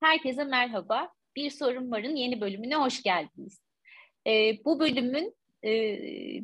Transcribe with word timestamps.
Herkese 0.00 0.44
merhaba. 0.44 1.12
Bir 1.36 1.50
Sorun 1.50 1.90
Var'ın 1.90 2.16
yeni 2.16 2.40
bölümüne 2.40 2.76
hoş 2.76 3.02
geldiniz. 3.02 3.60
Ee, 4.26 4.64
bu 4.64 4.80
bölümün 4.80 5.34
e, 5.64 5.70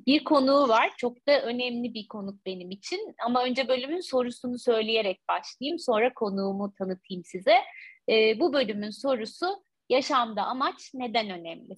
bir 0.07 0.25
konuğu 0.25 0.69
var. 0.69 0.93
Çok 0.97 1.29
da 1.29 1.43
önemli 1.43 1.95
bir 1.95 2.09
konuk 2.09 2.47
benim 2.47 2.71
için. 2.71 3.15
Ama 3.27 3.45
önce 3.45 3.69
bölümün 3.69 4.01
sorusunu 4.01 4.59
söyleyerek 4.59 5.21
başlayayım. 5.29 5.79
Sonra 5.79 6.15
konuğumu 6.15 6.75
tanıtayım 6.79 7.25
size. 7.25 7.55
Ee, 8.09 8.41
bu 8.41 8.53
bölümün 8.53 8.91
sorusu 8.91 9.65
yaşamda 9.89 10.43
amaç 10.43 10.91
neden 10.95 11.31
önemli? 11.31 11.75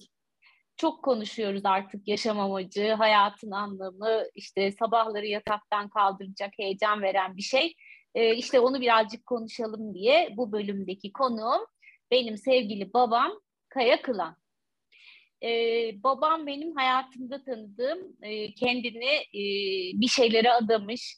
Çok 0.77 1.03
konuşuyoruz 1.03 1.65
artık 1.65 2.07
yaşam 2.07 2.39
amacı, 2.39 2.91
hayatın 2.91 3.51
anlamı, 3.51 4.23
işte 4.35 4.71
sabahları 4.71 5.27
yataktan 5.27 5.89
kaldıracak, 5.89 6.53
heyecan 6.59 7.01
veren 7.01 7.37
bir 7.37 7.41
şey. 7.41 7.73
Ee, 8.17 8.35
işte 8.35 8.59
onu 8.59 8.81
birazcık 8.81 9.25
konuşalım 9.25 9.93
diye 9.93 10.33
bu 10.37 10.51
bölümdeki 10.51 11.11
konuğum 11.11 11.67
benim 12.11 12.37
sevgili 12.37 12.93
babam 12.93 13.31
Kaya 13.69 14.01
Kılan. 14.01 14.35
Ee, 15.43 15.91
babam 16.03 16.47
benim 16.47 16.75
hayatımda 16.75 17.43
tanıdığım, 17.43 18.17
e, 18.21 18.53
kendini 18.53 19.05
e, 19.15 19.41
bir 20.01 20.07
şeylere 20.07 20.51
adamış, 20.51 21.17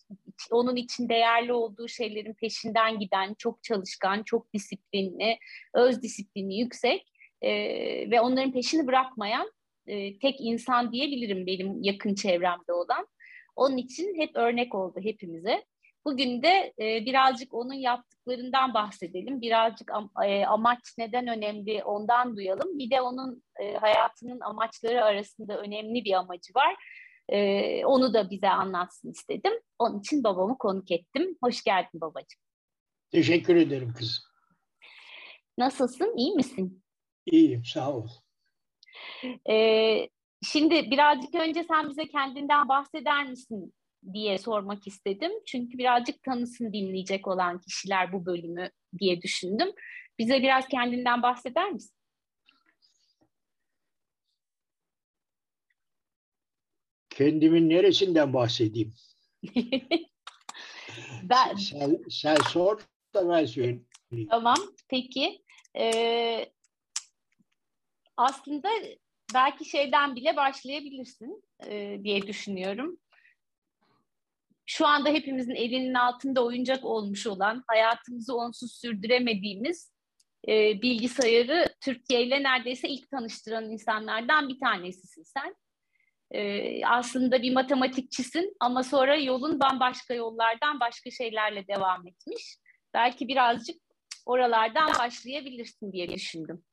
onun 0.52 0.76
için 0.76 1.10
değerli 1.10 1.54
olduğu 1.54 1.88
şeylerin 1.88 2.34
peşinden 2.34 3.00
giden, 3.00 3.34
çok 3.34 3.64
çalışkan, 3.64 4.24
çok 4.24 4.54
disiplinli, 4.54 5.38
öz 5.74 6.02
disiplini 6.02 6.60
yüksek 6.60 7.08
e, 7.42 7.52
ve 8.12 8.22
onların 8.22 8.52
peşini 8.52 8.88
bırakmayan 8.88 9.52
e, 9.88 10.20
tek 10.20 10.36
insan 10.40 10.92
diyebilirim 10.92 11.46
benim 11.46 11.84
yakın 11.84 12.16
çevremde 12.16 12.74
olan. 12.74 13.08
Onun 13.56 13.78
için 13.78 14.16
hep 14.18 14.36
örnek 14.36 14.76
oldu 14.76 15.00
hepimize. 15.04 15.64
Bugün 16.06 16.42
de 16.42 16.74
e, 16.80 17.06
birazcık 17.06 17.54
onun 17.54 17.74
yaptıklarından 17.74 18.74
bahsedelim. 18.74 19.42
Birazcık 19.42 19.92
am, 19.92 20.12
e, 20.26 20.46
amaç 20.46 20.80
neden 20.98 21.28
önemli 21.28 21.84
ondan 21.84 22.38
duyalım. 22.38 22.80
Bir 22.80 22.90
de 22.90 23.02
onun 23.02 23.44
e, 23.60 23.74
hayatının 23.74 24.40
amaçları 24.40 25.06
arasında 25.06 25.58
önemli 25.58 26.06
bir 26.06 26.14
amacı 26.14 26.54
var. 26.56 26.76
E, 27.30 27.86
onu 27.86 28.14
da 28.14 28.30
bize 28.30 28.50
anlatsın 28.50 29.12
istedim. 29.12 29.54
Onun 29.80 30.00
için 30.00 30.24
babamı 30.24 30.58
konuk 30.58 30.92
ettim. 30.92 31.38
Hoş 31.44 31.64
geldin 31.64 32.02
babacığım. 32.02 32.42
Teşekkür 33.12 33.56
ederim 33.56 33.94
kızım. 33.98 34.24
Nasılsın? 35.58 36.18
İyi 36.18 36.36
misin? 36.36 36.84
İyiyim, 37.26 37.66
sağ 37.66 37.94
ol. 37.94 38.08
Ee, 39.50 40.10
şimdi 40.44 40.92
birazcık 40.92 41.36
önce 41.36 41.64
sen 41.64 41.90
bize 41.90 42.08
kendinden 42.08 42.70
bahseder 42.70 43.30
misin 43.30 43.74
diye 44.14 44.38
sormak 44.38 44.88
istedim. 44.88 45.32
Çünkü 45.46 45.78
birazcık 45.78 46.24
tanısın 46.24 46.74
dinleyecek 46.74 47.28
olan 47.28 47.60
kişiler 47.60 48.14
bu 48.14 48.26
bölümü 48.26 48.70
diye 49.00 49.22
düşündüm. 49.22 49.70
Bize 50.20 50.42
biraz 50.42 50.68
kendinden 50.68 51.22
bahseder 51.22 51.72
misin? 51.72 51.96
Kendimin 57.10 57.70
neresinden 57.70 58.34
bahsedeyim? 58.34 58.94
ben... 61.24 61.56
sen, 61.56 61.98
sen 62.10 62.36
sor 62.36 62.80
da 63.14 63.30
ben 63.30 63.46
söyleyeyim. 63.46 63.88
Tamam, 64.30 64.58
peki. 64.88 65.44
Ee, 65.76 66.52
aslında 68.18 68.70
belki 69.34 69.66
şeyden 69.66 70.16
bile 70.16 70.36
başlayabilirsin 70.36 71.44
e, 71.68 72.00
diye 72.04 72.28
düşünüyorum 72.28 73.00
şu 74.70 74.88
anda 74.88 75.10
hepimizin 75.10 75.56
elinin 75.56 75.94
altında 75.94 76.46
oyuncak 76.46 76.86
olmuş 76.86 77.28
olan, 77.28 77.64
hayatımızı 77.68 78.36
onsuz 78.36 78.72
sürdüremediğimiz 78.72 79.94
e, 80.48 80.82
bilgisayarı 80.82 81.66
Türkiye 81.82 82.24
ile 82.24 82.44
neredeyse 82.44 82.90
ilk 82.90 83.12
tanıştıran 83.12 83.72
insanlardan 83.72 84.50
bir 84.50 84.60
tanesisin 84.60 85.24
sen. 85.24 85.56
E, 86.32 86.86
aslında 86.86 87.42
bir 87.42 87.54
matematikçisin 87.54 88.56
ama 88.60 88.84
sonra 88.84 89.16
yolun 89.16 89.60
bambaşka 89.60 90.14
yollardan 90.14 90.80
başka 90.80 91.12
şeylerle 91.12 91.68
devam 91.68 92.08
etmiş. 92.08 92.58
Belki 92.94 93.28
birazcık 93.28 93.82
oralardan 94.26 94.92
başlayabilirsin 95.00 95.92
diye 95.92 96.10
düşündüm. 96.10 96.64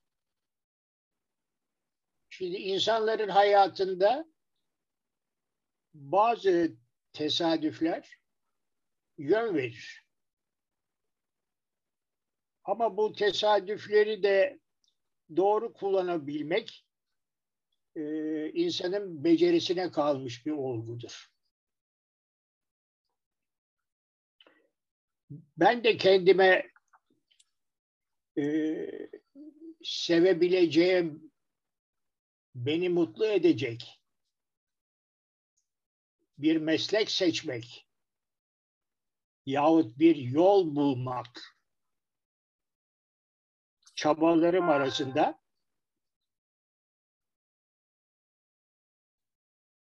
Şimdi 2.31 2.57
insanların 2.57 3.29
hayatında 3.29 4.25
bazı 5.95 6.86
tesadüfler 7.17 8.19
yön 9.19 9.55
verir. 9.55 10.07
Ama 12.65 12.97
bu 12.97 13.13
tesadüfleri 13.13 14.23
de 14.23 14.61
doğru 15.37 15.73
kullanabilmek 15.73 16.87
e, 17.97 18.03
insanın 18.53 19.25
becerisine 19.25 19.91
kalmış 19.91 20.47
bir 20.47 20.51
olgudur. 20.51 21.31
Ben 25.57 25.85
de 25.85 25.97
kendime 25.97 26.71
e, 28.39 28.87
sevebileceğim, 29.85 31.33
beni 32.55 32.89
mutlu 32.89 33.27
edecek 33.27 34.01
bir 36.39 36.57
meslek 36.57 37.11
seçmek 37.11 37.89
yahut 39.47 39.99
bir 39.99 40.17
yol 40.17 40.77
bulmak 40.77 41.57
çabalarım 43.95 44.69
arasında 44.71 45.41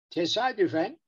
tesadüfen 0.10 1.00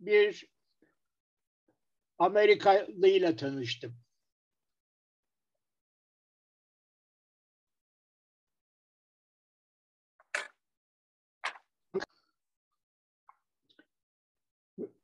bir 0.00 0.48
Amerikalı 2.18 3.08
ile 3.08 3.36
tanıştım. 3.36 4.07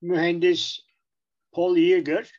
Mühendis 0.04 0.81
Paul 1.53 1.76
Yeager 1.76 2.32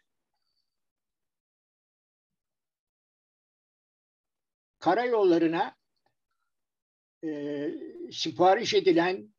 karayollarına 4.79 5.75
e, 7.23 7.71
sipariş 8.11 8.73
edilen 8.73 9.33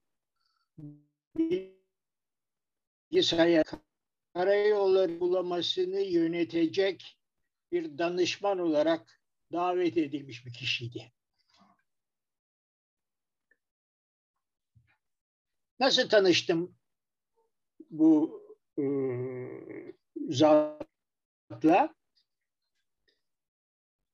bilgisayar 3.10 3.66
karayolları 4.34 5.20
bulamasını 5.20 6.00
yönetecek 6.00 7.18
bir 7.72 7.98
danışman 7.98 8.58
olarak 8.58 9.20
davet 9.52 9.96
edilmiş 9.96 10.46
bir 10.46 10.52
kişiydi. 10.52 11.12
Nasıl 15.80 16.08
tanıştım 16.08 16.75
bu 17.90 18.42
e, 18.78 18.84
zatla 20.28 21.94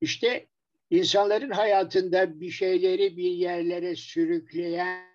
işte 0.01 0.47
insanların 0.89 1.49
hayatında 1.49 2.39
bir 2.39 2.49
şeyleri 2.49 3.17
bir 3.17 3.31
yerlere 3.31 3.95
sürükleyen 3.95 5.13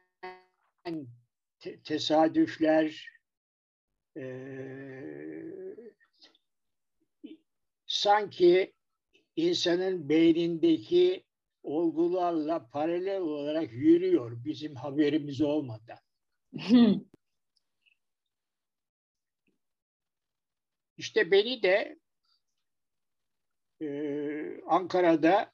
te- 1.61 1.81
tesadüfler 1.81 3.09
e, 4.17 4.23
sanki 7.87 8.73
insanın 9.37 10.09
beynindeki 10.09 11.25
olgularla 11.63 12.69
paralel 12.69 13.21
olarak 13.21 13.73
yürüyor 13.73 14.45
bizim 14.45 14.75
haberimiz 14.75 15.41
olmadan. 15.41 15.99
İşte 20.99 21.31
beni 21.31 21.63
de 21.63 21.99
e, 23.81 23.89
Ankara'da 24.67 25.53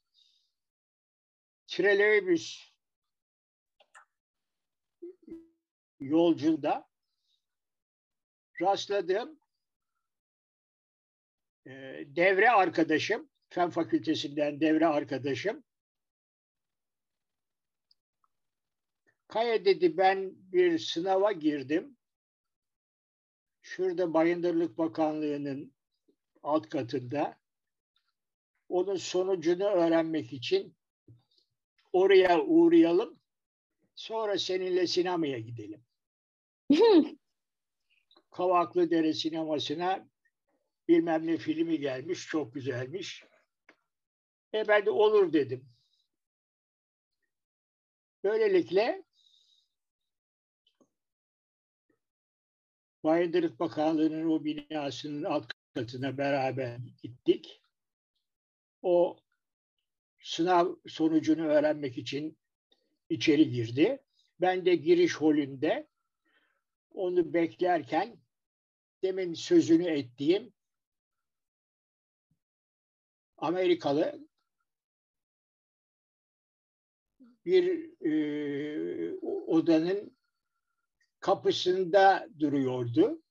trolleybüs 1.66 2.74
yolculuğunda 6.00 6.88
rastladığım 8.60 9.40
e, 11.66 11.70
devre 12.06 12.50
arkadaşım, 12.50 13.30
Fen 13.48 13.70
Fakültesinden 13.70 14.60
devre 14.60 14.86
arkadaşım. 14.86 15.64
Kaya 19.28 19.64
dedi 19.64 19.96
ben 19.96 20.32
bir 20.52 20.78
sınava 20.78 21.32
girdim 21.32 21.93
şurada 23.64 24.14
Bayındırlık 24.14 24.78
Bakanlığı'nın 24.78 25.74
alt 26.42 26.68
katında 26.68 27.38
onun 28.68 28.96
sonucunu 28.96 29.64
öğrenmek 29.64 30.32
için 30.32 30.76
oraya 31.92 32.40
uğrayalım. 32.40 33.20
Sonra 33.94 34.38
seninle 34.38 34.86
sinemaya 34.86 35.38
gidelim. 35.38 35.84
Kavaklı 38.30 38.90
Dere 38.90 39.12
sinemasına 39.12 40.08
bilmem 40.88 41.26
ne 41.26 41.36
filmi 41.36 41.78
gelmiş. 41.78 42.26
Çok 42.26 42.54
güzelmiş. 42.54 43.24
E 44.54 44.68
ben 44.68 44.86
de 44.86 44.90
olur 44.90 45.32
dedim. 45.32 45.68
Böylelikle 48.24 49.03
Bayındırlık 53.04 53.60
Bakanlığı'nın 53.60 54.30
o 54.30 54.44
binasının 54.44 55.24
alt 55.24 55.52
katına 55.74 56.18
beraber 56.18 56.78
gittik. 57.02 57.62
O 58.82 59.16
sınav 60.22 60.76
sonucunu 60.86 61.46
öğrenmek 61.46 61.98
için 61.98 62.38
içeri 63.08 63.50
girdi. 63.50 64.02
Ben 64.40 64.66
de 64.66 64.74
giriş 64.74 65.14
holünde 65.16 65.88
onu 66.90 67.34
beklerken 67.34 68.16
demin 69.02 69.34
sözünü 69.34 69.86
ettiğim 69.86 70.52
Amerikalı 73.36 74.28
bir 77.44 77.90
e, 78.00 79.16
odanın 79.46 80.13
kapısında 81.24 82.28
duruyordu. 82.38 83.22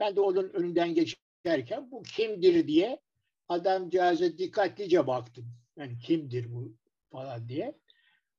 Ben 0.00 0.16
de 0.16 0.20
onun 0.20 0.48
önünden 0.48 0.94
geçerken 0.94 1.90
bu 1.90 2.02
kimdir 2.02 2.66
diye 2.66 3.00
adamcağıza 3.48 4.38
dikkatlice 4.38 5.06
baktım. 5.06 5.54
Yani 5.76 5.98
kimdir 5.98 6.52
bu 6.52 6.76
falan 7.12 7.48
diye. 7.48 7.78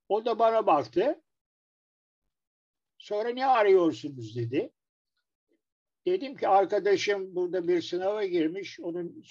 O 0.09 0.25
da 0.25 0.39
bana 0.39 0.67
baktı. 0.67 1.21
Sonra 2.97 3.29
ne 3.29 3.45
arıyorsunuz 3.45 4.35
dedi. 4.35 4.71
Dedim 6.05 6.35
ki 6.35 6.47
arkadaşım 6.47 7.35
burada 7.35 7.67
bir 7.67 7.81
sınava 7.81 8.25
girmiş. 8.25 8.79
Onun 8.79 9.23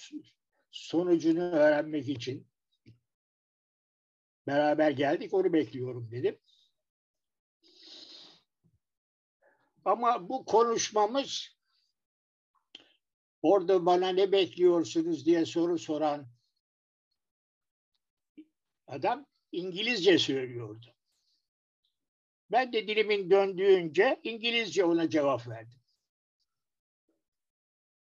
sonucunu 0.71 1.51
öğrenmek 1.51 2.09
için 2.09 2.47
beraber 4.47 4.91
geldik. 4.91 5.33
Onu 5.33 5.53
bekliyorum 5.53 6.11
dedim. 6.11 6.37
Ama 9.89 10.29
bu 10.29 10.45
konuşmamız 10.45 11.57
orada 13.41 13.85
bana 13.85 14.09
ne 14.09 14.31
bekliyorsunuz 14.31 15.25
diye 15.25 15.45
soru 15.45 15.79
soran 15.79 16.27
adam 18.87 19.25
İngilizce 19.51 20.17
söylüyordu. 20.17 20.95
Ben 22.51 22.73
de 22.73 22.87
dilimin 22.87 23.29
döndüğünce 23.29 24.19
İngilizce 24.23 24.85
ona 24.85 25.09
cevap 25.09 25.47
verdim. 25.47 25.79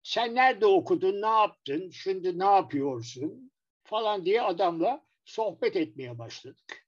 Sen 0.03 0.35
nerede 0.35 0.67
okudun, 0.67 1.23
ne 1.23 1.27
yaptın, 1.27 1.91
şimdi 1.91 2.39
ne 2.39 2.45
yapıyorsun 2.45 3.53
falan 3.83 4.25
diye 4.25 4.43
adamla 4.43 5.07
sohbet 5.25 5.77
etmeye 5.77 6.19
başladık. 6.19 6.86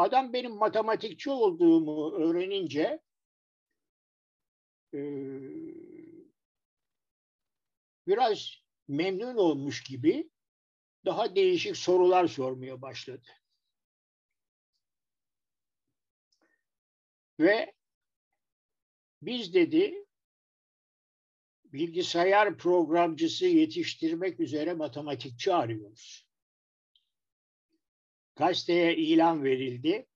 Adam 0.00 0.32
benim 0.32 0.52
matematikçi 0.52 1.30
olduğumu 1.30 2.12
öğrenince 2.12 3.00
e, 4.94 5.00
biraz 8.06 8.54
memnun 8.88 9.36
olmuş 9.36 9.82
gibi 9.82 10.30
daha 11.04 11.36
değişik 11.36 11.76
sorular 11.76 12.26
sormaya 12.26 12.82
başladı. 12.82 13.28
Ve 17.40 17.74
biz 19.22 19.54
dedi 19.54 20.06
bilgisayar 21.64 22.58
programcısı 22.58 23.46
yetiştirmek 23.46 24.40
üzere 24.40 24.74
matematikçi 24.74 25.54
arıyoruz. 25.54 26.29
Gazeteye 28.40 28.96
ilan 28.96 29.44
verildi. 29.44 30.06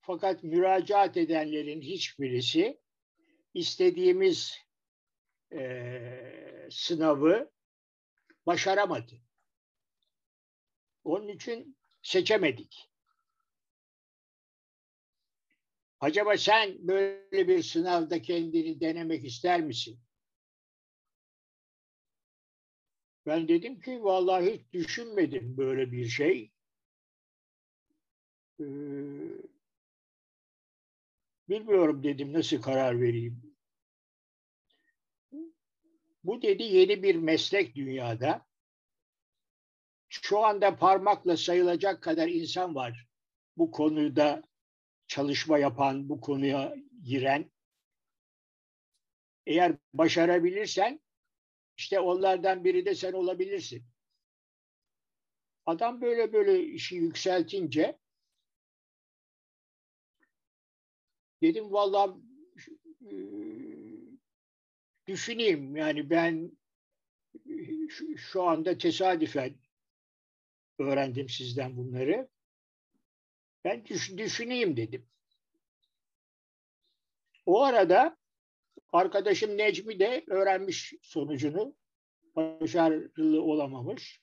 Fakat 0.00 0.42
müracaat 0.42 1.16
edenlerin 1.16 1.80
hiçbirisi 1.80 2.80
istediğimiz 3.54 4.58
e, 5.52 6.68
sınavı 6.70 7.50
başaramadı. 8.46 9.14
Onun 11.04 11.28
için 11.28 11.78
seçemedik. 12.02 12.90
Acaba 16.00 16.36
sen 16.36 16.88
böyle 16.88 17.48
bir 17.48 17.62
sınavda 17.62 18.22
kendini 18.22 18.80
denemek 18.80 19.24
ister 19.24 19.60
misin? 19.60 20.00
Ben 23.26 23.48
dedim 23.48 23.80
ki 23.80 24.04
vallahi 24.04 24.52
hiç 24.52 24.72
düşünmedim 24.72 25.56
böyle 25.56 25.92
bir 25.92 26.06
şey. 26.06 26.55
Ee, 28.60 28.64
bilmiyorum 31.48 32.02
dedim 32.02 32.32
nasıl 32.32 32.62
karar 32.62 33.00
vereyim. 33.00 33.56
Bu 36.24 36.42
dedi 36.42 36.62
yeni 36.62 37.02
bir 37.02 37.14
meslek 37.14 37.74
dünyada. 37.74 38.46
Şu 40.08 40.38
anda 40.38 40.76
parmakla 40.76 41.36
sayılacak 41.36 42.02
kadar 42.02 42.28
insan 42.28 42.74
var 42.74 43.06
bu 43.56 43.70
konuda 43.70 44.42
çalışma 45.06 45.58
yapan, 45.58 46.08
bu 46.08 46.20
konuya 46.20 46.76
giren. 47.02 47.50
Eğer 49.46 49.76
başarabilirsen 49.94 51.00
işte 51.76 52.00
onlardan 52.00 52.64
biri 52.64 52.86
de 52.86 52.94
sen 52.94 53.12
olabilirsin. 53.12 53.84
Adam 55.66 56.00
böyle 56.00 56.32
böyle 56.32 56.64
işi 56.64 56.94
yükseltince 56.94 57.98
dedim 61.46 61.72
vallahi 61.72 62.10
e, 63.02 63.12
düşüneyim 65.06 65.76
yani 65.76 66.10
ben 66.10 66.52
şu 68.16 68.42
anda 68.42 68.78
tesadüfen 68.78 69.54
öğrendim 70.78 71.28
sizden 71.28 71.76
bunları. 71.76 72.28
Ben 73.64 73.84
düşüneyim 74.16 74.76
dedim. 74.76 75.06
O 77.46 77.62
arada 77.62 78.16
arkadaşım 78.92 79.56
Necmi 79.56 79.98
de 79.98 80.24
öğrenmiş 80.26 80.94
sonucunu. 81.02 81.76
Başarılı 82.36 83.42
olamamış. 83.42 84.20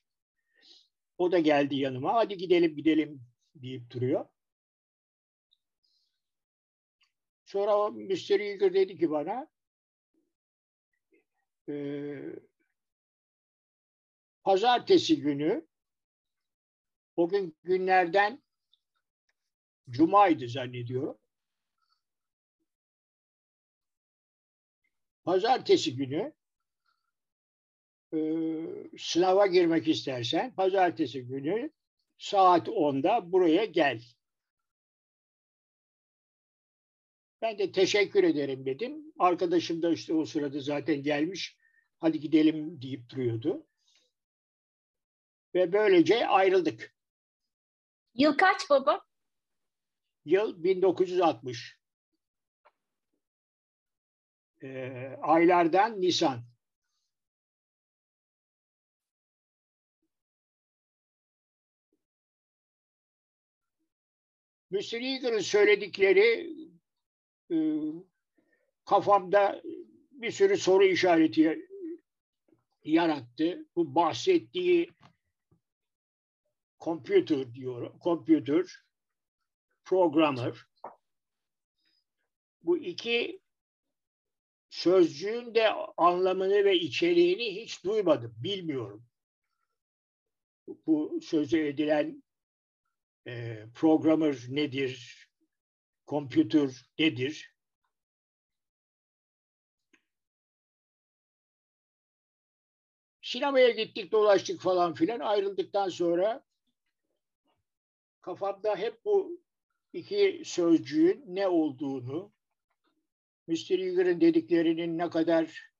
O 1.17 1.31
da 1.31 1.39
geldi 1.39 1.75
yanıma. 1.75 2.13
Hadi 2.13 2.37
gidelim 2.37 2.75
gidelim 2.75 3.21
deyip 3.55 3.89
duruyor. 3.91 4.25
Sonra 7.53 7.77
o 7.77 7.91
Mr. 7.91 8.39
Eager 8.39 8.73
dedi 8.73 8.97
ki 8.97 9.09
bana 9.11 9.47
e, 11.69 11.73
pazartesi 14.43 15.21
günü 15.21 15.67
o 17.15 17.29
gün 17.29 17.57
günlerden 17.63 18.43
Cuma'ydı 19.89 20.47
zannediyorum. 20.47 21.17
Pazartesi 25.23 25.95
günü 25.95 26.33
e, 28.13 28.19
sınava 28.97 29.47
girmek 29.47 29.87
istersen 29.87 30.55
pazartesi 30.55 31.27
günü 31.27 31.71
saat 32.17 32.67
10'da 32.67 33.31
buraya 33.31 33.65
gel. 33.65 34.01
Ben 37.43 37.57
de 37.57 37.71
teşekkür 37.71 38.23
ederim 38.23 38.65
dedim. 38.65 39.13
Arkadaşım 39.19 39.81
da 39.81 39.89
işte 39.89 40.13
o 40.13 40.25
sırada 40.25 40.59
zaten 40.59 41.03
gelmiş. 41.03 41.57
Hadi 41.99 42.19
gidelim 42.19 42.81
deyip 42.81 43.09
duruyordu. 43.09 43.67
Ve 45.55 45.73
böylece 45.73 46.27
ayrıldık. 46.27 46.95
Yıl 48.15 48.37
kaç 48.37 48.69
baba? 48.69 49.05
Yıl 50.25 50.63
1960. 50.63 51.79
Ee, 54.63 55.17
aylardan 55.21 56.01
Nisan. 56.01 56.43
Eagle'ın 64.71 65.39
söyledikleri 65.39 66.53
e, 67.53 67.57
kafamda 68.85 69.61
bir 70.11 70.31
sürü 70.31 70.57
soru 70.57 70.83
işareti 70.83 71.67
yarattı. 72.83 73.65
Bu 73.75 73.95
bahsettiği 73.95 74.91
computer 76.79 77.53
diyor, 77.53 77.99
computer, 77.99 78.65
programmer. 79.83 80.57
Bu 82.61 82.77
iki 82.77 83.41
sözcüğün 84.69 85.55
de 85.55 85.69
anlamını 85.97 86.65
ve 86.65 86.79
içeriğini 86.79 87.61
hiç 87.61 87.83
duymadım, 87.83 88.35
bilmiyorum. 88.37 89.05
Bu 90.67 91.19
sözü 91.21 91.57
edilen 91.57 92.23
e, 93.27 93.63
programmer 93.75 94.37
nedir, 94.49 95.22
computer 96.07 96.69
nedir? 96.99 97.53
Sinemaya 103.21 103.69
gittik, 103.69 104.11
dolaştık 104.11 104.61
falan 104.61 104.93
filan. 104.93 105.19
Ayrıldıktan 105.19 105.89
sonra 105.89 106.43
kafamda 108.21 108.75
hep 108.75 109.05
bu 109.05 109.41
iki 109.93 110.41
sözcüğün 110.45 111.23
ne 111.27 111.47
olduğunu, 111.47 112.33
Mr. 113.47 113.79
Eager'ın 113.79 114.21
dediklerinin 114.21 114.97
ne 114.97 115.09
kadar 115.09 115.73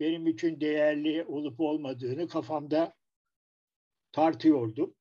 benim 0.00 0.26
için 0.26 0.60
değerli 0.60 1.24
olup 1.24 1.60
olmadığını 1.60 2.28
kafamda 2.28 2.94
tartıyordum. 4.12 4.94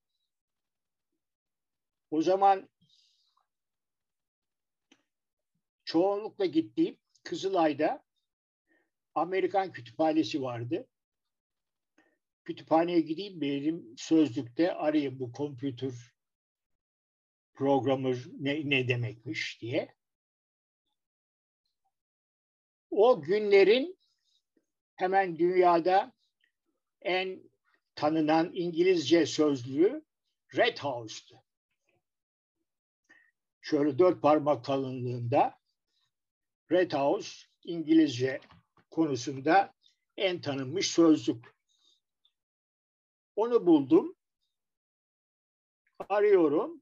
O 2.11 2.21
zaman 2.21 2.69
çoğunlukla 5.93 6.45
gittiğim 6.45 6.97
Kızılay'da 7.23 8.03
Amerikan 9.15 9.71
kütüphanesi 9.71 10.41
vardı. 10.41 10.87
Kütüphaneye 12.43 12.99
gideyim 12.99 13.41
benim 13.41 13.97
sözlükte 13.97 14.73
arayayım 14.73 15.19
bu 15.19 15.31
computer 15.37 15.91
programmer 17.53 18.17
ne, 18.39 18.69
ne 18.69 18.87
demekmiş 18.87 19.61
diye. 19.61 19.95
O 22.91 23.21
günlerin 23.21 23.97
hemen 24.95 25.37
dünyada 25.37 26.13
en 27.01 27.49
tanınan 27.95 28.51
İngilizce 28.53 29.25
sözlüğü 29.25 30.05
Red 30.55 30.77
House'tu. 30.77 31.43
Şöyle 33.61 33.99
dört 33.99 34.21
parmak 34.21 34.65
kalınlığında 34.65 35.62
Red 36.71 36.91
House 36.91 37.47
İngilizce 37.63 38.39
konusunda 38.91 39.73
en 40.17 40.41
tanınmış 40.41 40.91
sözlük. 40.91 41.55
Onu 43.35 43.65
buldum. 43.65 44.15
Arıyorum. 46.09 46.81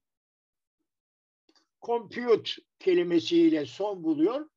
Compute 1.81 2.51
kelimesiyle 2.79 3.65
son 3.65 4.03
buluyor. 4.03 4.49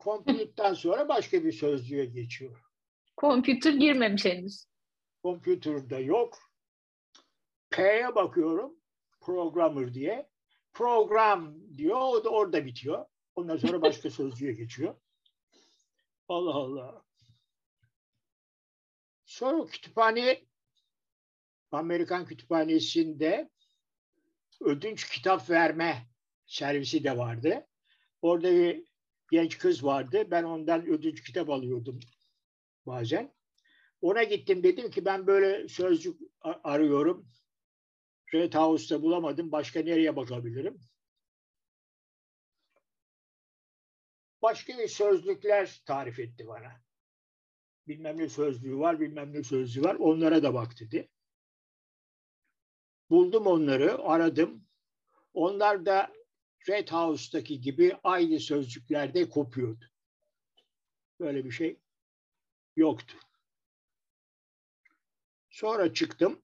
Compute'dan 0.00 0.74
sonra 0.74 1.08
başka 1.08 1.44
bir 1.44 1.52
sözlüğe 1.52 2.04
geçiyor. 2.04 2.60
Computer 3.20 3.72
girmemiş 3.72 4.24
henüz. 4.24 4.66
Computer'da 5.22 5.98
yok. 5.98 6.38
P'ye 7.70 8.14
bakıyorum. 8.14 8.76
Programmer 9.20 9.94
diye. 9.94 10.28
Program 10.72 11.54
diyor. 11.76 12.00
O 12.00 12.24
da 12.24 12.28
orada 12.28 12.66
bitiyor. 12.66 13.06
Ondan 13.36 13.56
sonra 13.56 13.82
başka 13.82 14.10
sözcüğe 14.10 14.52
geçiyor. 14.52 14.94
Allah 16.28 16.54
Allah. 16.54 17.04
Sonra 19.24 19.66
kütüphane 19.66 20.44
Amerikan 21.72 22.26
kütüphanesinde 22.26 23.50
ödünç 24.60 25.10
kitap 25.10 25.50
verme 25.50 26.08
servisi 26.46 27.04
de 27.04 27.18
vardı. 27.18 27.66
Orada 28.22 28.50
bir 28.50 28.84
genç 29.30 29.58
kız 29.58 29.84
vardı. 29.84 30.30
Ben 30.30 30.44
ondan 30.44 30.86
ödünç 30.86 31.22
kitap 31.22 31.50
alıyordum 31.50 32.00
bazen. 32.86 33.34
Ona 34.00 34.22
gittim 34.22 34.62
dedim 34.62 34.90
ki 34.90 35.04
ben 35.04 35.26
böyle 35.26 35.68
sözcük 35.68 36.20
arıyorum. 36.40 37.28
Red 38.34 38.54
House'da 38.54 39.02
bulamadım. 39.02 39.52
Başka 39.52 39.80
nereye 39.80 40.16
bakabilirim? 40.16 40.80
Başka 44.44 44.78
bir 44.78 44.88
sözlükler 44.88 45.82
tarif 45.86 46.18
etti 46.18 46.46
bana. 46.46 46.82
Bilmem 47.88 48.18
ne 48.18 48.28
sözlüğü 48.28 48.78
var, 48.78 49.00
bilmem 49.00 49.32
ne 49.32 49.42
sözlüğü 49.42 49.82
var. 49.82 49.94
Onlara 49.94 50.42
da 50.42 50.54
bak 50.54 50.80
dedi. 50.80 51.08
Buldum 53.10 53.46
onları, 53.46 53.98
aradım. 54.02 54.64
Onlar 55.34 55.86
da 55.86 56.12
Red 56.68 56.88
House'daki 56.88 57.60
gibi 57.60 57.96
aynı 58.02 58.40
sözcüklerde 58.40 59.28
kopuyordu. 59.28 59.84
Böyle 61.20 61.44
bir 61.44 61.50
şey 61.50 61.80
yoktu. 62.76 63.16
Sonra 65.50 65.94
çıktım. 65.94 66.42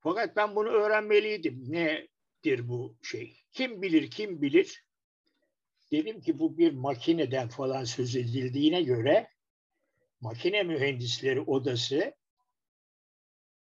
Fakat 0.00 0.36
ben 0.36 0.56
bunu 0.56 0.68
öğrenmeliydim. 0.68 1.72
Nedir 2.44 2.68
bu 2.68 2.96
şey? 3.02 3.36
Kim 3.52 3.82
bilir, 3.82 4.10
kim 4.10 4.42
bilir? 4.42 4.84
Dedim 5.92 6.20
ki 6.20 6.38
bu 6.38 6.58
bir 6.58 6.72
makineden 6.72 7.48
falan 7.48 7.84
söz 7.84 8.16
edildiğine 8.16 8.82
göre 8.82 9.28
makine 10.20 10.62
mühendisleri 10.62 11.40
odası 11.40 12.14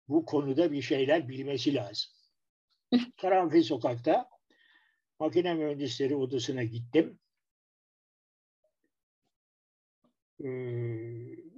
bu 0.07 0.25
konuda 0.25 0.71
bir 0.71 0.81
şeyler 0.81 1.29
bilmesi 1.29 1.73
lazım. 1.73 2.11
Karanfil 3.21 3.63
Sokak'ta 3.63 4.29
makine 5.19 5.53
mühendisleri 5.53 6.15
odasına 6.15 6.63
gittim. 6.63 7.19
Ee, 10.43 10.47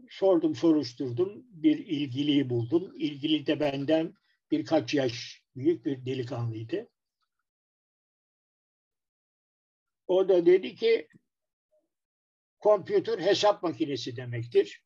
sordum, 0.09 0.55
soruşturdum. 0.55 1.45
Bir 1.49 1.77
ilgiliyi 1.77 2.49
buldum. 2.49 2.93
İlgili 2.95 3.45
de 3.45 3.59
benden 3.59 4.13
birkaç 4.51 4.93
yaş 4.93 5.43
büyük 5.55 5.85
bir 5.85 6.05
delikanlıydı. 6.05 6.87
O 10.11 10.29
da 10.29 10.45
dedi 10.45 10.75
ki 10.75 11.07
kompütür 12.59 13.19
hesap 13.19 13.63
makinesi 13.63 14.15
demektir. 14.15 14.83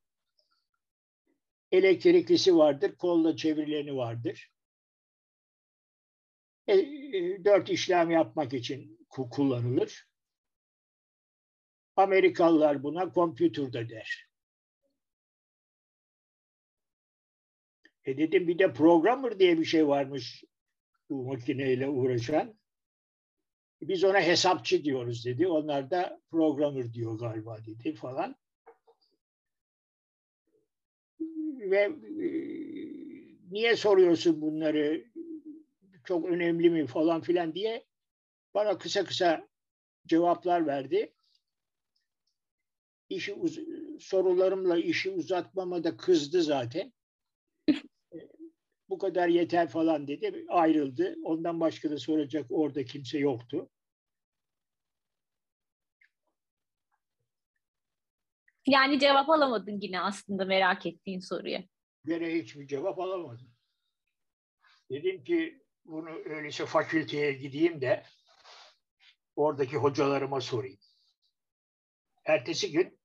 Elektriklisi 1.72 2.56
vardır, 2.56 2.96
kolla 2.96 3.36
çevirileni 3.36 3.96
vardır. 3.96 4.52
E, 6.68 6.74
e, 6.74 7.46
dört 7.46 7.70
işlem 7.70 8.12
yapmak 8.12 8.54
için 8.54 9.08
kullanılır. 9.10 10.08
Amerikalılar 11.96 12.84
buna 12.84 13.12
kompütür 13.12 13.74
de 13.74 13.90
der. 13.90 14.28
E 18.04 18.18
dedim 18.18 18.48
bir 18.48 18.60
de 18.60 18.74
programmer 18.74 19.40
diye 19.40 19.60
bir 19.60 19.66
şey 19.66 19.88
varmış 19.88 20.44
bu 21.10 21.24
makineyle 21.24 21.88
uğraşan. 21.88 22.65
Biz 23.88 24.04
ona 24.04 24.22
hesapçı 24.22 24.84
diyoruz 24.84 25.26
dedi. 25.26 25.48
Onlar 25.48 25.92
da 25.92 26.22
programmer 26.32 26.94
diyor 26.94 27.20
galiba 27.20 27.58
dedi 27.66 27.94
falan. 27.96 28.36
Ve 31.60 31.80
e, 31.80 32.30
niye 33.52 33.76
soruyorsun 33.76 34.42
bunları? 34.42 35.06
Çok 36.04 36.26
önemli 36.26 36.70
mi 36.70 36.88
falan 36.88 37.22
filan 37.22 37.56
diye 37.56 37.86
bana 38.54 38.78
kısa 38.78 39.06
kısa 39.06 39.48
cevaplar 40.08 40.68
verdi. 40.68 41.14
İşi 43.10 43.34
uz 43.34 43.60
sorularımla 44.00 44.78
işi 44.78 45.10
uzatmama 45.10 45.84
da 45.84 45.98
kızdı 45.98 46.44
zaten. 46.44 46.94
Bu 48.90 48.98
kadar 48.98 49.28
yeter 49.28 49.68
falan 49.68 50.08
dedi. 50.08 50.46
Ayrıldı. 50.50 51.16
Ondan 51.24 51.60
başka 51.60 51.92
da 51.92 51.98
soracak 51.98 52.46
orada 52.50 52.86
kimse 52.86 53.18
yoktu. 53.18 53.70
Yani 58.66 59.00
cevap 59.00 59.30
alamadın 59.30 59.80
yine 59.82 60.02
aslında 60.02 60.46
merak 60.46 60.86
ettiğin 60.86 61.20
soruya. 61.20 61.64
Gene 62.06 62.34
hiçbir 62.34 62.68
cevap 62.68 63.00
alamadım. 63.00 63.52
Dedim 64.92 65.24
ki 65.24 65.64
bunu 65.86 66.10
öyleyse 66.10 66.66
fakülteye 66.66 67.34
gideyim 67.34 67.82
de 67.82 68.04
oradaki 69.36 69.78
hocalarıma 69.78 70.42
sorayım. 70.42 70.80
Ertesi 72.26 72.72
gün, 72.72 73.00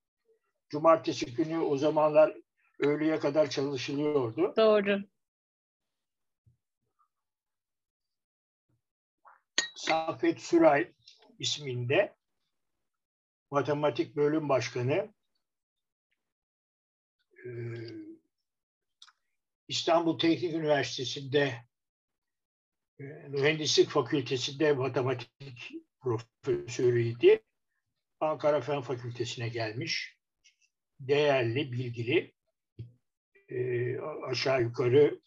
cumartesi 0.69 1.35
günü 1.35 1.59
o 1.59 1.77
zamanlar 1.77 2.37
öğleye 2.79 3.19
kadar 3.19 3.51
çalışılıyordu. 3.51 4.55
Doğru. 4.57 5.01
Safet 9.75 10.41
Süray 10.41 10.93
isminde 11.39 12.17
matematik 13.51 14.17
bölüm 14.17 14.49
başkanı 14.49 15.15
İstanbul 19.69 20.19
Teknik 20.19 20.55
Üniversitesi'nde 20.55 21.65
e, 23.01 23.05
Mühendislik 23.05 23.89
Fakültesi'nde 23.89 24.73
matematik 24.73 25.73
profesörüydü. 26.01 27.41
Ankara 28.21 28.61
Fen 28.61 28.83
Fakültesi'ne 28.83 29.49
gelmiş. 29.49 30.17
Değerli, 31.01 31.73
bilgili, 31.73 32.35
e, 33.49 33.99
aşağı 34.01 34.63
yukarı 34.63 35.21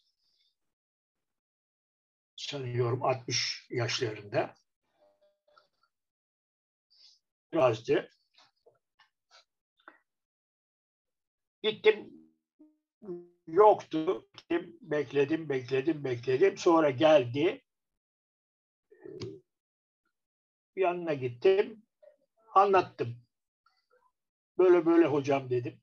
sanıyorum 2.36 3.04
60 3.04 3.68
yaşlarında. 3.70 4.56
Birazdı. 7.54 8.10
Gittim 11.64 12.14
yoktu. 13.48 14.30
Gittim, 14.34 14.78
bekledim, 14.82 15.50
bekledim, 15.50 16.04
bekledim. 16.04 16.58
Sonra 16.58 16.90
geldi. 16.90 17.62
Yanına 20.76 21.14
gittim. 21.14 21.84
Anlattım. 22.54 23.16
Böyle 24.58 24.86
böyle 24.86 25.06
hocam 25.06 25.50
dedim. 25.50 25.82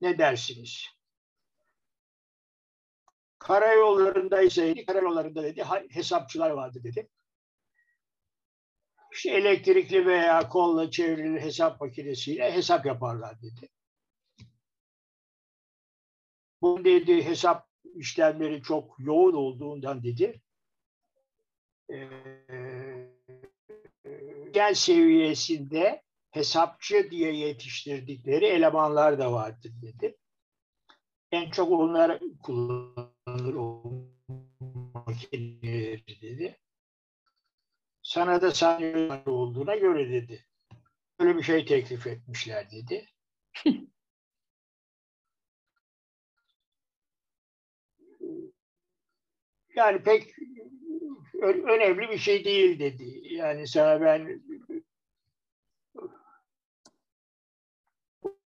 Ne 0.00 0.18
dersiniz? 0.18 0.86
Karayollarında 3.38 4.42
ise 4.42 4.84
karayollarında 4.86 5.42
dedi 5.42 5.64
hesapçılar 5.90 6.50
vardı 6.50 6.80
dedi. 6.84 7.08
İşte 9.14 9.30
elektrikli 9.30 10.06
veya 10.06 10.48
kolla 10.48 10.90
çevrili 10.90 11.40
hesap 11.40 11.80
makinesiyle 11.80 12.52
hesap 12.52 12.86
yaparlar 12.86 13.42
dedi. 13.42 13.68
Bu 16.62 16.84
dedi 16.84 17.24
hesap 17.24 17.68
işlemleri 17.94 18.62
çok 18.62 18.96
yoğun 18.98 19.32
olduğundan 19.32 20.02
dedi. 20.02 20.40
Ee, 21.90 22.08
gel 24.50 24.74
seviyesinde 24.74 26.02
hesapçı 26.30 27.10
diye 27.10 27.32
yetiştirdikleri 27.36 28.44
elemanlar 28.44 29.18
da 29.18 29.32
vardır 29.32 29.72
dedi. 29.82 30.16
En 31.32 31.50
çok 31.50 31.70
onlar 31.72 32.20
kullanılır 32.42 33.54
o 33.54 33.82
makineleri 34.94 36.06
dedi. 36.22 36.63
Sana 38.14 38.40
da 38.42 38.50
saniyonlar 38.50 39.26
olduğuna 39.26 39.76
göre 39.76 40.10
dedi. 40.10 40.46
Böyle 41.20 41.38
bir 41.38 41.42
şey 41.42 41.64
teklif 41.66 42.06
etmişler 42.06 42.70
dedi. 42.70 43.06
yani 49.76 50.02
pek 50.02 50.34
önemli 51.42 52.08
bir 52.08 52.18
şey 52.18 52.44
değil 52.44 52.78
dedi. 52.78 53.34
Yani 53.34 53.68
sana 53.68 54.00
ben 54.00 54.42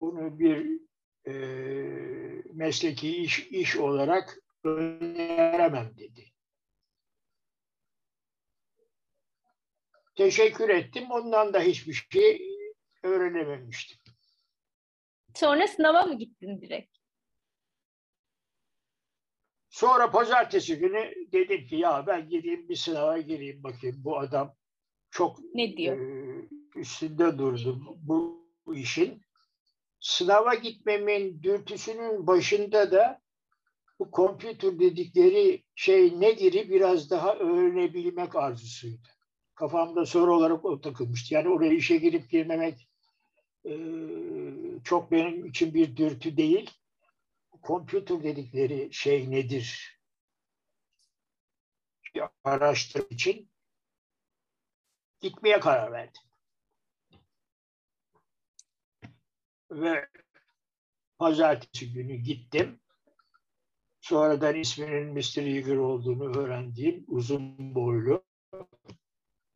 bunu 0.01 0.38
bir 0.38 0.81
e, 1.27 1.33
mesleki 2.53 3.16
iş, 3.16 3.38
iş 3.38 3.77
olarak 3.77 4.38
öneremem 4.64 5.92
dedi. 5.99 6.30
Teşekkür 10.14 10.68
ettim. 10.68 11.11
Ondan 11.11 11.53
da 11.53 11.61
hiçbir 11.61 12.07
şey 12.12 12.42
öğrenememiştim. 13.03 13.99
Sonra 15.35 15.66
sınava 15.66 16.03
mı 16.03 16.18
gittin 16.18 16.61
direkt? 16.61 16.96
Sonra 19.68 20.11
pazartesi 20.11 20.79
günü 20.79 21.14
dedim 21.33 21.66
ki 21.66 21.77
ya 21.77 22.07
ben 22.07 22.29
gideyim 22.29 22.68
bir 22.68 22.77
sınava 22.77 23.18
gireyim 23.18 23.62
bakayım 23.62 23.96
bu 24.05 24.18
adam 24.18 24.57
çok 25.11 25.38
ne 25.55 25.77
diyor? 25.77 25.99
E, 25.99 26.49
üstünde 26.77 27.38
durdu 27.38 27.96
bu, 28.03 28.46
bu 28.66 28.77
işin. 28.77 29.23
Sınava 30.01 30.55
gitmemin 30.55 31.42
dürtüsünün 31.42 32.27
başında 32.27 32.92
da 32.92 33.20
bu 33.99 34.11
kompütür 34.11 34.79
dedikleri 34.79 35.64
şey 35.75 36.20
nedir'i 36.20 36.70
biraz 36.70 37.11
daha 37.11 37.37
öğrenebilmek 37.37 38.37
arzusuydu. 38.37 39.09
Kafamda 39.61 40.07
soru 40.07 40.37
olarak 40.37 40.64
o 40.64 40.81
takılmıştı. 40.81 41.35
Yani 41.35 41.49
oraya 41.49 41.73
işe 41.73 41.96
girip 41.96 42.31
girmemek 42.31 42.88
e, 43.64 43.73
çok 44.85 45.12
benim 45.12 45.46
için 45.46 45.75
bir 45.75 45.96
dürtü 45.96 46.37
değil 46.37 46.70
kompütür 47.62 48.23
dedikleri 48.23 48.88
şey 48.92 49.31
nedir? 49.31 49.99
Araştırma 52.44 53.07
için 53.11 53.51
gitmeye 55.20 55.61
karar 55.61 55.92
verdim. 55.92 56.23
Ve 59.70 60.09
pazartesi 61.18 61.92
günü 61.92 62.14
gittim. 62.16 62.81
Sonradan 64.01 64.57
isminin 64.57 65.12
Mr. 65.12 65.42
Yeager 65.42 65.77
olduğunu 65.77 66.38
öğrendiğim 66.38 67.05
uzun 67.09 67.75
boylu 67.75 68.25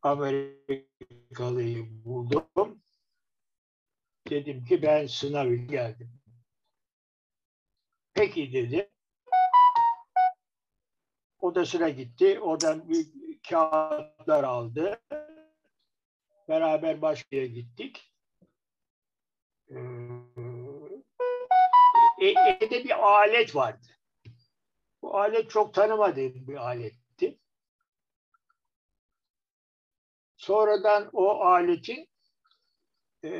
Amerikalıyı 0.04 2.04
buldum. 2.04 2.82
Dedim 4.30 4.64
ki 4.64 4.82
ben 4.82 5.06
sınavı 5.06 5.54
geldim. 5.54 6.20
Peki 8.14 8.52
dedi. 8.52 8.90
Odasına 11.38 11.88
gitti. 11.88 12.40
Oradan 12.40 12.88
bir 12.88 13.06
kağıtlar 13.48 14.44
aldı. 14.44 15.00
Beraber 16.48 17.02
başkaya 17.02 17.46
gittik. 17.46 18.12
Ee, 19.70 19.76
e, 22.18 22.28
evde 22.28 22.84
bir 22.84 23.06
alet 23.06 23.56
vardı. 23.56 23.86
Bu 25.02 25.18
alet 25.18 25.50
çok 25.50 25.74
tanımadığım 25.74 26.48
bir 26.48 26.56
aletti. 26.56 27.03
Sonradan 30.44 31.10
o 31.12 31.40
aletin 31.40 32.08
e, 33.24 33.30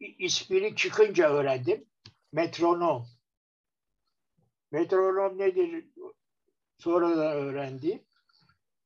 ismini 0.00 0.76
çıkınca 0.76 1.30
öğrendim. 1.30 1.84
Metronom. 2.32 3.06
Metronom 4.72 5.38
nedir? 5.38 5.84
Sonradan 6.78 7.36
öğrendi. 7.36 8.04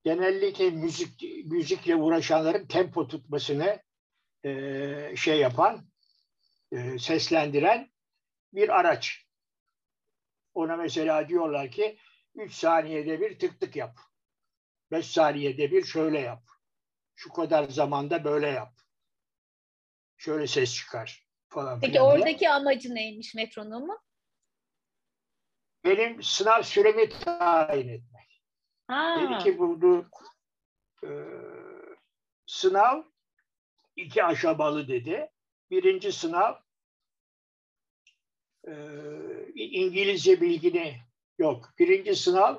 Genellikle 0.04 0.70
müzik 0.70 1.22
müzikle 1.44 1.96
uğraşanların 1.96 2.66
tempo 2.66 3.08
tutmasını 3.08 3.82
e, 4.44 5.16
şey 5.16 5.38
yapan, 5.38 5.86
e, 6.72 6.98
seslendiren 6.98 7.90
bir 8.52 8.80
araç. 8.80 9.26
Ona 10.54 10.76
mesela 10.76 11.28
diyorlar 11.28 11.70
ki 11.70 11.98
3 12.34 12.52
saniyede 12.52 13.20
bir 13.20 13.38
tık 13.38 13.60
tık 13.60 13.76
yap. 13.76 13.98
5 14.90 15.06
saniyede 15.06 15.70
bir 15.70 15.84
şöyle 15.84 16.20
yap. 16.20 16.51
Şu 17.14 17.32
kadar 17.32 17.64
zamanda 17.64 18.24
böyle 18.24 18.46
yap. 18.46 18.72
Şöyle 20.16 20.46
ses 20.46 20.74
çıkar 20.74 21.26
falan. 21.48 21.80
Peki 21.80 22.00
oradaki 22.00 22.38
diye. 22.38 22.50
amacı 22.50 22.94
neymiş 22.94 23.34
metronomu? 23.34 23.98
benim 25.84 26.22
sınav 26.22 26.62
süremi 26.62 27.08
tayin 27.08 27.88
etmek. 27.88 28.42
Ha. 28.86 29.18
Dedi 29.20 29.44
ki 29.44 29.58
buldu 29.58 30.10
e, 31.04 31.08
sınav 32.46 33.02
iki 33.96 34.24
aşamalı 34.24 34.88
dedi. 34.88 35.30
Birinci 35.70 36.12
sınav 36.12 36.54
e, 38.68 38.72
İngilizce 39.54 40.40
bilgini 40.40 40.96
yok. 41.38 41.70
Birinci 41.78 42.16
sınav 42.16 42.58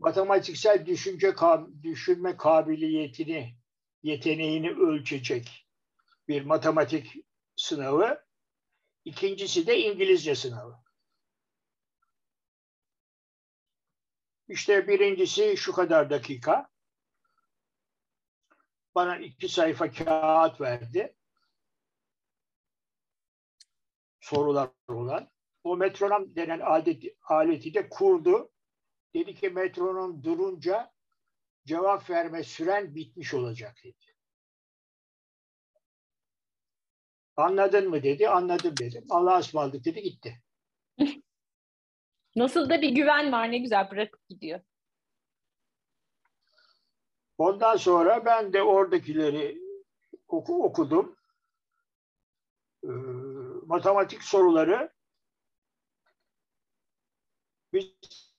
matematiksel 0.00 0.86
düşünce 0.86 1.34
düşünme 1.82 2.36
kabiliyetini, 2.36 3.56
yeteneğini 4.02 4.70
ölçecek 4.70 5.66
bir 6.28 6.42
matematik 6.42 7.16
sınavı. 7.56 8.24
İkincisi 9.04 9.66
de 9.66 9.78
İngilizce 9.78 10.34
sınavı. 10.34 10.76
İşte 14.48 14.88
birincisi 14.88 15.56
şu 15.56 15.72
kadar 15.72 16.10
dakika. 16.10 16.70
Bana 18.94 19.18
iki 19.18 19.48
sayfa 19.48 19.90
kağıt 19.90 20.60
verdi. 20.60 21.16
Sorular 24.20 24.70
olan. 24.88 25.30
O 25.64 25.76
metronom 25.76 26.36
denen 26.36 26.60
adet, 26.64 27.02
aleti 27.22 27.74
de 27.74 27.88
kurdu. 27.88 28.52
Dedi 29.14 29.34
ki 29.34 29.50
metronom 29.50 30.24
durunca 30.24 30.92
cevap 31.66 32.10
verme 32.10 32.42
süren 32.42 32.94
bitmiş 32.94 33.34
olacak 33.34 33.76
dedi. 33.84 34.16
Anladın 37.36 37.88
mı 37.88 38.02
dedi. 38.02 38.28
Anladım 38.28 38.74
dedim. 38.76 39.04
Allah'a 39.10 39.38
ısmarladık 39.38 39.84
dedi 39.84 40.02
gitti. 40.02 40.42
Nasıl 42.36 42.70
da 42.70 42.82
bir 42.82 42.88
güven 42.88 43.32
var 43.32 43.52
ne 43.52 43.58
güzel 43.58 43.90
bırakıp 43.90 44.28
gidiyor. 44.28 44.60
Ondan 47.38 47.76
sonra 47.76 48.24
ben 48.24 48.52
de 48.52 48.62
oradakileri 48.62 49.60
oku, 50.28 50.64
okudum. 50.64 51.16
Ee, 52.84 52.88
matematik 53.66 54.22
soruları 54.22 54.92
biz 57.72 58.29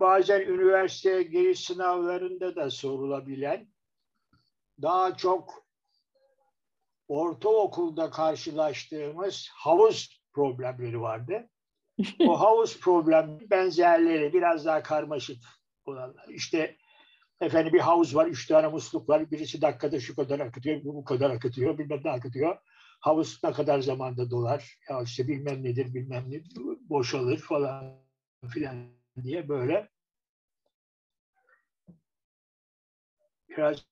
bazen 0.00 0.40
üniversite 0.40 1.22
giriş 1.22 1.60
sınavlarında 1.60 2.56
da 2.56 2.70
sorulabilen 2.70 3.68
daha 4.82 5.16
çok 5.16 5.68
ortaokulda 7.08 8.10
karşılaştığımız 8.10 9.48
havuz 9.52 10.22
problemleri 10.32 11.00
vardı. 11.00 11.50
o 12.20 12.40
havuz 12.40 12.80
problem 12.80 13.38
benzerleri 13.50 14.32
biraz 14.32 14.64
daha 14.64 14.82
karmaşık 14.82 15.42
olanlar. 15.84 16.28
İşte 16.28 16.76
efendim 17.40 17.72
bir 17.72 17.80
havuz 17.80 18.16
var, 18.16 18.26
üç 18.26 18.46
tane 18.46 18.68
musluk 18.68 19.08
var. 19.08 19.30
Birisi 19.30 19.62
dakikada 19.62 20.00
şu 20.00 20.16
kadar 20.16 20.40
akıtıyor, 20.40 20.84
bu 20.84 21.04
kadar 21.04 21.30
akıtıyor, 21.30 21.78
bilmem 21.78 22.00
ne 22.04 22.10
akıtıyor. 22.10 22.58
Havuz 23.00 23.40
ne 23.44 23.52
kadar 23.52 23.80
zamanda 23.80 24.30
dolar, 24.30 24.78
ya 24.90 25.02
işte 25.02 25.28
bilmem 25.28 25.64
nedir, 25.64 25.94
bilmem 25.94 26.24
ne 26.30 26.42
boşalır 26.80 27.38
falan 27.38 28.00
filan 28.48 28.90
diye 29.22 29.48
böyle 29.48 29.88
biraz 33.48 33.84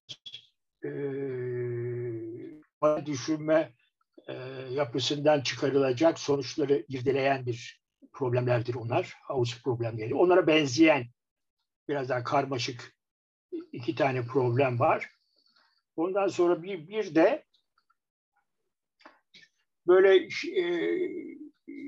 e, 0.85 0.91
düşünme 3.07 3.73
e, 4.27 4.33
yapısından 4.71 5.41
çıkarılacak 5.41 6.19
sonuçları 6.19 6.85
irdeleyen 6.89 7.47
bir 7.47 7.83
problemlerdir 8.13 8.75
onlar. 8.75 9.15
Havuz 9.23 9.63
problemleri. 9.63 10.15
Onlara 10.15 10.47
benzeyen 10.47 11.07
biraz 11.89 12.09
daha 12.09 12.25
karmaşık 12.25 12.97
iki 13.73 13.95
tane 13.95 14.27
problem 14.27 14.79
var. 14.79 15.11
Ondan 15.97 16.29
sonra 16.29 16.63
bir, 16.63 16.89
bir 16.89 17.15
de 17.15 17.45
böyle 19.87 20.29
e, 20.61 20.65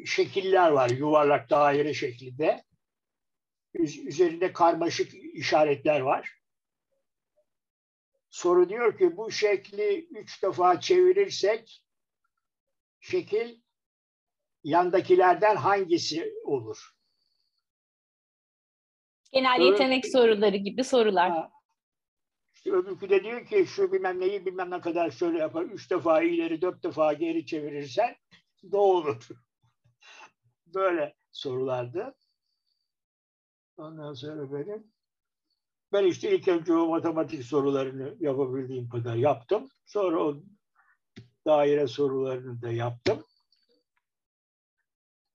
şekiller 0.06 0.70
var 0.70 0.90
yuvarlak 0.90 1.50
daire 1.50 1.94
şeklinde. 1.94 2.64
Üzerinde 3.74 4.52
karmaşık 4.52 5.14
işaretler 5.14 6.00
var. 6.00 6.38
Soru 8.30 8.68
diyor 8.68 8.98
ki 8.98 9.16
bu 9.16 9.30
şekli 9.30 10.08
üç 10.10 10.42
defa 10.42 10.80
çevirirsek 10.80 11.84
şekil 13.00 13.60
yandakilerden 14.64 15.56
hangisi 15.56 16.34
olur? 16.44 16.98
Genel 19.32 19.60
yetenek 19.60 20.06
soruları 20.06 20.56
gibi 20.56 20.84
sorular. 20.84 21.30
Ha, 21.30 21.50
işte 22.68 22.76
öbürkü 22.76 23.10
de 23.10 23.24
diyor 23.24 23.46
ki 23.46 23.66
şu 23.66 23.92
bilmem 23.92 24.20
neyi 24.20 24.46
bilmem 24.46 24.70
ne 24.70 24.80
kadar 24.80 25.10
şöyle 25.10 25.38
yapar. 25.38 25.62
Üç 25.62 25.90
defa 25.90 26.22
ileri 26.22 26.62
dört 26.62 26.82
defa 26.82 27.12
geri 27.12 27.46
çevirirsen 27.46 28.16
ne? 28.62 29.28
Böyle 30.66 31.14
sorulardı. 31.30 32.14
Ondan 33.76 34.14
sonra 34.14 34.52
benim 34.52 34.92
ben 35.92 36.04
işte 36.04 36.36
ilk 36.36 36.48
önce 36.48 36.72
o 36.72 36.88
matematik 36.88 37.44
sorularını 37.44 38.16
yapabildiğim 38.20 38.88
kadar 38.88 39.16
yaptım. 39.16 39.68
Sonra 39.86 40.24
o 40.24 40.42
daire 41.46 41.86
sorularını 41.86 42.62
da 42.62 42.70
yaptım. 42.70 43.24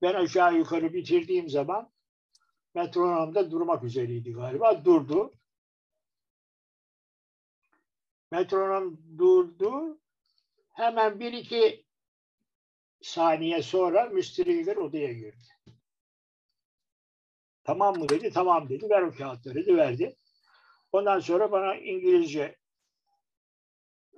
Ben 0.02 0.14
aşağı 0.14 0.56
yukarı 0.56 0.92
bitirdiğim 0.92 1.48
zaman 1.48 1.92
metronomda 2.74 3.50
durmak 3.50 3.84
üzereydi 3.84 4.32
galiba. 4.32 4.84
Durdu. 4.84 5.32
Metronom 8.34 9.18
durdu. 9.18 9.98
Hemen 10.72 11.20
bir 11.20 11.32
iki 11.32 11.84
saniye 13.02 13.62
sonra 13.62 14.04
Mr. 14.04 14.76
odaya 14.76 15.12
girdi. 15.12 15.44
Tamam 17.64 17.98
mı 17.98 18.08
dedi. 18.08 18.30
Tamam 18.30 18.68
dedi. 18.68 18.90
Ver 18.90 19.02
o 19.02 19.14
kağıtları 19.14 19.54
dedi. 19.54 19.76
Verdi. 19.76 20.16
Ondan 20.92 21.18
sonra 21.18 21.52
bana 21.52 21.76
İngilizce 21.76 22.56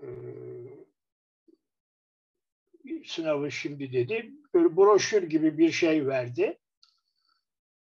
e, 0.03 0.07
sınavı 3.05 3.51
şimdi 3.51 3.93
dedi. 3.93 4.33
Böyle 4.55 4.77
broşür 4.77 5.23
gibi 5.23 5.59
bir 5.59 5.73
şey 5.73 6.07
verdi. 6.07 6.59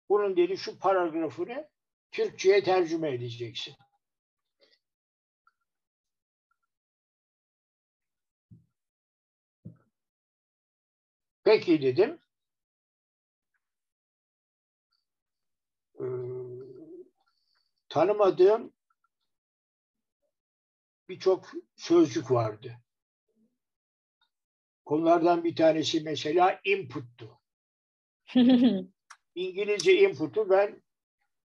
Bunun 0.08 0.36
dedi 0.36 0.56
şu 0.56 0.78
paragrafını 0.78 1.68
Türkçe'ye 2.10 2.62
tercüme 2.62 3.14
edeceksin. 3.14 3.74
Peki 11.50 11.82
dedim. 11.82 12.18
Ee, 16.00 16.04
tanımadığım 17.88 18.72
birçok 21.08 21.52
sözcük 21.76 22.30
vardı. 22.30 22.76
Konulardan 24.84 25.44
bir 25.44 25.56
tanesi 25.56 26.00
mesela 26.00 26.60
input'tu. 26.64 27.40
İngilizce 29.34 30.00
input'u 30.00 30.50
ben 30.50 30.82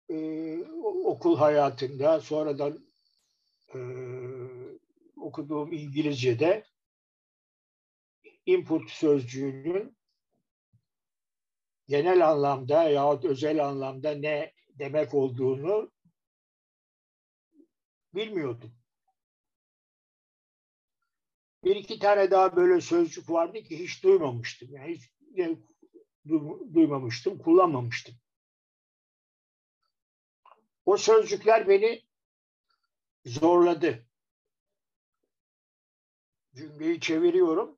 e, 0.09 0.57
okul 1.03 1.37
hayatında 1.37 2.19
sonradan 2.19 2.85
e, 3.75 3.79
okuduğum 5.17 5.73
İngilizce'de 5.73 6.65
input 8.45 8.89
sözcüğünün 8.89 9.97
genel 11.87 12.29
anlamda 12.29 12.83
yahut 12.89 13.25
özel 13.25 13.65
anlamda 13.65 14.11
ne 14.11 14.53
demek 14.69 15.13
olduğunu 15.13 15.91
bilmiyordum. 18.13 18.75
Bir 21.63 21.75
iki 21.75 21.99
tane 21.99 22.31
daha 22.31 22.55
böyle 22.55 22.81
sözcük 22.81 23.29
vardı 23.29 23.63
ki 23.63 23.79
hiç 23.79 24.03
duymamıştım. 24.03 24.69
Yani 24.71 24.95
hiç 24.95 25.11
duymamıştım, 26.73 27.37
kullanmamıştım. 27.37 28.15
O 30.85 30.97
sözcükler 30.97 31.67
beni 31.67 32.01
zorladı. 33.25 34.05
Cümleyi 36.55 36.99
çeviriyorum. 36.99 37.77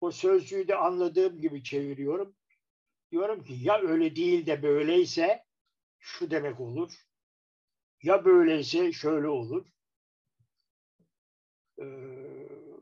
O 0.00 0.10
sözcüğü 0.10 0.68
de 0.68 0.76
anladığım 0.76 1.40
gibi 1.40 1.62
çeviriyorum. 1.62 2.36
Diyorum 3.10 3.44
ki 3.44 3.54
ya 3.60 3.80
öyle 3.80 4.16
değil 4.16 4.46
de 4.46 4.62
böyleyse 4.62 5.44
şu 5.98 6.30
demek 6.30 6.60
olur. 6.60 6.92
Ya 8.02 8.24
böyleyse 8.24 8.92
şöyle 8.92 9.28
olur. 9.28 9.66
Ee, 11.78 11.84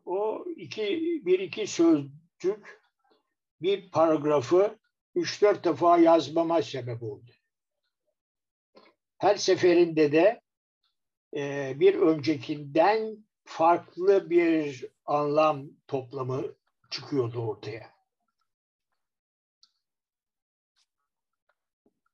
o 0.05 0.45
iki, 0.57 0.83
bir 1.25 1.39
iki 1.39 1.67
sözcük 1.67 2.83
bir 3.61 3.91
paragrafı 3.91 4.79
üç 5.15 5.43
dört 5.43 5.65
defa 5.65 5.99
yazmama 5.99 6.63
sebep 6.63 7.03
oldu. 7.03 7.31
Her 9.19 9.37
seferinde 9.37 10.13
de 10.13 10.41
e, 11.37 11.73
bir 11.81 11.95
öncekinden 11.95 13.27
farklı 13.45 14.31
bir 14.31 14.87
anlam 15.05 15.67
toplamı 15.87 16.55
çıkıyordu 16.95 17.47
ortaya. 17.47 17.95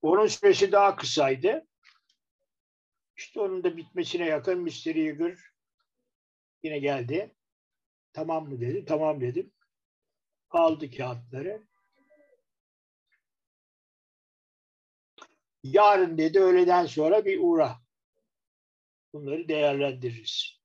Onun 0.02 0.26
süresi 0.26 0.72
daha 0.72 0.96
kısaydı. 0.96 1.66
İşte 3.16 3.40
onun 3.40 3.64
da 3.64 3.76
bitmesine 3.76 4.24
yakın 4.24 4.62
Mr. 4.62 4.94
Yeager 4.94 5.38
yine 6.62 6.78
geldi. 6.78 7.34
Tamam 8.12 8.48
mı 8.48 8.60
dedi. 8.60 8.84
Tamam 8.84 9.20
dedim. 9.20 9.52
Aldı 10.50 10.90
kağıtları. 10.90 11.62
Yarın 15.62 16.18
dedi 16.18 16.40
öğleden 16.40 16.86
sonra 16.86 17.24
bir 17.24 17.38
uğra. 17.40 17.76
Bunları 19.12 19.48
değerlendiririz. 19.48 20.60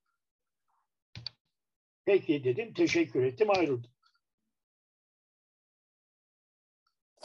Peki 2.06 2.44
dedim. 2.44 2.74
Teşekkür 2.74 3.24
ettim. 3.24 3.50
Ayrıldım. 3.50 3.95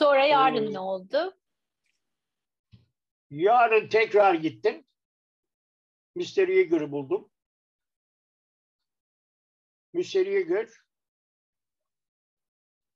Sonra 0.01 0.27
yarın 0.27 0.67
ee, 0.67 0.73
ne 0.73 0.79
oldu? 0.79 1.37
Yarın 3.31 3.89
tekrar 3.89 4.35
gittim. 4.35 4.85
Mr. 6.15 6.49
Yeager'ı 6.49 6.93
buldum. 6.93 7.31
Mr. 9.93 10.27
Yeager 10.27 10.69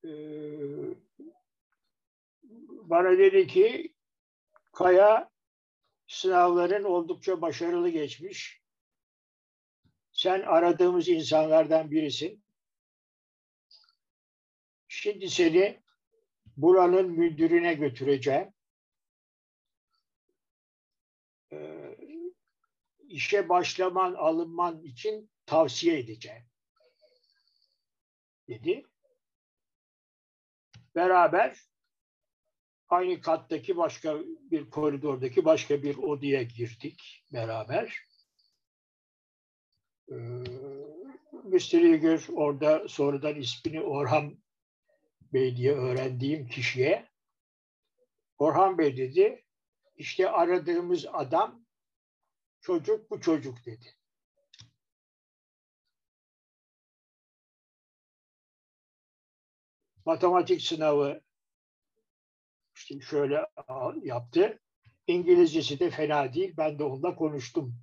e, 0.05 0.11
bana 2.69 3.19
dedi 3.19 3.47
ki 3.47 3.95
Kaya 4.73 5.31
sınavların 6.07 6.85
oldukça 6.85 7.40
başarılı 7.40 7.88
geçmiş. 7.88 8.62
Sen 10.12 10.40
aradığımız 10.40 11.09
insanlardan 11.09 11.90
birisin. 11.90 12.45
Şimdi 14.88 15.31
seni 15.31 15.84
buranın 16.57 17.11
müdürüne 17.11 17.75
götüreceğim. 17.75 18.49
Ee, 21.53 21.97
işe 23.09 23.49
başlaman, 23.49 24.14
alınman 24.14 24.83
için 24.83 25.31
tavsiye 25.47 25.99
edeceğim. 25.99 26.43
Dedi. 28.49 28.87
Beraber 30.95 31.59
aynı 32.88 33.21
kattaki 33.21 33.77
başka 33.77 34.19
bir 34.51 34.71
koridordaki 34.71 35.45
başka 35.45 35.83
bir 35.83 35.97
odaya 35.97 36.43
girdik 36.43 37.25
beraber. 37.33 37.99
Ee, 40.11 40.14
Mr. 41.45 41.75
Yeager 41.75 42.25
orada 42.33 42.88
sonradan 42.88 43.35
ismini 43.35 43.81
Orhan 43.81 44.44
Bey 45.35 45.57
diye 45.57 45.73
öğrendiğim 45.73 46.49
kişiye 46.49 47.09
Orhan 48.38 48.79
Bey 48.79 48.97
dedi 48.97 49.44
işte 49.97 50.31
aradığımız 50.31 51.07
adam 51.12 51.64
çocuk 52.61 53.11
bu 53.11 53.20
çocuk 53.20 53.66
dedi. 53.66 53.97
Matematik 60.05 60.62
sınavı 60.62 61.20
işte 62.77 63.01
şöyle 63.01 63.47
yaptı. 64.03 64.61
İngilizcesi 65.07 65.81
de 65.81 65.90
fena 65.90 66.35
değil. 66.35 66.55
Ben 66.57 66.79
de 66.79 66.85
onunla 66.85 67.16
konuştum 67.16 67.77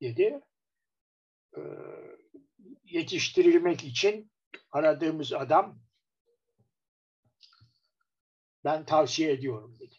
dedi. 0.00 0.40
Ee, 1.56 1.60
yetiştirilmek 2.84 3.84
için 3.84 4.30
aradığımız 4.72 5.32
adam 5.32 5.78
ben 8.64 8.86
tavsiye 8.86 9.32
ediyorum 9.32 9.78
dedi. 9.78 9.94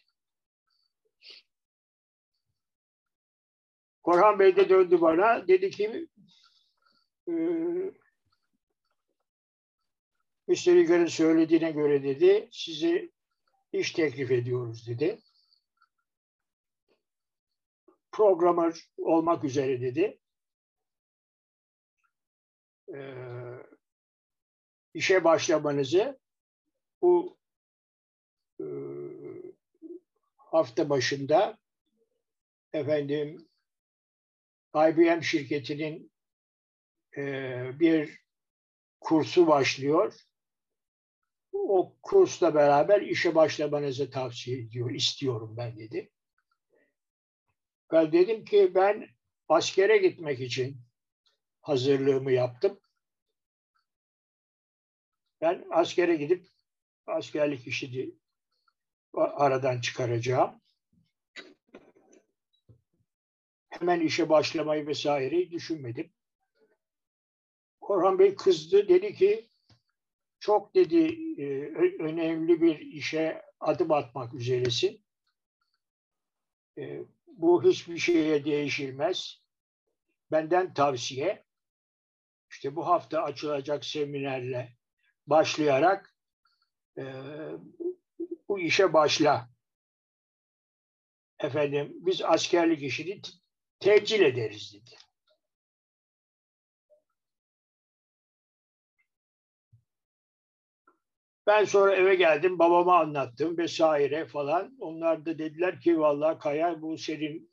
Korhan 4.02 4.38
Bey 4.38 4.56
de 4.56 4.68
döndü 4.68 5.00
bana. 5.00 5.48
Dedi 5.48 5.70
ki 5.70 6.08
e, 7.28 7.32
Müsteriklerin 10.48 11.06
söylediğine 11.06 11.70
göre 11.70 12.02
dedi 12.02 12.48
sizi 12.52 13.12
iş 13.72 13.92
teklif 13.92 14.30
ediyoruz 14.30 14.88
dedi. 14.88 15.18
Programmer 18.12 18.74
olmak 18.98 19.44
üzere 19.44 19.80
dedi. 19.80 20.20
Ee, 22.94 23.37
işe 24.98 25.24
başlamanızı 25.24 26.18
bu 27.02 27.38
e, 28.60 28.66
hafta 30.36 30.90
başında 30.90 31.58
efendim 32.72 33.48
IBM 34.74 35.20
şirketinin 35.22 36.12
e, 37.16 37.22
bir 37.80 38.20
kursu 39.00 39.46
başlıyor. 39.46 40.14
O 41.52 41.96
kursla 42.02 42.54
beraber 42.54 43.02
işe 43.02 43.34
başlamanızı 43.34 44.10
tavsiye 44.10 44.58
ediyor, 44.58 44.90
istiyorum 44.90 45.54
ben 45.56 45.78
dedi. 45.78 46.10
Ben 47.92 48.12
dedim 48.12 48.44
ki 48.44 48.72
ben 48.74 49.08
askere 49.48 49.98
gitmek 49.98 50.40
için 50.40 50.80
hazırlığımı 51.60 52.32
yaptım. 52.32 52.80
Ben 55.40 55.66
askere 55.70 56.16
gidip 56.16 56.46
askerlik 57.06 57.66
işini 57.66 58.14
aradan 59.14 59.80
çıkaracağım. 59.80 60.60
Hemen 63.68 64.00
işe 64.00 64.28
başlamayı 64.28 64.86
vesaireyi 64.86 65.50
düşünmedim. 65.50 66.12
Orhan 67.80 68.18
Bey 68.18 68.34
kızdı. 68.34 68.88
Dedi 68.88 69.14
ki 69.14 69.48
çok 70.40 70.74
dedi 70.74 70.98
e, 71.42 71.44
önemli 72.02 72.62
bir 72.62 72.78
işe 72.78 73.42
adım 73.60 73.92
atmak 73.92 74.34
üzeresin. 74.34 75.04
E, 76.78 77.02
bu 77.26 77.64
hiçbir 77.64 77.98
şeye 77.98 78.44
değişilmez. 78.44 79.42
Benden 80.30 80.74
tavsiye 80.74 81.44
işte 82.50 82.76
bu 82.76 82.86
hafta 82.86 83.22
açılacak 83.22 83.84
seminerle 83.84 84.77
başlayarak 85.30 86.14
e, 86.98 87.04
bu 88.48 88.60
işe 88.60 88.92
başla. 88.92 89.48
Efendim 91.40 91.92
biz 91.94 92.22
askerlik 92.22 92.82
işini 92.82 93.20
tecil 93.80 94.20
ederiz 94.20 94.74
dedi. 94.74 94.90
Ben 101.46 101.64
sonra 101.64 101.96
eve 101.96 102.14
geldim, 102.14 102.58
babama 102.58 103.00
anlattım 103.00 103.58
vesaire 103.58 104.26
falan. 104.26 104.76
Onlar 104.80 105.26
da 105.26 105.38
dediler 105.38 105.80
ki 105.80 105.98
vallahi 105.98 106.38
Kaya 106.38 106.82
bu 106.82 106.98
senin 106.98 107.52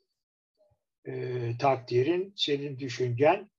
e, 1.06 1.12
takdirin, 1.58 2.32
senin 2.36 2.78
düşüncen. 2.78 3.50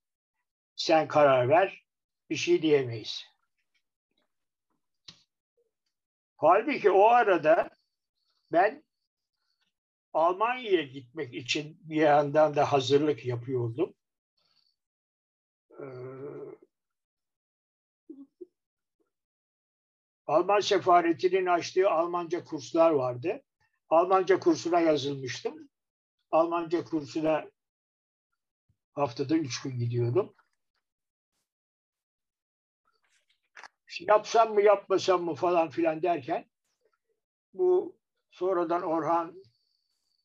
Sen 0.76 1.08
karar 1.08 1.48
ver, 1.48 1.84
bir 2.30 2.36
şey 2.36 2.62
diyemeyiz. 2.62 3.24
Halbuki 6.38 6.90
o 6.90 7.08
arada 7.08 7.70
ben 8.52 8.84
Almanya'ya 10.12 10.82
gitmek 10.82 11.34
için 11.34 11.78
bir 11.80 11.96
yandan 11.96 12.56
da 12.56 12.72
hazırlık 12.72 13.26
yapıyordum. 13.26 13.94
Ee, 15.70 15.84
Alman 20.26 20.60
sefaretinin 20.60 21.46
açtığı 21.46 21.90
Almanca 21.90 22.44
kurslar 22.44 22.90
vardı. 22.90 23.42
Almanca 23.88 24.40
kursuna 24.40 24.80
yazılmıştım. 24.80 25.68
Almanca 26.30 26.84
kursuna 26.84 27.50
haftada 28.92 29.36
üç 29.36 29.62
gün 29.62 29.78
gidiyordum. 29.78 30.34
Yapsam 34.00 34.54
mı 34.54 34.62
yapmasam 34.62 35.24
mı 35.24 35.34
falan 35.34 35.70
filan 35.70 36.02
derken 36.02 36.46
bu 37.54 37.96
sonradan 38.30 38.82
Orhan 38.82 39.42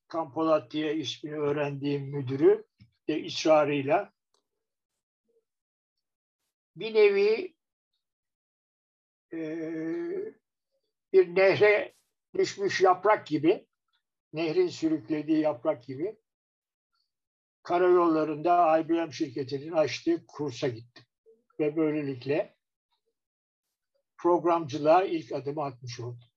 Kampolat 0.07 0.71
diye 0.71 0.95
ismini 0.95 1.35
öğrendiğim 1.35 2.03
müdürü 2.03 2.65
de 3.07 3.25
ısrarıyla 3.25 4.13
bir 6.75 6.93
nevi 6.93 7.55
e, 9.33 9.39
bir 11.13 11.35
nehre 11.35 11.93
düşmüş 12.37 12.81
yaprak 12.81 13.27
gibi 13.27 13.67
nehrin 14.33 14.67
sürüklediği 14.67 15.39
yaprak 15.39 15.83
gibi 15.83 16.15
karayollarında 17.63 18.79
IBM 18.79 19.11
şirketinin 19.11 19.71
açtığı 19.71 20.25
kursa 20.27 20.67
gittim. 20.67 21.03
Ve 21.59 21.75
böylelikle 21.77 22.52
programcılığa 24.23 25.03
ilk 25.03 25.31
adımı 25.31 25.63
atmış 25.63 25.99
oldum. 25.99 26.29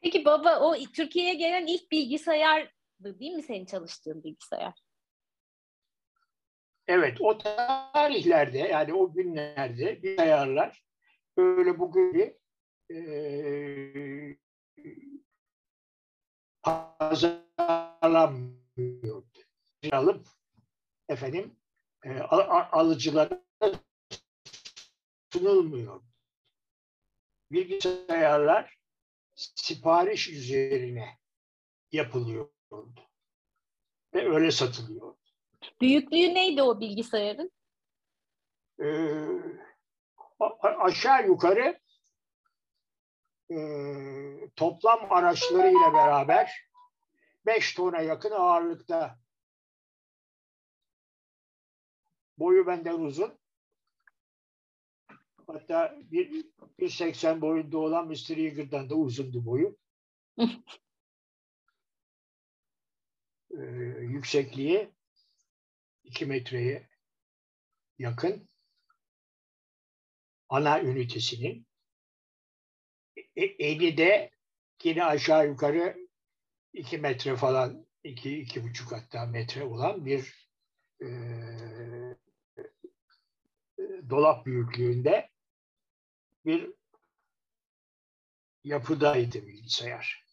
Peki 0.00 0.24
baba 0.24 0.60
o 0.60 0.76
Türkiye'ye 0.94 1.34
gelen 1.34 1.66
ilk 1.66 1.90
bilgisayar 1.90 2.72
değil 3.00 3.32
mi 3.32 3.42
senin 3.42 3.66
çalıştığın 3.66 4.24
bilgisayar? 4.24 4.74
Evet 6.86 7.20
o 7.20 7.38
tarihlerde 7.38 8.58
yani 8.58 8.94
o 8.94 9.12
günlerde 9.12 10.02
bilgisayarlar 10.02 10.84
böyle 11.36 11.78
bugün 11.78 12.14
bir 12.14 12.34
e, 12.94 14.36
pazarlanmıyordu. 16.62 19.26
Alıp 19.92 20.26
efendim 21.08 21.56
e, 22.04 22.18
alıcılara 22.20 23.44
sunulmuyor 25.32 26.07
bilgisayarlar 27.50 28.78
sipariş 29.34 30.28
üzerine 30.28 31.18
yapılıyordu. 31.92 33.00
Ve 34.14 34.34
öyle 34.34 34.50
satılıyordu. 34.50 35.18
Büyüklüğü 35.80 36.34
neydi 36.34 36.62
o 36.62 36.80
bilgisayarın? 36.80 37.52
Ee, 38.82 39.28
aşağı 40.62 41.26
yukarı 41.26 41.80
e, 43.50 43.58
toplam 44.56 45.12
araçlarıyla 45.12 45.92
beraber 45.94 46.68
5 47.46 47.74
tona 47.74 48.00
yakın 48.00 48.30
ağırlıkta. 48.30 49.18
Boyu 52.38 52.66
benden 52.66 53.00
uzun. 53.00 53.38
Hatta 55.48 55.94
1.80 56.12 57.40
boyunda 57.40 57.78
olan 57.78 58.08
Mr. 58.08 58.36
Eager'dan 58.36 58.90
da 58.90 58.94
uzundu 58.94 59.46
boyu. 59.46 59.78
ee, 63.50 63.62
yüksekliği 64.00 64.90
2 66.04 66.26
metreye 66.26 66.88
yakın 67.98 68.48
ana 70.48 70.82
ünitesinin 70.82 71.66
e, 73.36 73.44
eni 73.44 73.96
de 73.96 74.30
yine 74.84 75.04
aşağı 75.04 75.48
yukarı 75.48 76.08
2 76.72 76.98
metre 76.98 77.36
falan 77.36 77.86
iki, 78.04 78.38
iki 78.38 78.64
buçuk 78.64 78.92
hatta 78.92 79.26
metre 79.26 79.64
olan 79.64 80.06
bir 80.06 80.48
e, 81.02 81.08
dolap 84.10 84.46
büyüklüğünde 84.46 85.30
bir 86.48 86.70
yapıdaydı 88.64 89.46
bilgisayar. 89.46 90.24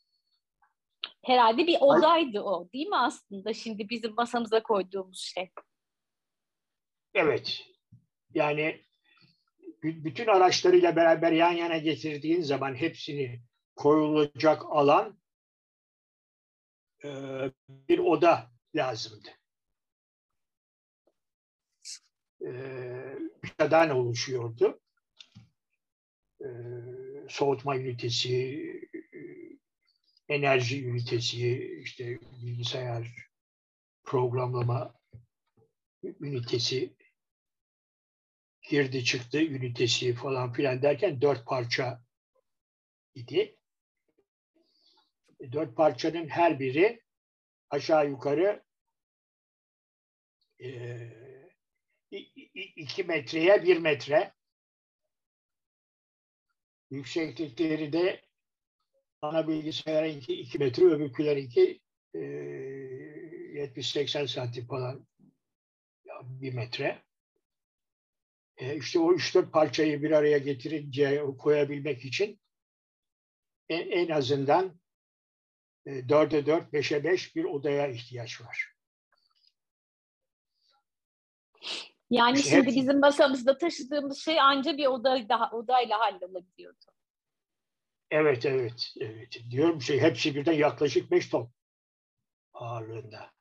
Herhalde 1.25 1.67
bir 1.67 1.77
odaydı 1.81 2.41
o 2.41 2.71
değil 2.73 2.87
mi 2.87 2.97
aslında 2.97 3.53
şimdi 3.53 3.89
bizim 3.89 4.13
masamıza 4.13 4.63
koyduğumuz 4.63 5.19
şey? 5.19 5.51
Evet. 7.13 7.63
Yani 8.33 8.81
bütün 9.83 10.27
araçlarıyla 10.27 10.95
beraber 10.95 11.31
yan 11.31 11.51
yana 11.51 11.77
getirdiğin 11.77 12.41
zaman 12.41 12.75
hepsini 12.75 13.41
koyulacak 13.75 14.65
alan 14.65 15.19
e, 17.03 17.09
bir 17.67 17.99
oda 17.99 18.51
lazımdı. 18.75 19.29
E, 22.45 22.49
odadan 23.59 23.89
oluşuyordu. 23.89 24.81
E, 26.45 26.49
soğutma 27.29 27.77
ünitesi, 27.77 28.89
enerji 30.29 30.85
ünitesi, 30.85 31.79
işte 31.83 32.19
bilgisayar 32.41 33.29
programlama 34.03 34.95
ünitesi 36.03 36.95
girdi 38.69 39.03
çıktı 39.03 39.41
ünitesi 39.41 40.13
falan 40.13 40.53
filan 40.53 40.81
derken 40.81 41.21
dört 41.21 41.45
parça 41.45 42.01
idi. 43.15 43.57
Dört 45.51 45.75
parçanın 45.75 46.27
her 46.27 46.59
biri 46.59 47.01
aşağı 47.69 48.09
yukarı 48.09 48.63
e, 50.63 50.69
iki 52.75 53.03
metreye 53.03 53.63
bir 53.63 53.77
metre 53.77 54.33
yükseklikleri 56.91 57.93
de 57.93 58.21
ana 59.21 59.47
bilgisayarınki 59.47 60.33
iki 60.33 60.59
metre 60.59 60.85
öbürkülerinki 60.85 61.81
e, 62.13 62.19
70-80 62.19 64.27
santim 64.27 64.67
falan 64.67 65.07
bir 66.21 66.53
metre. 66.53 67.03
E, 68.57 68.77
işte 68.77 68.99
o 68.99 69.13
üç 69.13 69.35
dört 69.35 69.53
parçayı 69.53 70.03
bir 70.03 70.11
araya 70.11 70.37
getirince 70.37 71.23
koyabilmek 71.39 72.05
için 72.05 72.39
en, 73.69 73.91
en 73.91 74.09
azından 74.09 74.79
e, 75.85 76.09
dörde 76.09 76.45
dört, 76.45 76.73
beşe 76.73 77.03
beş 77.03 77.35
bir 77.35 77.43
odaya 77.43 77.87
ihtiyaç 77.87 78.41
var. 78.41 78.75
Yani 82.09 82.37
işte 82.37 82.49
şimdi 82.49 82.67
hep... 82.67 82.75
bizim 82.75 82.99
masamızda 82.99 83.57
taşıdığımız 83.57 84.17
şey 84.17 84.41
anca 84.41 84.77
bir 84.77 84.85
oda 84.85 85.29
daha 85.29 85.51
odayla 85.51 85.99
hallolabiliyordu. 85.99 86.85
Evet, 88.11 88.45
evet, 88.45 88.93
evet. 88.99 89.41
Diyorum 89.49 89.81
şey 89.81 90.01
hepsi 90.01 90.35
birden 90.35 90.53
yaklaşık 90.53 91.11
beş 91.11 91.29
ton 91.29 91.49
ağırlığında. 92.53 93.31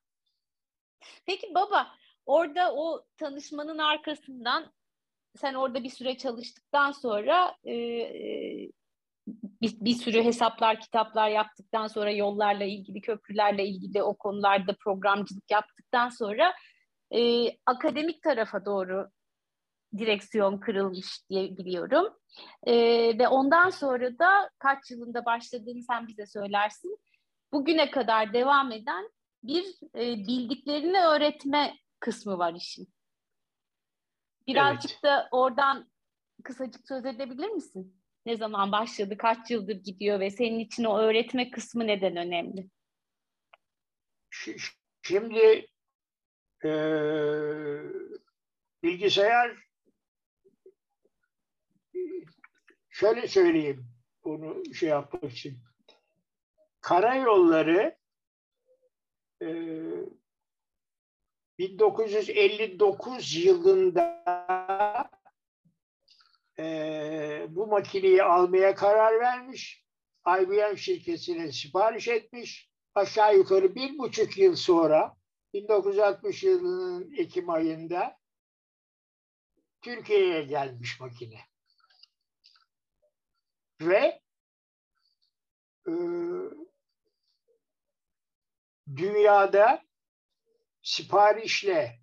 Peki 1.26 1.54
baba, 1.54 1.94
orada 2.26 2.74
o 2.74 3.06
tanışmanın 3.16 3.78
arkasından 3.78 4.72
sen 5.36 5.54
orada 5.54 5.84
bir 5.84 5.90
süre 5.90 6.16
çalıştıktan 6.16 6.92
sonra 6.92 7.56
e, 7.64 7.74
e, 7.74 8.70
bir, 9.62 9.80
bir 9.80 9.94
sürü 9.94 10.22
hesaplar, 10.22 10.80
kitaplar 10.80 11.28
yaptıktan 11.28 11.86
sonra 11.86 12.10
yollarla 12.10 12.64
ilgili, 12.64 13.00
köprülerle 13.00 13.66
ilgili 13.66 14.02
o 14.02 14.16
konularda 14.16 14.76
programcılık 14.84 15.50
yaptıktan 15.50 16.08
sonra 16.08 16.54
e, 17.10 17.50
akademik 17.66 18.22
tarafa 18.22 18.64
doğru 18.64 19.08
direksiyon 19.98 20.58
kırılmış 20.58 21.30
diye 21.30 21.56
biliyorum. 21.56 22.14
E, 22.66 22.74
ve 23.18 23.28
ondan 23.28 23.70
sonra 23.70 24.18
da 24.18 24.50
kaç 24.58 24.90
yılında 24.90 25.24
başladığını 25.24 25.82
sen 25.82 26.06
bize 26.06 26.26
söylersin. 26.26 26.98
Bugüne 27.52 27.90
kadar 27.90 28.32
devam 28.32 28.72
eden 28.72 29.10
bir 29.42 29.64
e, 29.94 30.26
bildiklerini 30.26 31.00
öğretme 31.00 31.74
kısmı 32.00 32.38
var 32.38 32.54
işin. 32.54 32.94
Birazcık 34.46 34.90
evet. 34.90 35.02
da 35.02 35.28
oradan 35.30 35.90
kısacık 36.44 36.88
söz 36.88 37.04
edebilir 37.04 37.48
misin? 37.48 38.00
Ne 38.26 38.36
zaman 38.36 38.72
başladı, 38.72 39.16
kaç 39.18 39.50
yıldır 39.50 39.76
gidiyor 39.76 40.20
ve 40.20 40.30
senin 40.30 40.58
için 40.58 40.84
o 40.84 40.98
öğretme 40.98 41.50
kısmı 41.50 41.86
neden 41.86 42.16
önemli? 42.16 42.70
Şimdi 45.02 45.66
e, 46.64 46.72
bilgisayar 48.82 49.56
şöyle 52.90 53.28
söyleyeyim 53.28 53.86
bunu 54.24 54.74
şey 54.74 54.88
yapmak 54.88 55.32
için. 55.32 55.58
Karayolları 56.80 57.98
e, 59.42 59.48
1959 61.58 63.34
yılında 63.36 64.24
e, 66.58 67.46
bu 67.48 67.66
makineyi 67.66 68.22
almaya 68.22 68.74
karar 68.74 69.20
vermiş. 69.20 69.84
IBM 70.40 70.76
şirketine 70.76 71.52
sipariş 71.52 72.08
etmiş. 72.08 72.70
Aşağı 72.94 73.36
yukarı 73.36 73.74
bir 73.74 73.98
buçuk 73.98 74.38
yıl 74.38 74.56
sonra 74.56 75.16
1960 75.54 76.42
yılının 76.42 77.12
Ekim 77.16 77.50
ayında 77.50 78.18
Türkiye'ye 79.82 80.42
gelmiş 80.42 81.00
makine. 81.00 81.40
Ve 83.80 84.20
e, 85.88 85.92
dünyada 88.96 89.82
siparişle 90.82 92.00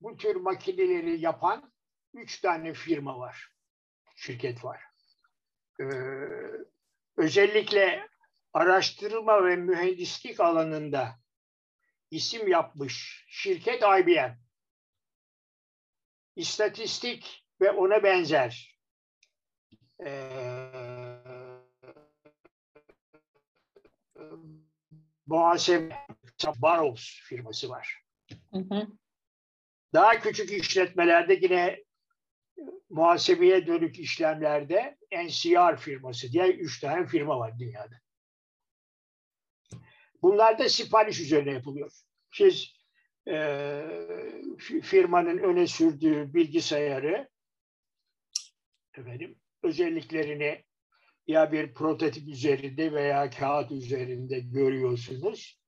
bu 0.00 0.16
tür 0.16 0.36
makineleri 0.36 1.20
yapan 1.20 1.72
üç 2.14 2.40
tane 2.40 2.72
firma 2.72 3.18
var, 3.18 3.52
şirket 4.16 4.64
var. 4.64 4.84
Ee, 5.80 5.84
özellikle 7.16 8.08
araştırma 8.52 9.44
ve 9.44 9.56
mühendislik 9.56 10.40
alanında 10.40 11.25
isim 12.10 12.48
yapmış 12.48 13.26
şirket 13.28 13.82
IBM. 13.82 14.32
İstatistik 16.36 17.44
ve 17.60 17.70
ona 17.70 18.02
benzer 18.02 18.76
ee, 20.04 20.70
muhasebe 25.26 25.96
Barrows 26.56 27.20
firması 27.20 27.68
var. 27.68 28.04
Hı 28.52 28.58
hı. 28.58 28.86
Daha 29.94 30.20
küçük 30.20 30.52
işletmelerde 30.52 31.34
yine 31.34 31.84
muhasebeye 32.90 33.66
dönük 33.66 33.98
işlemlerde 33.98 34.98
NCR 35.12 35.76
firması 35.76 36.32
diye 36.32 36.48
üç 36.48 36.80
tane 36.80 37.06
firma 37.06 37.38
var 37.38 37.58
dünyada. 37.58 38.00
Bunlar 40.22 40.58
da 40.58 40.68
sipariş 40.68 41.20
üzerine 41.20 41.52
yapılıyor. 41.52 41.90
Siz 42.32 42.76
e, 43.28 43.82
firmanın 44.82 45.38
öne 45.38 45.66
sürdüğü 45.66 46.34
bilgisayarı 46.34 47.28
efendim, 48.94 49.38
özelliklerini 49.62 50.64
ya 51.26 51.52
bir 51.52 51.74
prototip 51.74 52.28
üzerinde 52.28 52.92
veya 52.92 53.30
kağıt 53.30 53.72
üzerinde 53.72 54.40
görüyorsunuz. 54.40 55.60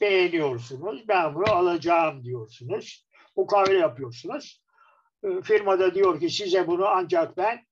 Beğeniyorsunuz. 0.00 1.08
Ben 1.08 1.34
bunu 1.34 1.50
alacağım 1.52 2.24
diyorsunuz. 2.24 3.06
Mukavele 3.36 3.78
yapıyorsunuz. 3.78 4.62
E, 5.22 5.42
firmada 5.42 5.94
diyor 5.94 6.20
ki 6.20 6.30
size 6.30 6.66
bunu 6.66 6.86
ancak 6.86 7.36
ben 7.36 7.66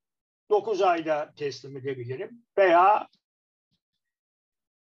9 0.51 0.83
ayda 0.83 1.33
teslim 1.37 1.76
edebilirim 1.76 2.45
veya 2.59 3.09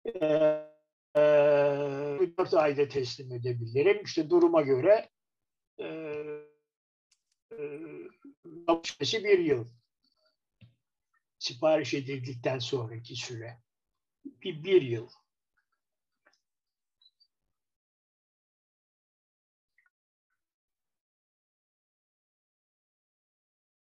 e, 0.07 0.76
4 1.16 2.54
ayda 2.54 2.88
teslim 2.88 3.32
edebilirim. 3.32 4.04
İşte 4.04 4.30
duruma 4.30 4.62
göre 4.62 5.08
e, 5.80 5.86
bir 9.24 9.38
yıl 9.38 9.66
sipariş 11.38 11.94
edildikten 11.94 12.58
sonraki 12.58 13.16
süre 13.16 13.58
bir, 14.24 14.64
bir 14.64 14.82
yıl. 14.82 15.08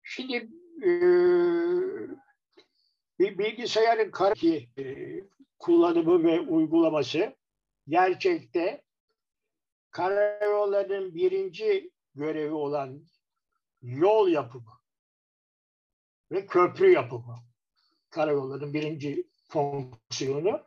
Şimdi 0.03 0.37
e, 0.82 0.91
bir 3.18 3.39
bilgisayarın 3.39 4.11
karaki 4.11 4.68
e, 4.78 4.85
kullanımı 5.65 6.25
ve 6.25 6.41
uygulaması 6.41 7.37
gerçekte 7.89 8.83
karayolların 9.91 11.15
birinci 11.15 11.91
görevi 12.15 12.53
olan 12.53 13.07
yol 13.83 14.29
yapımı 14.29 14.81
ve 16.33 16.47
köprü 16.47 16.93
yapımı. 16.93 17.37
Karayolların 18.11 18.75
birinci 18.75 19.29
fonksiyonu 19.49 20.67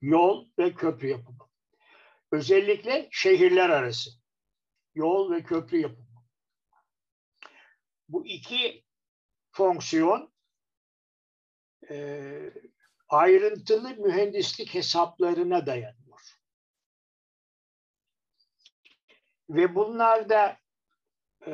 yol 0.00 0.48
ve 0.58 0.74
köprü 0.74 1.08
yapımı. 1.08 1.48
Özellikle 2.32 3.08
şehirler 3.10 3.70
arası 3.70 4.10
yol 4.94 5.30
ve 5.30 5.42
köprü 5.42 5.80
yapımı. 5.80 6.24
Bu 8.08 8.26
iki 8.26 8.84
fonksiyon 9.50 10.32
e, 11.90 12.52
ayrıntılı 13.08 13.96
mühendislik 13.96 14.74
hesaplarına 14.74 15.66
dayanıyor. 15.66 16.38
Ve 19.50 19.74
bunlarda 19.74 20.58
e, 21.46 21.52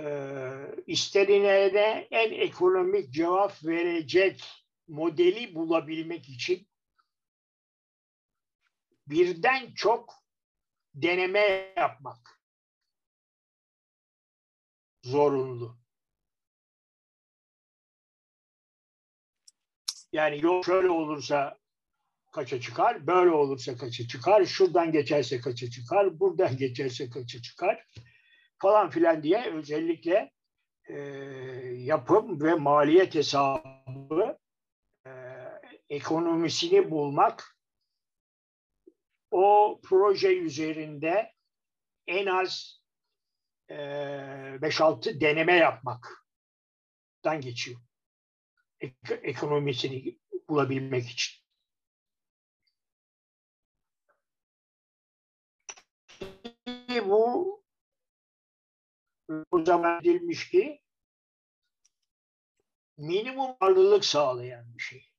istenilene 0.87 2.09
en 2.11 2.33
ekonomik 2.33 3.13
cevap 3.13 3.65
verecek 3.65 4.45
modeli 4.89 5.55
bulabilmek 5.55 6.29
için 6.29 6.69
birden 9.07 9.75
çok 9.75 10.15
deneme 10.95 11.73
yapmak 11.77 12.43
zorunlu. 15.03 15.82
Yani 20.13 20.41
yol 20.43 20.63
şöyle 20.63 20.91
olursa 20.91 21.59
kaça 22.33 22.61
çıkar, 22.61 23.07
böyle 23.07 23.31
olursa 23.31 23.77
kaça 23.77 24.07
çıkar, 24.07 24.45
şuradan 24.45 24.93
geçerse 24.93 25.41
kaça 25.41 25.71
çıkar, 25.71 26.21
buradan 26.21 26.57
geçerse 26.57 27.11
kaça 27.11 27.43
çıkar 27.43 27.87
falan 28.59 28.91
filan 28.91 29.23
diye 29.23 29.53
özellikle 29.53 30.33
e, 30.89 30.97
yapım 31.77 32.43
ve 32.43 32.55
maliyet 32.55 33.15
hesabı 33.15 34.39
e, 35.07 35.11
ekonomisini 35.89 36.91
bulmak 36.91 37.57
o 39.31 39.81
proje 39.85 40.39
üzerinde 40.39 41.33
en 42.07 42.27
az 42.27 42.83
e, 43.69 43.75
5-6 43.75 45.21
deneme 45.21 45.55
yapmaktan 45.55 47.41
geçiyor. 47.41 47.81
Ek, 48.83 49.15
ekonomisini 49.23 50.19
bulabilmek 50.49 51.09
için. 51.09 51.43
Bu 57.09 57.65
o 59.51 59.65
zaman 59.65 60.01
edilmiş 60.01 60.51
ki 60.51 60.83
minimum 62.97 63.57
varlılık 63.63 64.05
sağlayan 64.05 64.75
bir 64.75 64.83
şey. 64.83 65.13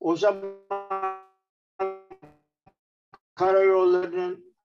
O 0.00 0.16
zaman 0.16 0.66
karayollarının 3.34 4.56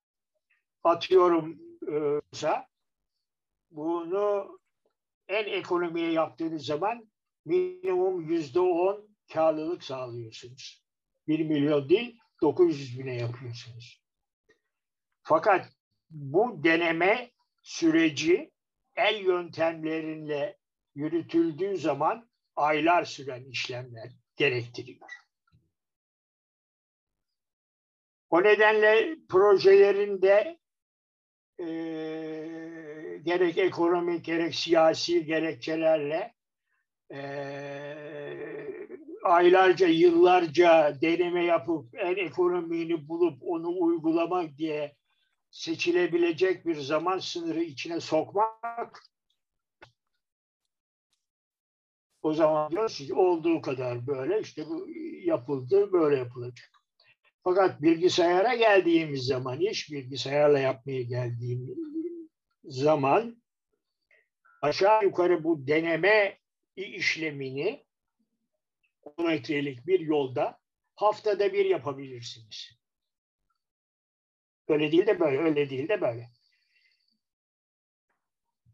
atıyorum 0.83 1.59
ise 2.31 2.67
bunu 3.71 4.60
en 5.31 5.45
ekonomiye 5.45 6.11
yaptığınız 6.11 6.65
zaman 6.65 7.11
minimum 7.45 8.21
yüzde 8.21 8.59
on 8.59 9.09
karlılık 9.33 9.83
sağlıyorsunuz. 9.83 10.83
Bir 11.27 11.39
milyon 11.45 11.89
değil, 11.89 12.19
900 12.41 12.99
bine 12.99 13.15
yapıyorsunuz. 13.15 14.03
Fakat 15.23 15.69
bu 16.09 16.63
deneme 16.63 17.31
süreci 17.61 18.51
el 18.95 19.25
yöntemlerinle 19.25 20.57
yürütüldüğü 20.95 21.77
zaman 21.77 22.29
aylar 22.55 23.03
süren 23.03 23.43
işlemler 23.43 24.11
gerektiriyor. 24.35 25.09
O 28.29 28.43
nedenle 28.43 29.17
projelerinde 29.29 30.60
e, 31.59 31.65
gerek 33.23 33.57
ekonomik 33.57 34.25
gerek 34.25 34.55
siyasi 34.55 35.25
gerekçelerle 35.25 36.35
e, 37.13 37.21
aylarca, 39.23 39.87
yıllarca 39.87 41.01
deneme 41.01 41.45
yapıp 41.45 41.95
en 41.95 42.15
ekonomiğini 42.15 43.07
bulup 43.07 43.43
onu 43.43 43.79
uygulamak 43.79 44.57
diye 44.57 44.95
seçilebilecek 45.51 46.65
bir 46.65 46.75
zaman 46.75 47.19
sınırı 47.19 47.63
içine 47.63 47.99
sokmak 47.99 49.03
o 52.21 52.33
zaman 52.33 52.71
diyoruz 52.71 52.97
ki 52.97 53.13
olduğu 53.13 53.61
kadar 53.61 54.07
böyle 54.07 54.41
işte 54.41 54.65
bu 54.69 54.87
yapıldı 55.23 55.91
böyle 55.91 56.17
yapılacak. 56.17 56.80
Fakat 57.43 57.81
bilgisayara 57.81 58.55
geldiğimiz 58.55 59.25
zaman 59.25 59.59
iş 59.59 59.91
bilgisayarla 59.91 60.59
yapmaya 60.59 61.01
geldiğimiz 61.01 61.77
zaman 62.63 63.43
aşağı 64.61 65.03
yukarı 65.03 65.43
bu 65.43 65.67
deneme 65.67 66.39
işlemini 66.75 67.85
10 69.01 69.25
metrelik 69.25 69.87
bir 69.87 69.99
yolda 69.99 70.59
haftada 70.95 71.53
bir 71.53 71.65
yapabilirsiniz. 71.65 72.81
Öyle 74.67 74.91
değil 74.91 75.07
de 75.07 75.19
böyle, 75.19 75.39
öyle 75.39 75.69
değil 75.69 75.89
de 75.89 76.01
böyle. 76.01 76.29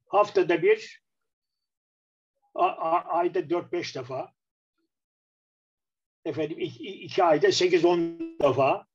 Haftada 0.07 0.61
bir, 0.61 1.03
ayda 2.53 3.39
4-5 3.39 3.95
defa, 3.95 4.33
efendim 6.27 6.59
iki, 6.59 6.83
iki 6.83 7.23
ayda 7.23 7.47
8-10 7.47 8.39
defa 8.41 8.87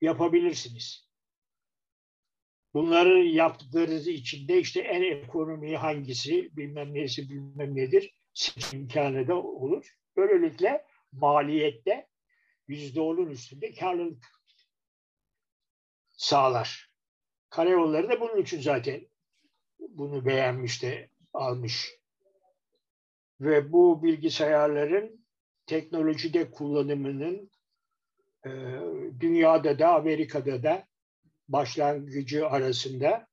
yapabilirsiniz. 0.00 1.06
Bunları 2.74 3.24
yaptıklarınız 3.24 4.08
içinde 4.08 4.60
işte 4.60 4.80
en 4.80 5.02
ekonomi 5.02 5.76
hangisi, 5.76 6.56
bilmem 6.56 6.94
neyse 6.94 7.22
bilmem 7.22 7.76
nedir, 7.76 8.14
seçim 8.34 8.80
imkanı 8.80 9.28
da 9.28 9.34
olur. 9.42 9.96
Böylelikle 10.16 10.84
maliyette 11.12 12.08
yüzde 12.68 13.00
onun 13.00 13.30
üstünde 13.30 13.74
karlılık 13.74 14.24
sağlar. 16.12 16.90
Karayolları 17.50 18.08
da 18.08 18.20
bunun 18.20 18.42
için 18.42 18.60
zaten 18.60 19.06
bunu 19.78 20.26
beğenmiş 20.26 20.82
de 20.82 21.10
almış. 21.32 21.90
Ve 23.40 23.72
bu 23.72 24.02
bilgisayarların 24.02 25.26
teknolojide 25.66 26.50
kullanımının 26.50 27.50
e, 28.46 28.50
dünyada 29.20 29.78
da 29.78 29.94
Amerika'da 29.94 30.62
da 30.62 30.86
başlangıcı 31.48 32.48
arasında 32.48 33.28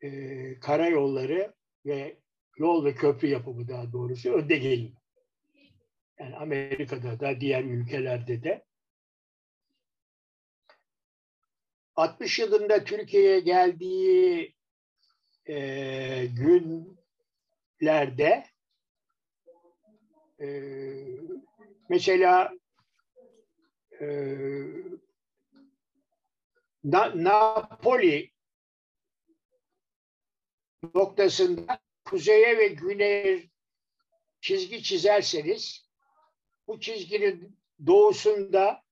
e, 0.00 0.60
karayolları 0.60 1.54
ve 1.86 2.16
yol 2.58 2.84
ve 2.84 2.94
köprü 2.94 3.28
yapımı 3.28 3.68
daha 3.68 3.92
doğrusu 3.92 4.32
önde 4.32 4.56
geliyor. 4.56 4.96
Yani 6.18 6.36
Amerika'da 6.36 7.20
da 7.20 7.40
diğer 7.40 7.64
ülkelerde 7.64 8.42
de 8.42 8.64
60 11.96 12.38
yılında 12.38 12.84
Türkiye'ye 12.84 13.40
geldiği 13.40 14.54
e, 15.48 16.26
günlerde 17.80 18.44
e, 20.40 20.48
mesela 21.88 22.54
e, 24.00 24.06
Na, 26.84 27.24
Napoli 27.24 28.30
noktasında 30.94 31.80
kuzeye 32.04 32.58
ve 32.58 32.68
güneye 32.68 33.50
çizgi 34.40 34.82
çizerseniz 34.82 35.88
bu 36.66 36.80
çizginin 36.80 37.58
doğusunda 37.86 38.82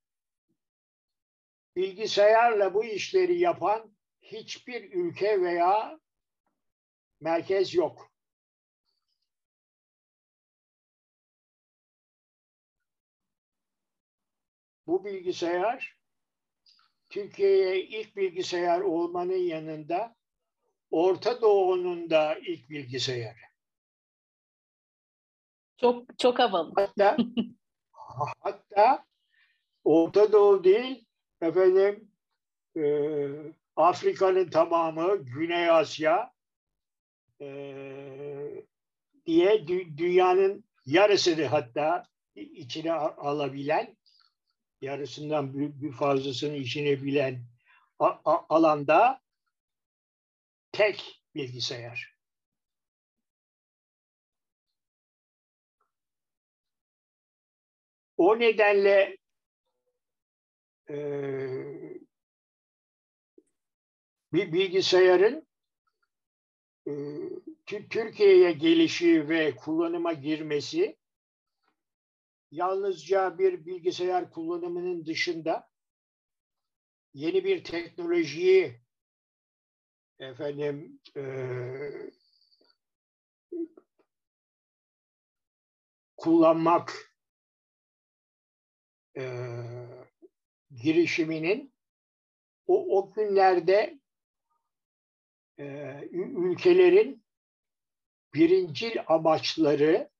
bilgisayarla 1.77 2.75
bu 2.75 2.85
işleri 2.85 3.39
yapan 3.39 3.97
hiçbir 4.23 4.93
ülke 4.93 5.43
veya 5.43 6.01
merkez 7.21 7.75
yok. 7.75 8.16
Bu 14.87 15.05
bilgisayar 15.05 15.97
Türkiye'ye 17.09 17.85
ilk 17.85 18.17
bilgisayar 18.17 18.81
olmanın 18.81 19.33
yanında 19.33 20.17
Orta 20.91 21.41
Doğu'nun 21.41 22.11
da 22.11 22.35
ilk 22.35 22.71
bilgisayarı. 22.71 23.39
Çok 25.77 26.19
çok 26.19 26.39
havalı. 26.39 26.73
Hatta 26.77 27.17
hatta 28.41 29.07
Orta 29.85 30.33
Doğu 30.33 30.65
değil 30.65 31.07
efendim 31.41 32.11
e, 32.77 32.83
Afrika'nın 33.77 34.51
tamamı, 34.51 35.17
Güney 35.17 35.71
Asya 35.71 36.33
e, 37.41 38.65
diye 39.27 39.69
dü, 39.69 39.99
dünyanın 39.99 40.65
yarısını 40.87 41.45
hatta 41.45 42.03
içine 42.35 42.93
alabilen 42.93 43.96
yarısından 44.81 45.55
bir, 45.55 45.83
bir 45.83 45.93
fazlasını 45.93 46.57
içine 46.57 47.03
bilen 47.03 47.47
alanda 48.49 49.21
tek 50.73 51.23
bilgisayar. 51.35 52.17
O 58.17 58.39
nedenle 58.39 59.17
e, 60.91 60.97
bir 64.33 64.53
bilgisayarın 64.53 65.47
e, 66.87 66.93
Türkiye'ye 67.67 68.53
gelişi 68.53 69.29
ve 69.29 69.57
kullanıma 69.57 70.13
girmesi 70.13 70.97
yalnızca 72.57 73.39
bir 73.39 73.67
bilgisayar 73.67 74.31
kullanımının 74.31 75.07
dışında 75.07 75.71
yeni 77.15 77.45
bir 77.45 77.65
teknolojiyi 77.65 78.81
efendim 80.19 81.01
e, 81.17 81.23
kullanmak 86.17 87.13
e, 89.17 89.23
girişiminin 90.71 91.75
o, 92.67 92.99
o 92.99 93.13
günlerde 93.13 94.01
e, 95.59 95.65
ülkelerin 96.13 97.25
birincil 98.35 98.97
amaçları 99.07 100.16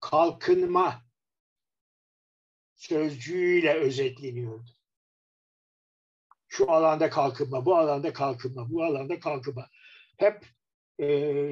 kalkınma 0.00 1.02
sözcüğüyle 2.74 3.74
özetleniyordu. 3.74 4.70
Şu 6.48 6.70
alanda 6.70 7.10
kalkınma, 7.10 7.66
bu 7.66 7.76
alanda 7.76 8.12
kalkınma, 8.12 8.70
bu 8.70 8.84
alanda 8.84 9.20
kalkınma. 9.20 9.68
Hep 10.16 10.46
e, 10.98 11.06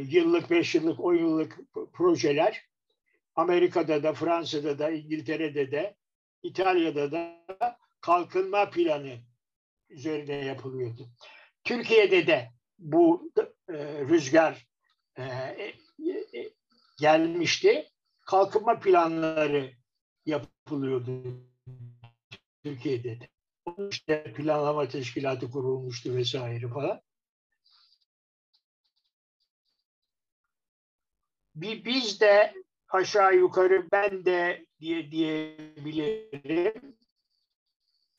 yıllık, 0.08 0.50
beş 0.50 0.74
yıllık, 0.74 1.00
on 1.00 1.14
yıllık 1.14 1.58
projeler 1.92 2.68
Amerika'da 3.34 4.02
da, 4.02 4.14
Fransa'da 4.14 4.78
da, 4.78 4.90
İngiltere'de 4.90 5.70
de, 5.70 5.96
İtalya'da 6.42 7.12
da 7.12 7.44
kalkınma 8.00 8.70
planı 8.70 9.18
üzerine 9.88 10.34
yapılıyordu. 10.34 11.08
Türkiye'de 11.64 12.26
de 12.26 12.50
bu 12.78 13.32
e, 13.68 13.74
rüzgar 14.08 14.66
e, 15.16 15.22
e, 15.22 15.74
e 16.38 16.50
gelmişti. 16.98 17.93
Kalkınma 18.24 18.80
planları 18.80 19.72
yapılıyordu 20.26 21.44
Türkiye'de 22.62 23.20
de. 23.20 23.28
İşte 23.90 24.32
planlama 24.36 24.88
teşkilatı 24.88 25.50
kurulmuştu 25.50 26.14
vesaire 26.14 26.68
falan. 26.68 27.00
Biz 31.54 32.20
de 32.20 32.54
aşağı 32.88 33.36
yukarı 33.36 33.88
ben 33.92 34.24
de 34.24 34.66
diye 34.80 35.10
diyebilirim 35.10 36.96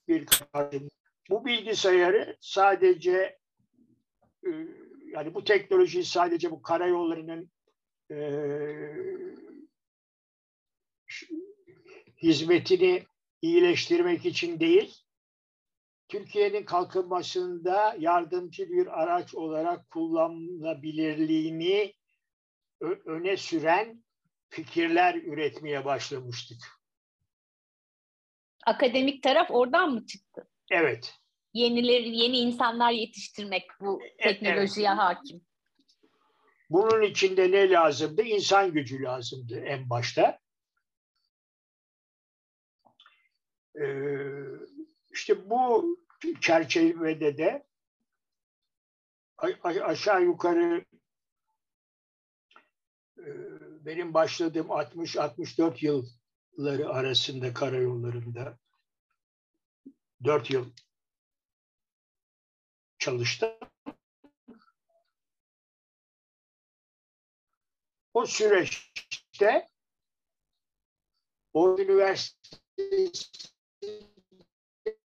bir 0.07 0.25
kadın. 0.25 0.91
Bu 1.29 1.45
bilgisayarı 1.45 2.37
sadece 2.39 3.39
e, 4.45 4.49
yani 5.07 5.33
bu 5.33 5.43
teknolojiyi 5.43 6.05
sadece 6.05 6.51
bu 6.51 6.61
karayollarının 6.61 7.51
e, 8.11 8.15
hizmetini 12.21 13.03
iyileştirmek 13.41 14.25
için 14.25 14.59
değil, 14.59 14.95
Türkiye'nin 16.07 16.65
kalkınmasında 16.65 17.95
yardımcı 17.99 18.69
bir 18.69 19.01
araç 19.01 19.35
olarak 19.35 19.89
kullanılabilirliğini 19.89 21.93
öne 23.05 23.37
süren 23.37 24.03
fikirler 24.49 25.15
üretmeye 25.15 25.85
başlamıştık. 25.85 26.57
Akademik 28.65 29.23
taraf 29.23 29.51
oradan 29.51 29.93
mı 29.93 30.05
çıktı? 30.05 30.47
Evet. 30.71 31.15
Yenileri, 31.53 32.17
yeni 32.17 32.37
insanlar 32.37 32.91
yetiştirmek 32.91 33.63
bu 33.79 34.01
e, 34.03 34.17
teknolojiye 34.17 34.87
evet. 34.87 34.97
hakim. 34.97 35.41
Bunun 36.69 37.01
içinde 37.01 37.51
ne 37.51 37.69
lazımdı? 37.69 38.21
İnsan 38.21 38.71
gücü 38.71 39.03
lazımdı 39.03 39.59
en 39.59 39.89
başta. 39.89 40.39
İşte 45.11 45.49
bu 45.49 45.97
çerçevede 46.41 47.37
de 47.37 47.65
aşağı 49.63 50.23
yukarı 50.23 50.85
e, 53.17 53.25
benim 53.85 54.13
başladığım 54.13 54.67
60-64 54.67 55.85
yılları 55.85 56.89
arasında 56.89 57.53
karayollarında 57.53 58.59
4 60.23 60.49
yıl 60.51 60.71
çalıştım. 62.99 63.49
O 68.13 68.25
süreçte 68.25 69.67
o 71.53 71.79
üniversite 71.79 72.57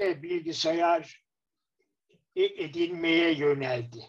bilgisayar 0.00 1.24
e, 2.36 2.44
edinmeye 2.44 3.32
yöneldi. 3.32 4.04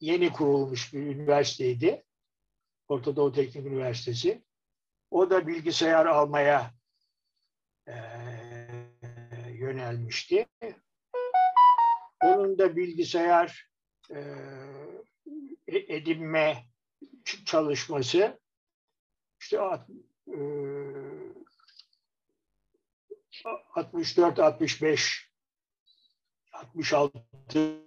Yeni 0.00 0.32
kurulmuş 0.32 0.94
bir 0.94 1.00
üniversiteydi. 1.00 2.04
Orta 2.88 3.16
Doğu 3.16 3.32
Teknik 3.32 3.66
Üniversitesi. 3.66 4.44
O 5.10 5.30
da 5.30 5.46
bilgisayar 5.46 6.06
almaya 6.06 6.74
e, 7.88 7.94
yönelmişti. 9.52 10.46
Onun 12.22 12.58
da 12.58 12.76
bilgisayar 12.76 13.68
e, 14.10 14.18
e 15.66 15.96
edinme 15.96 16.64
çalışması 17.46 18.40
işte 19.40 19.56
e, 20.26 20.38
64, 23.44 24.38
65, 24.38 25.30
66 26.52 27.80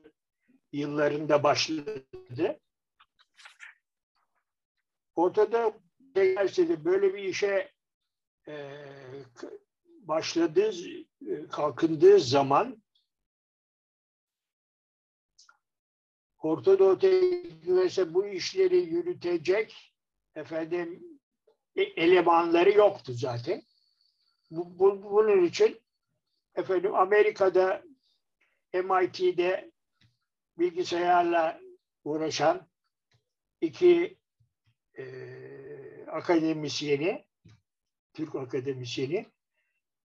yıllarında 0.72 1.44
başladı. 1.44 2.60
Ortada 5.16 5.74
üniversitede 6.16 6.86
böyle 6.86 7.14
bir 7.14 7.24
işe 7.24 7.72
e, 8.48 8.86
başladığı, 9.86 10.72
e, 11.28 11.48
kalkındığı 11.48 12.20
zaman 12.20 12.84
Orta 16.38 16.80
Doğu 16.80 18.14
bu 18.14 18.28
işleri 18.28 18.78
yürütecek 18.78 19.94
efendim 20.36 21.20
e, 21.76 21.82
elemanları 21.82 22.72
yoktu 22.72 23.14
zaten. 23.14 23.67
Bu, 24.52 24.80
bu, 24.80 25.04
bunun 25.04 25.44
için 25.44 25.82
efendim 26.56 26.96
Amerika'da 26.96 27.84
MIT'de 28.74 29.72
bilgisayarla 30.58 31.62
uğraşan 32.04 32.68
iki 33.62 34.18
e, 34.98 35.06
akademisyeni, 36.08 37.26
Türk 38.14 38.36
akademisyeni 38.36 39.26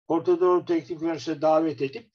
Orta 0.07 0.39
Doğu 0.39 0.65
Teknik 0.65 1.01
Üniversitesi 1.01 1.41
davet 1.41 1.81
edip 1.81 2.11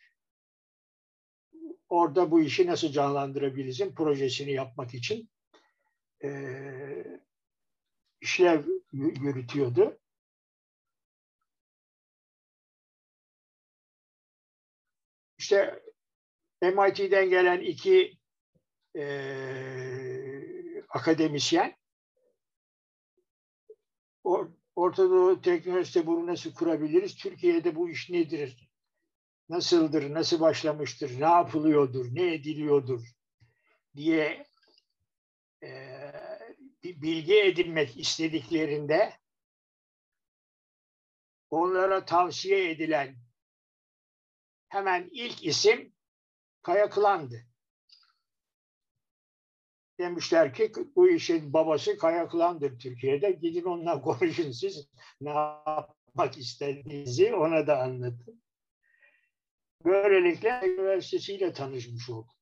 orada 1.89 2.31
bu 2.31 2.41
işi 2.41 2.67
nasıl 2.67 2.89
canlandırabilirizin 2.93 3.95
projesini 3.95 4.53
yapmak 4.53 4.95
için 4.95 5.31
e, 6.25 6.31
işlev 8.21 8.65
yürütüyordu. 8.93 9.99
İşte 15.45 15.83
MIT'den 16.63 17.31
gelen 17.31 17.61
iki 17.61 18.19
e, 18.97 19.05
akademisyen 20.89 21.77
Orta 24.77 25.11
Doğu 25.11 25.41
Teknolojisi 25.41 26.07
bunu 26.07 26.27
nasıl 26.27 26.55
kurabiliriz? 26.55 27.17
Türkiye'de 27.17 27.77
bu 27.77 27.91
iş 27.91 28.11
nedir? 28.11 28.71
Nasıldır? 29.49 30.15
Nasıl 30.15 30.41
başlamıştır? 30.41 31.21
Ne 31.21 31.25
yapılıyordur? 31.25 32.07
Ne 32.15 32.35
ediliyordur? 32.35 33.01
diye 33.97 34.47
e, 35.63 35.69
bilgi 36.85 37.41
edinmek 37.41 37.99
istediklerinde 37.99 39.13
onlara 41.51 42.05
tavsiye 42.05 42.71
edilen 42.71 43.24
hemen 44.75 45.09
ilk 45.13 45.45
isim 45.47 45.93
Kaya 46.63 46.91
Kılan'dı. 46.91 47.47
Demişler 49.99 50.55
ki 50.55 50.73
bu 50.97 51.09
işin 51.09 51.53
babası 51.53 51.99
Kaya 51.99 52.29
Kılan'dır 52.29 52.79
Türkiye'de. 52.79 53.31
Gidin 53.31 53.65
onunla 53.65 54.01
konuşun 54.03 54.51
siz 54.51 54.89
ne 55.21 55.31
yapmak 55.31 56.39
istediğinizi 56.39 57.35
ona 57.35 57.67
da 57.67 57.83
anlatın. 57.83 58.43
Böylelikle 59.85 60.61
üniversitesiyle 60.65 61.53
tanışmış 61.53 62.11
oldum. 62.11 62.35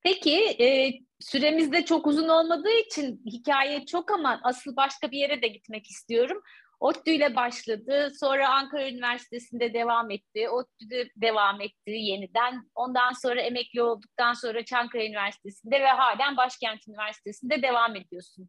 Peki 0.00 0.36
e, 0.38 0.92
süremiz 1.20 1.72
de 1.72 1.84
çok 1.84 2.06
uzun 2.06 2.28
olmadığı 2.28 2.78
için 2.86 3.22
hikaye 3.26 3.86
çok 3.86 4.10
ama 4.10 4.40
asıl 4.42 4.76
başka 4.76 5.10
bir 5.10 5.18
yere 5.18 5.42
de 5.42 5.48
gitmek 5.48 5.90
istiyorum. 5.90 6.42
ODTÜ 6.80 7.10
ile 7.10 7.36
başladı. 7.36 8.10
Sonra 8.20 8.48
Ankara 8.48 8.88
Üniversitesi'nde 8.88 9.74
devam 9.74 10.10
etti. 10.10 10.48
ODTÜ'de 10.48 11.10
devam 11.16 11.60
etti 11.60 11.90
yeniden. 11.90 12.70
Ondan 12.74 13.12
sonra 13.12 13.40
emekli 13.40 13.82
olduktan 13.82 14.32
sonra 14.32 14.64
Çankaya 14.64 15.06
Üniversitesi'nde 15.06 15.80
ve 15.80 15.88
halen 15.88 16.36
Başkent 16.36 16.88
Üniversitesi'nde 16.88 17.62
devam 17.62 17.96
ediyorsun 17.96 18.48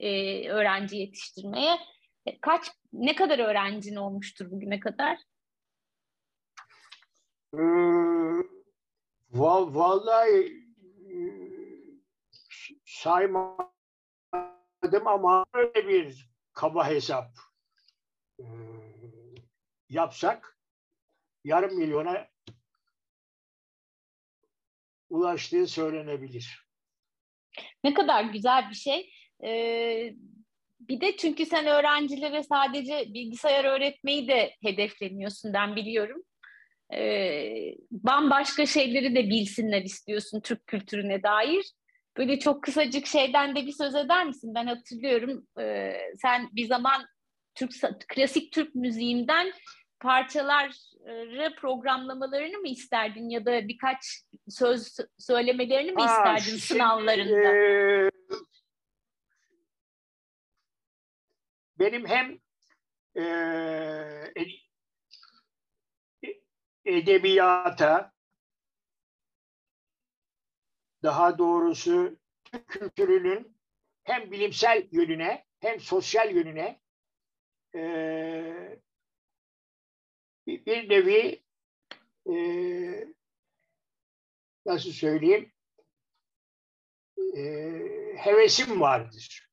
e, 0.00 0.08
öğrenci 0.48 0.96
yetiştirmeye. 0.96 1.78
E, 2.26 2.40
kaç, 2.40 2.70
ne 2.92 3.14
kadar 3.14 3.38
öğrencin 3.38 3.96
olmuştur 3.96 4.50
bugüne 4.50 4.80
kadar? 4.80 5.18
Ee, 7.54 7.58
vallahi 9.30 10.64
saymadım 12.84 13.68
ama 15.06 15.44
öyle 15.54 15.88
bir 15.88 16.30
kaba 16.52 16.88
hesap 16.88 17.26
e, 17.26 17.53
yapsak 19.88 20.58
yarım 21.44 21.78
milyona 21.78 22.28
ulaştığı 25.10 25.66
söylenebilir. 25.66 26.68
Ne 27.84 27.94
kadar 27.94 28.24
güzel 28.24 28.70
bir 28.70 28.74
şey. 28.74 29.10
Ee, 29.44 30.14
bir 30.80 31.00
de 31.00 31.16
çünkü 31.16 31.46
sen 31.46 31.66
öğrencilere 31.66 32.42
sadece 32.42 33.04
bilgisayar 33.14 33.64
öğretmeyi 33.64 34.28
de 34.28 34.54
hedefleniyorsun 34.62 35.52
ben 35.52 35.76
biliyorum. 35.76 36.22
Ee, 36.94 37.74
bambaşka 37.90 38.66
şeyleri 38.66 39.14
de 39.14 39.30
bilsinler 39.30 39.82
istiyorsun 39.82 40.40
Türk 40.40 40.66
kültürüne 40.66 41.22
dair. 41.22 41.72
Böyle 42.16 42.38
çok 42.38 42.62
kısacık 42.62 43.06
şeyden 43.06 43.56
de 43.56 43.66
bir 43.66 43.72
söz 43.72 43.94
eder 43.94 44.26
misin? 44.26 44.54
Ben 44.54 44.66
hatırlıyorum 44.66 45.46
e, 45.60 45.92
sen 46.22 46.48
bir 46.52 46.66
zaman 46.66 47.06
Türk 47.54 47.72
klasik 48.08 48.52
Türk 48.52 48.74
müziğinden 48.74 49.52
parçaları 50.00 51.54
programlamalarını 51.56 52.58
mı 52.58 52.68
isterdin 52.68 53.28
ya 53.28 53.46
da 53.46 53.68
birkaç 53.68 54.22
söz 54.48 54.96
söylemelerini 55.18 55.92
mi 55.92 56.02
isterdin 56.02 56.40
şimdi, 56.40 56.60
sınavlarında? 56.60 57.56
E, 57.56 58.10
benim 61.78 62.06
hem 62.06 62.38
e, 63.16 63.22
edebiyata 66.84 68.12
daha 71.02 71.38
doğrusu 71.38 72.18
Türk 72.44 72.68
kültürünün 72.68 73.56
hem 74.04 74.30
bilimsel 74.30 74.88
yönüne 74.92 75.44
hem 75.60 75.80
sosyal 75.80 76.34
yönüne 76.34 76.83
e, 77.74 78.78
bir 80.46 80.88
nevi 80.88 81.44
e, 82.26 82.34
nasıl 84.66 84.92
söyleyeyim 84.92 85.52
e, 87.36 87.42
hevesim 88.16 88.80
vardır. 88.80 89.50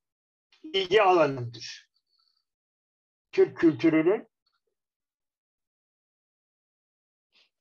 İlgi 0.62 1.02
alanımdır. 1.02 1.88
Türk 3.32 3.56
kültürünün 3.56 4.28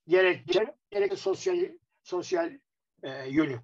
gerek 0.07 0.47
gerek 0.91 1.19
sosyal 1.19 1.57
sosyal 2.03 2.59
e, 3.03 3.29
yönü. 3.29 3.61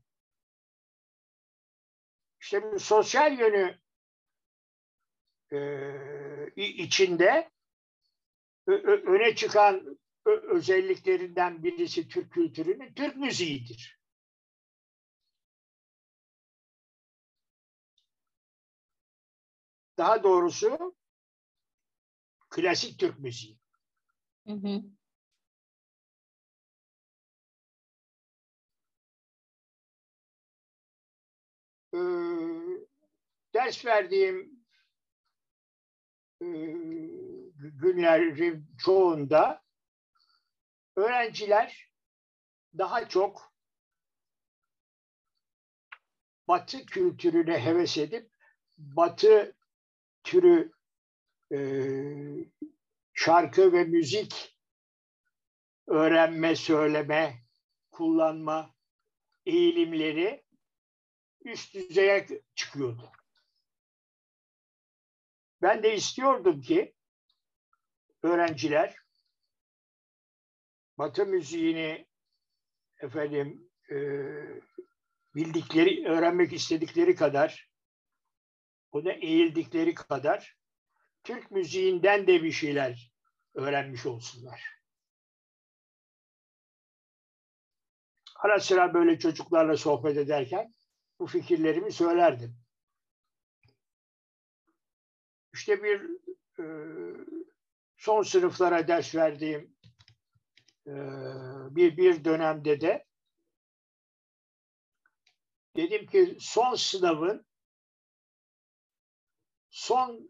İşte 2.41 2.63
bu 2.63 2.79
sosyal 2.79 3.39
yönü 3.39 3.79
e, 5.51 5.59
içinde 6.55 7.49
öne 8.67 9.35
çıkan 9.35 9.97
özelliklerinden 10.25 11.63
birisi 11.63 12.07
Türk 12.07 12.31
kültürünün 12.31 12.93
Türk 12.93 13.15
müziğidir. 13.15 13.99
Daha 19.97 20.23
doğrusu 20.23 20.95
klasik 22.49 22.99
Türk 22.99 23.19
müziği. 23.19 23.57
Hı 24.47 24.53
hı. 24.53 24.83
Ee, 31.93 31.97
ders 33.53 33.85
verdiğim 33.85 34.56
günlerin 37.59 38.65
çoğunda 38.77 39.63
öğrenciler 40.95 41.91
daha 42.77 43.09
çok 43.09 43.53
Batı 46.47 46.85
kültürüne 46.85 47.65
heves 47.65 47.97
edip 47.97 48.31
Batı 48.77 49.55
türü 50.23 50.71
e, 51.51 51.59
şarkı 53.13 53.73
ve 53.73 53.83
müzik 53.83 54.57
öğrenme, 55.87 56.55
söyleme, 56.55 57.43
kullanma 57.91 58.75
eğilimleri 59.45 60.45
üst 61.41 61.73
düzeye 61.73 62.27
çıkıyordu. 62.55 63.11
Ben 65.67 65.83
de 65.83 65.95
istiyordum 65.95 66.61
ki 66.61 66.93
öğrenciler 68.23 68.95
Batı 70.97 71.25
müziğini 71.25 72.07
efendim 72.99 73.71
e, 73.91 73.95
bildikleri, 75.35 76.07
öğrenmek 76.07 76.53
istedikleri 76.53 77.15
kadar, 77.15 77.69
ona 78.91 79.11
eğildikleri 79.11 79.93
kadar 79.93 80.57
Türk 81.23 81.51
müziğinden 81.51 82.27
de 82.27 82.43
bir 82.43 82.51
şeyler 82.51 83.11
öğrenmiş 83.55 84.05
olsunlar. 84.05 84.63
Ara 88.35 88.59
sıra 88.59 88.93
böyle 88.93 89.19
çocuklarla 89.19 89.77
sohbet 89.77 90.17
ederken 90.17 90.73
bu 91.19 91.27
fikirlerimi 91.27 91.91
söylerdim. 91.91 92.66
İşte 95.57 95.83
bir 95.83 96.01
e, 96.59 96.65
son 97.97 98.23
sınıflara 98.23 98.87
ders 98.87 99.15
verdiğim 99.15 99.75
e, 100.87 100.93
bir, 101.75 101.97
bir 101.97 102.23
dönemde 102.25 102.81
de 102.81 103.05
dedim 105.75 106.05
ki 106.05 106.37
son 106.39 106.75
sınavın 106.75 107.45
son 109.69 110.29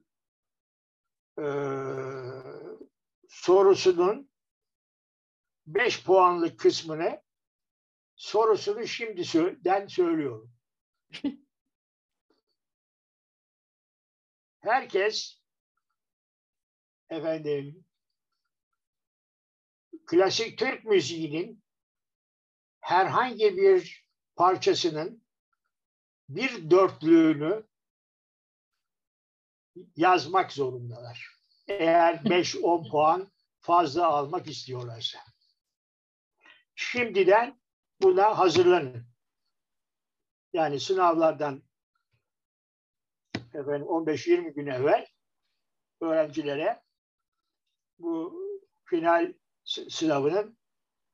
e, 1.39 1.47
sorusunun 3.30 4.30
beş 5.65 6.03
puanlık 6.03 6.59
kısmını 6.59 7.21
sorusunu 8.15 8.88
şimdiden 8.88 9.88
söylüyorum. 9.88 10.51
Herkes 14.60 15.41
efendim 17.10 17.86
klasik 20.05 20.58
Türk 20.58 20.86
müziğinin 20.86 21.64
herhangi 22.80 23.58
bir 23.58 24.08
parçasının 24.36 25.24
bir 26.30 26.70
dörtlüğünü 26.70 27.68
yazmak 29.95 30.51
zorundalar. 30.51 31.30
Eğer 31.68 32.14
5-10 32.24 32.89
puan 32.89 33.32
fazla 33.60 34.08
almak 34.08 34.47
istiyorlarsa. 34.47 35.20
Şimdiden 36.76 37.62
buna 38.01 38.38
hazırlanın. 38.38 39.08
Yani 40.53 40.80
sınavlardan 40.80 41.64
efendim 43.56 43.88
15-20 43.88 44.54
gün 44.54 44.68
evvel 44.68 45.08
öğrencilere 46.02 46.82
bu 48.00 48.41
final 48.86 49.34
sınavının 49.89 50.58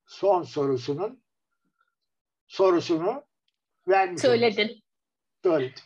son 0.05 0.43
sorusunun 0.43 1.23
sorusunu 2.47 3.25
vermiş. 3.87 4.21
Söyledin. 4.21 4.83
Söyledim. 5.43 5.83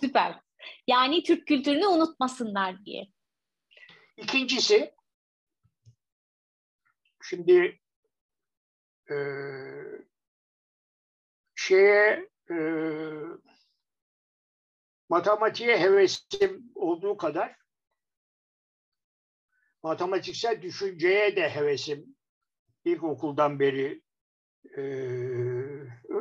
Süper. 0.00 0.40
Yani 0.86 1.22
Türk 1.22 1.46
kültürünü 1.46 1.86
unutmasınlar 1.86 2.84
diye. 2.84 3.06
İkincisi 4.16 4.94
şimdi 7.22 7.80
e, 9.10 9.16
şeye 11.54 12.30
e, 12.50 12.56
matematiğe 15.12 15.78
hevesim 15.78 16.72
olduğu 16.74 17.16
kadar 17.16 17.56
matematiksel 19.82 20.62
düşünceye 20.62 21.36
de 21.36 21.50
hevesim 21.50 22.16
ilkokuldan 22.84 23.60
beri 23.60 24.02
e, 24.76 24.82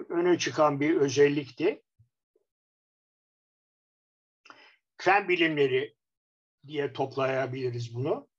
öne 0.10 0.38
çıkan 0.38 0.80
bir 0.80 0.96
özellikti. 0.96 1.84
Fen 4.98 5.30
bilimleri 5.30 5.96
diye 6.68 6.94
toplayabiliriz 6.94 7.96
bunu. 7.96 8.30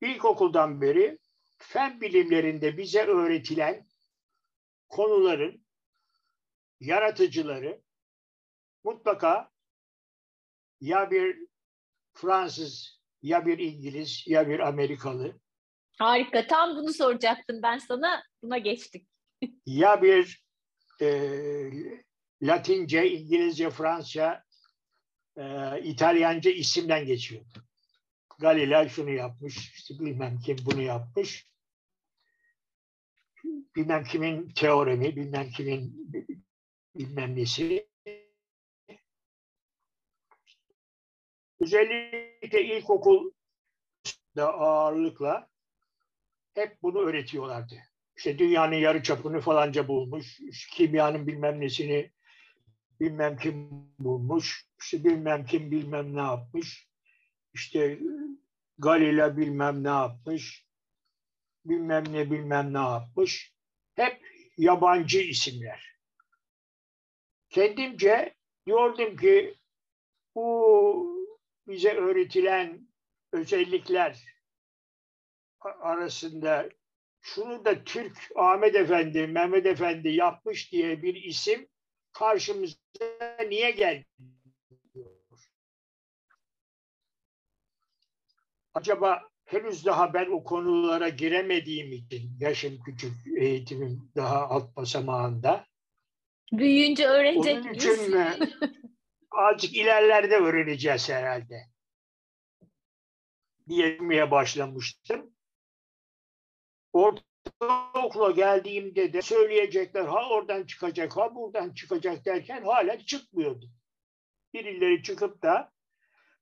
İlkokuldan 0.00 0.80
beri 0.80 1.18
fen 1.56 2.00
bilimlerinde 2.00 2.78
bize 2.78 3.02
öğretilen 3.02 3.88
konuların 4.88 5.66
yaratıcıları 6.80 7.85
mutlaka 8.86 9.50
ya 10.80 11.10
bir 11.10 11.46
Fransız, 12.14 13.00
ya 13.22 13.46
bir 13.46 13.58
İngiliz, 13.58 14.24
ya 14.26 14.48
bir 14.48 14.58
Amerikalı. 14.58 15.40
Harika. 15.98 16.46
Tam 16.46 16.76
bunu 16.76 16.92
soracaktım 16.92 17.62
ben 17.62 17.78
sana. 17.78 18.22
Buna 18.42 18.58
geçtik. 18.58 19.08
ya 19.66 20.02
bir 20.02 20.44
e, 21.00 21.08
Latince, 22.42 23.10
İngilizce, 23.10 23.70
Fransızca, 23.70 24.44
e, 25.36 25.44
İtalyanca 25.82 26.50
isimden 26.50 27.06
geçiyor. 27.06 27.44
Galileo 28.38 28.88
şunu 28.88 29.10
yapmış, 29.10 29.56
işte 29.74 29.94
bilmem 29.98 30.38
kim 30.38 30.56
bunu 30.66 30.82
yapmış. 30.82 31.50
Bilmem 33.76 34.04
kimin 34.04 34.48
teoremi, 34.50 35.16
bilmem 35.16 35.50
kimin 35.50 36.12
bilmem 36.94 37.36
nesi. 37.36 37.88
Özellikle 41.60 42.62
ilkokulda 42.62 43.34
ağırlıkla 44.36 45.48
hep 46.54 46.82
bunu 46.82 46.98
öğretiyorlardı. 46.98 47.74
İşte 48.16 48.38
dünyanın 48.38 48.76
yarı 48.76 49.02
çapını 49.02 49.40
falanca 49.40 49.88
bulmuş, 49.88 50.40
kimyanın 50.72 51.26
bilmem 51.26 51.60
nesini 51.60 52.12
bilmem 53.00 53.36
kim 53.36 53.70
bulmuş, 53.98 54.66
işte 54.80 55.04
bilmem 55.04 55.44
kim 55.46 55.70
bilmem 55.70 56.16
ne 56.16 56.20
yapmış, 56.20 56.88
işte 57.54 57.98
Galile 58.78 59.36
bilmem 59.36 59.84
ne 59.84 59.88
yapmış, 59.88 60.66
bilmem 61.64 62.04
ne 62.12 62.30
bilmem 62.30 62.74
ne 62.74 62.78
yapmış. 62.78 63.54
Hep 63.94 64.20
yabancı 64.56 65.20
isimler. 65.20 65.96
Kendimce 67.50 68.34
diyordum 68.66 69.16
ki 69.16 69.54
bu 70.34 71.15
bize 71.66 71.94
öğretilen 71.94 72.88
özellikler 73.32 74.24
arasında 75.60 76.68
şunu 77.20 77.64
da 77.64 77.84
Türk 77.84 78.30
Ahmet 78.36 78.74
Efendi, 78.74 79.26
Mehmet 79.26 79.66
Efendi 79.66 80.08
yapmış 80.08 80.72
diye 80.72 81.02
bir 81.02 81.14
isim 81.14 81.68
karşımıza 82.12 82.76
niye 83.48 83.70
geldi? 83.70 84.06
Acaba 88.74 89.22
henüz 89.44 89.86
daha 89.86 90.14
ben 90.14 90.30
o 90.30 90.44
konulara 90.44 91.08
giremediğim 91.08 91.92
için 91.92 92.36
yaşım 92.40 92.78
küçük, 92.84 93.12
eğitimim 93.36 94.12
daha 94.16 94.48
alt 94.48 94.76
basamağında. 94.76 95.66
Büyüyünce 96.52 97.06
öğrenecek 97.06 97.64
Onun 97.64 97.74
için 97.74 98.10
mi 98.10 98.38
azıcık 99.36 99.76
ilerlerde 99.76 100.36
öğreneceğiz 100.36 101.08
herhalde 101.08 101.66
diyemeye 103.68 104.30
başlamıştım. 104.30 105.34
Ortaokula 106.92 108.30
geldiğimde 108.30 109.12
de 109.12 109.22
söyleyecekler 109.22 110.04
ha 110.04 110.28
oradan 110.28 110.64
çıkacak 110.64 111.16
ha 111.16 111.34
buradan 111.34 111.74
çıkacak 111.74 112.24
derken 112.24 112.62
hala 112.62 112.98
çıkmıyordu. 112.98 113.70
Birileri 114.54 115.02
çıkıp 115.02 115.42
da 115.42 115.72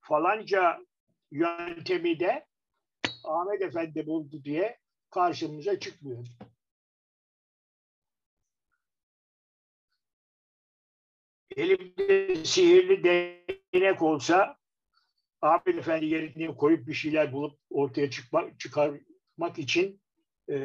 falanca 0.00 0.80
yöntemi 1.30 2.20
de 2.20 2.46
Ahmet 3.24 3.62
Efendi 3.62 4.06
buldu 4.06 4.44
diye 4.44 4.78
karşımıza 5.10 5.80
çıkmıyordu. 5.80 6.28
Elimde 11.56 12.44
sihirli 12.44 13.04
değnek 13.04 14.02
olsa 14.02 14.56
Ahmet 15.42 15.78
Efendi 15.78 16.06
yerine 16.06 16.56
koyup 16.56 16.86
bir 16.86 16.94
şeyler 16.94 17.32
bulup 17.32 17.58
ortaya 17.70 18.10
çıkmak, 18.10 18.60
çıkarmak 18.60 19.58
için 19.58 20.00
e, 20.48 20.56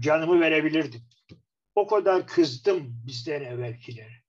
canımı 0.00 0.40
verebilirdim. 0.40 1.00
O 1.74 1.86
kadar 1.86 2.26
kızdım 2.26 3.02
bizden 3.06 3.42
evvelkilere. 3.44 4.26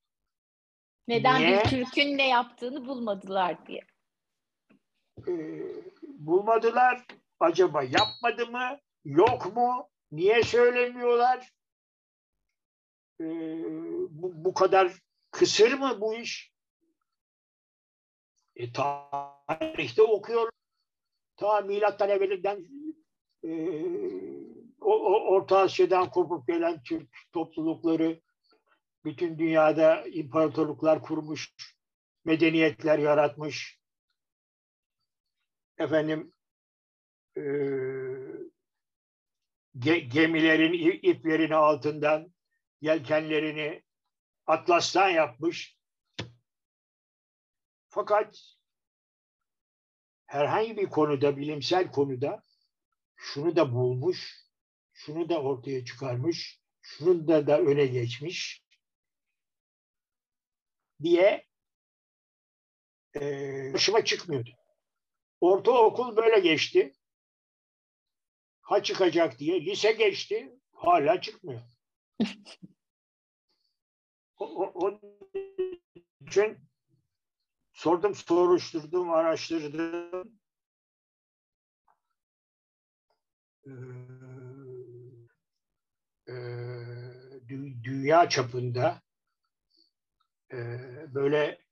Neden 1.08 1.40
Niye? 1.40 1.58
bir 1.58 1.70
Türk'ün 1.70 2.18
ne 2.18 2.28
yaptığını 2.28 2.86
bulmadılar 2.86 3.66
diye. 3.66 3.84
Ee, 5.28 5.62
bulmadılar. 6.02 7.06
Acaba 7.40 7.82
yapmadı 7.82 8.46
mı? 8.46 8.78
Yok 9.04 9.56
mu? 9.56 9.88
Niye 10.12 10.42
söylemiyorlar? 10.42 11.52
Ee, 13.20 13.24
bu, 14.10 14.44
bu 14.44 14.54
kadar 14.54 14.92
kısır 15.38 15.72
mı 15.72 16.00
bu 16.00 16.14
iş? 16.14 16.52
E, 18.56 18.72
tarihte 18.72 20.02
okuyor. 20.02 20.50
Ta 21.36 21.60
milattan 21.60 22.10
evvelinden 22.10 22.66
e, 23.44 23.50
o, 24.80 24.92
o, 24.94 25.34
Orta 25.34 25.58
Asya'dan 25.58 26.10
kopup 26.10 26.46
gelen 26.46 26.82
Türk 26.82 27.08
toplulukları 27.32 28.20
bütün 29.04 29.38
dünyada 29.38 30.06
imparatorluklar 30.06 31.02
kurmuş, 31.02 31.54
medeniyetler 32.24 32.98
yaratmış. 32.98 33.80
Efendim 35.78 36.32
e, 37.36 37.42
gemilerin 40.08 41.00
iplerini 41.02 41.54
altından, 41.54 42.32
yelkenlerini 42.80 43.87
atlastan 44.48 45.08
yapmış. 45.08 45.78
Fakat 47.88 48.56
herhangi 50.26 50.76
bir 50.76 50.90
konuda, 50.90 51.36
bilimsel 51.36 51.90
konuda 51.90 52.42
şunu 53.16 53.56
da 53.56 53.72
bulmuş, 53.72 54.46
şunu 54.92 55.28
da 55.28 55.42
ortaya 55.42 55.84
çıkarmış, 55.84 56.60
şunu 56.80 57.28
da 57.28 57.46
da 57.46 57.60
öne 57.60 57.86
geçmiş 57.86 58.64
diye 61.02 61.46
e, 63.16 63.20
başıma 63.74 64.04
çıkmıyordu. 64.04 64.50
Ortaokul 65.40 66.16
böyle 66.16 66.40
geçti. 66.40 66.92
Ha 68.60 68.82
çıkacak 68.82 69.38
diye. 69.38 69.60
Lise 69.60 69.92
geçti. 69.92 70.58
Hala 70.72 71.20
çıkmıyor. 71.20 71.60
onun 74.38 75.00
için 76.26 76.58
sordum, 77.72 78.14
soruşturdum, 78.14 79.10
araştırdım. 79.10 80.38
Ee, 83.66 83.70
e, 86.28 86.34
dünya 87.82 88.28
çapında 88.28 89.02
e, 90.52 90.56
böyle 91.14 91.64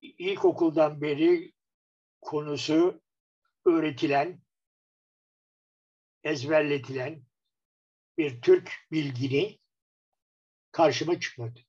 ilkokuldan 0.00 1.00
beri 1.00 1.52
konusu 2.20 3.00
öğretilen, 3.64 4.42
ezberletilen 6.24 7.22
bir 8.18 8.40
Türk 8.40 8.72
bilgini 8.92 9.58
karşıma 10.72 11.20
çıkmadı. 11.20 11.67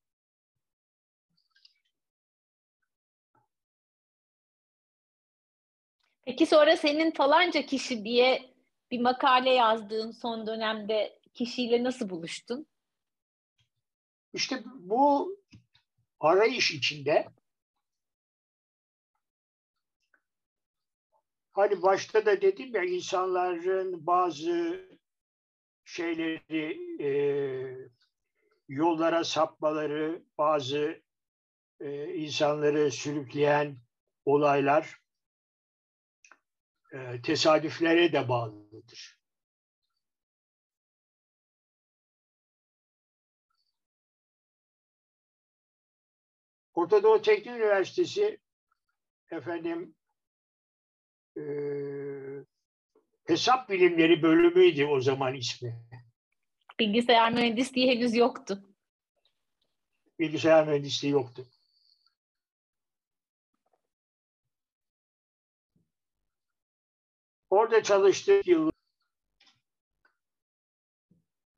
Peki 6.30 6.46
sonra 6.46 6.78
senin 6.78 7.12
falanca 7.12 7.66
kişi 7.66 8.04
diye 8.04 8.54
bir 8.92 9.00
makale 9.00 9.50
yazdığın 9.50 10.12
son 10.12 10.48
dönemde 10.48 11.20
kişiyle 11.34 11.84
nasıl 11.84 12.10
buluştun? 12.10 12.68
İşte 14.34 14.64
bu 14.76 15.36
arayış 16.20 16.72
içinde 16.72 17.28
hani 21.54 21.82
başta 21.82 22.26
da 22.26 22.42
dedim 22.42 22.76
ya 22.76 22.84
insanların 22.84 24.08
bazı 24.08 24.86
şeyleri 25.86 26.80
e, 27.04 27.10
yollara 28.68 29.24
sapmaları, 29.24 30.24
bazı 30.38 31.02
e, 31.80 32.14
insanları 32.14 32.92
sürükleyen 32.92 33.78
olaylar 34.26 34.99
e, 36.94 37.22
tesadüflere 37.22 38.14
de 38.14 38.30
bağlıdır. 38.30 39.20
Orta 46.74 47.04
Doğu 47.04 47.22
Teknik 47.22 47.48
Üniversitesi 47.48 48.40
efendim 49.32 49.96
e, 51.38 51.44
hesap 53.26 53.70
bilimleri 53.70 54.22
bölümüydü 54.22 54.86
o 54.86 55.02
zaman 55.02 55.34
ismi. 55.34 55.76
Bilgisayar 56.80 57.32
mühendisliği 57.32 57.90
henüz 57.90 58.16
yoktu. 58.16 58.64
Bilgisayar 60.20 60.68
mühendisliği 60.68 61.14
yoktu. 61.14 61.46
Orada 67.50 67.84
çalıştığı 67.84 68.42
yıl 68.46 68.72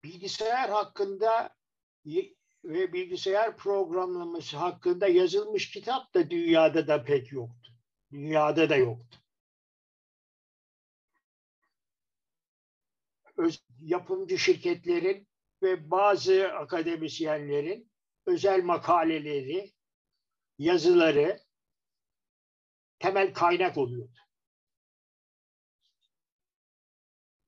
bilgisayar 0.04 0.70
hakkında 0.70 1.56
ve 2.64 2.94
bilgisayar 2.94 3.58
programlaması 3.58 4.58
hakkında 4.58 5.08
yazılmış 5.08 5.72
kitap 5.72 6.14
da 6.14 6.30
dünyada 6.30 6.88
da 6.88 7.04
pek 7.04 7.32
yoktu. 7.32 7.72
Dünyada 8.12 8.70
da 8.70 8.76
yoktu. 8.76 9.18
Öz, 13.38 13.64
yapımcı 13.82 14.38
şirketlerin 14.38 15.28
ve 15.62 15.92
bazı 15.92 16.54
akademisyenlerin 16.54 17.92
özel 18.26 18.64
makaleleri, 18.64 19.72
yazıları 20.58 21.40
temel 23.00 23.34
kaynak 23.34 23.78
oluyordu. 23.78 24.21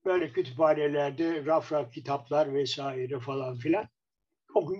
Böyle 0.04 0.32
kütüphanelerde 0.32 1.44
raf 1.46 1.72
raf 1.72 1.92
kitaplar 1.92 2.54
vesaire 2.54 3.20
falan 3.20 3.58
filan 3.58 3.88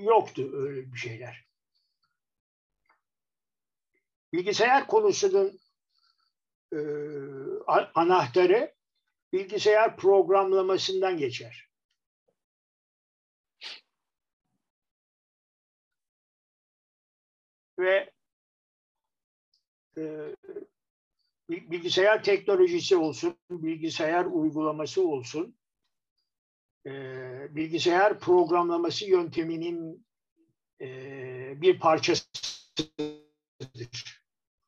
yoktu 0.03 0.51
öyle 0.53 0.93
bir 0.93 0.99
şeyler. 0.99 1.45
Bilgisayar 4.33 4.87
konusunun 4.87 5.61
e, 6.72 6.79
anahtarı 7.95 8.75
bilgisayar 9.33 9.97
programlamasından 9.97 11.16
geçer. 11.16 11.68
Ve 17.79 18.11
e, 19.97 20.03
bilgisayar 21.71 22.23
teknolojisi 22.23 22.97
olsun, 22.97 23.37
bilgisayar 23.51 24.25
uygulaması 24.25 25.09
olsun, 25.09 25.57
e, 26.87 26.91
bilgisayar 27.57 28.21
programlaması 28.21 29.05
yönteminin 29.05 30.07
e, 30.81 31.61
bir 31.61 31.79
parçasıdır. 31.79 32.35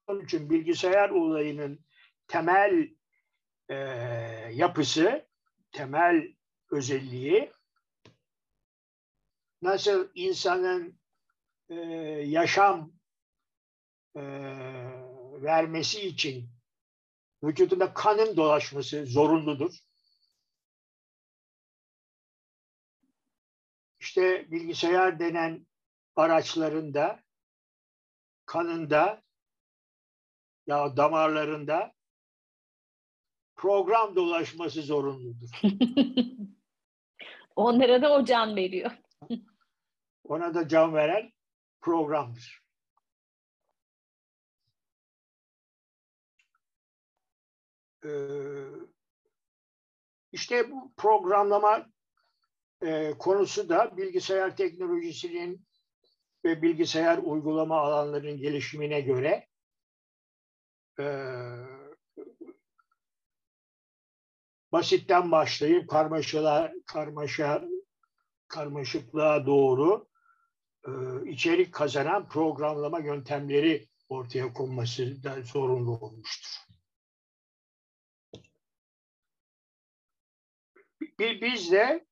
Onun 0.07 0.25
için 0.25 0.51
bilgisayar 0.51 1.11
olayının 1.11 1.81
temel 2.29 2.89
e, 3.69 3.75
yapısı, 4.53 5.27
temel 5.73 6.35
özelliği 6.71 7.51
nasıl 9.63 10.09
insanın 10.15 10.99
yaşam 12.25 12.93
vermesi 15.43 16.01
için 16.01 16.56
vücudunda 17.43 17.95
kanın 17.95 18.37
dolaşması 18.37 19.07
zorunludur. 19.07 19.75
İşte 24.01 24.51
bilgisayar 24.51 25.19
denen 25.19 25.67
araçlarında, 26.17 27.21
kanında 28.47 29.23
ya 30.67 30.97
damarlarında 30.97 31.93
program 33.57 34.17
dolaşması 34.17 34.83
zorunludur. 34.83 35.51
Onlara 37.57 38.03
da 38.03 38.13
o 38.13 38.25
can 38.25 38.57
veriyor. 38.57 38.91
Ona 40.25 40.55
da 40.55 40.69
can 40.69 40.95
veren 40.95 41.33
programdır. 41.81 42.66
Ee, 48.07 48.67
işte 50.33 50.71
bu 50.71 50.93
programlama 50.97 51.87
e, 52.83 53.15
konusu 53.19 53.69
da 53.69 53.97
bilgisayar 53.97 54.57
teknolojisinin 54.57 55.67
ve 56.45 56.63
bilgisayar 56.63 57.19
uygulama 57.19 57.81
alanlarının 57.81 58.37
gelişimine 58.37 59.01
göre 59.01 59.47
e, 61.01 61.07
basitten 64.73 65.31
başlayıp 65.31 65.91
karmaşalar, 65.91 66.73
karmaşa, 66.87 67.65
karmaşıklığa 68.49 69.47
doğru 69.47 70.09
e, 70.87 70.91
içerik 71.31 71.75
kazanan 71.75 72.29
programlama 72.29 72.99
yöntemleri 72.99 73.89
ortaya 74.09 74.53
konması 74.53 75.23
da 75.25 75.43
zorunlu 75.43 75.99
olmuştur. 75.99 76.66
Biz 81.19 81.73
de 81.73 82.07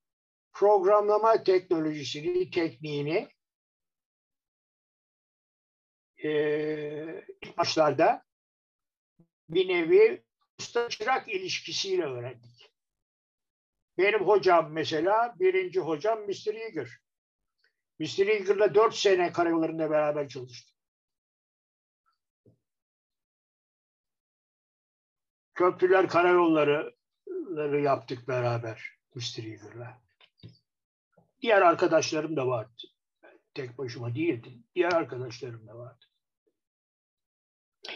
programlama 0.53 1.45
teknolojisini, 1.45 2.51
tekniğini 2.51 3.29
e, 6.25 6.31
ilk 7.43 7.59
başlarda 7.59 8.25
bir 9.49 9.69
nevi 9.69 10.25
usta 10.61 10.89
çırak 10.89 11.29
ilişkisiyle 11.29 12.05
öğrendik. 12.05 12.71
Benim 13.99 14.21
hocam 14.21 14.73
mesela 14.73 15.35
birinci 15.39 15.81
hocam 15.81 16.21
Mr. 16.21 16.55
Eager. 16.55 16.91
Mr. 17.99 18.27
Eager'la 18.27 18.75
dört 18.75 18.95
sene 18.95 19.33
karayollarında 19.33 19.91
beraber 19.91 20.29
çalıştım. 20.29 20.75
köprüler, 25.55 26.09
karayolları 26.09 26.95
yaptık 27.83 28.29
beraber 28.29 28.83
Mr. 29.15 29.45
Eagle'la. 29.45 30.03
Diğer 31.43 31.63
arkadaşlarım 31.63 32.37
da 32.37 32.47
vardı. 32.47 32.83
Tek 33.55 33.79
başıma 33.79 34.15
değildim. 34.15 34.67
Diğer 34.75 34.93
arkadaşlarım 34.93 35.67
da 35.67 35.79
vardı. 35.79 36.05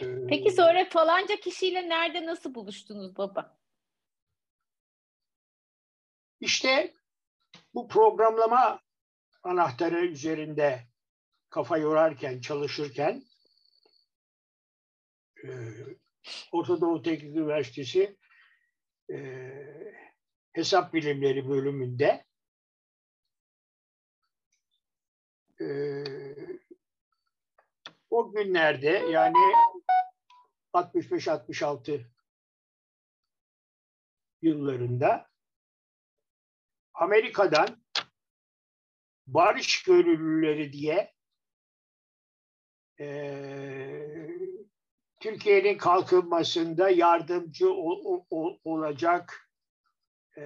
Ee, 0.01 0.27
Peki 0.29 0.51
sonra 0.51 0.89
falanca 0.89 1.35
kişiyle 1.35 1.89
nerede 1.89 2.25
nasıl 2.25 2.55
buluştunuz 2.55 3.17
baba? 3.17 3.59
İşte 6.39 6.93
bu 7.73 7.87
programlama 7.87 8.81
anahtarı 9.43 10.05
üzerinde 10.05 10.87
kafa 11.49 11.77
yorarken, 11.77 12.41
çalışırken 12.41 13.23
e, 15.43 15.49
Orta 16.51 16.81
Doğu 16.81 17.01
Teknik 17.01 17.35
Üniversitesi 17.35 18.18
e, 19.11 19.19
Hesap 20.53 20.93
Bilimleri 20.93 21.49
bölümünde 21.49 22.25
e, 25.61 25.67
o 28.09 28.31
günlerde 28.31 28.89
yani 28.89 29.35
65-66 30.73 32.05
yıllarında 34.41 35.29
Amerika'dan 36.93 37.83
barış 39.27 39.83
gönüllüleri 39.83 40.73
diye 40.73 41.13
e, 42.99 44.28
Türkiye'nin 45.19 45.77
kalkınmasında 45.77 46.89
yardımcı 46.89 47.73
ol, 47.73 48.23
ol, 48.29 48.57
olacak 48.63 49.49
e, 50.37 50.43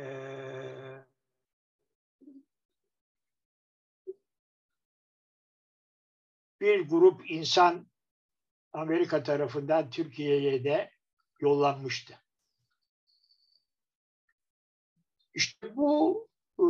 bir 6.61 6.89
grup 6.89 7.31
insan 7.31 7.87
Amerika 8.73 9.23
tarafından 9.23 9.89
Türkiye'ye 9.89 10.63
de 10.63 10.91
yollanmıştı. 11.39 12.19
İşte 15.33 15.75
bu 15.75 16.27
e, 16.59 16.65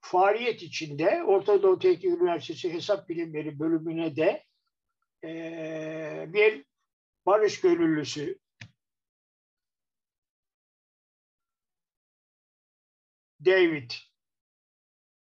faaliyet 0.00 0.62
içinde 0.62 1.22
Orta 1.22 1.62
Doğu 1.62 1.78
Teknik 1.78 2.04
Üniversitesi 2.04 2.72
Hesap 2.72 3.08
Bilimleri 3.08 3.58
bölümüne 3.58 4.16
de 4.16 4.44
e, 5.24 6.24
bir 6.28 6.64
barış 7.26 7.60
gönüllüsü 7.60 8.38
David 13.44 13.90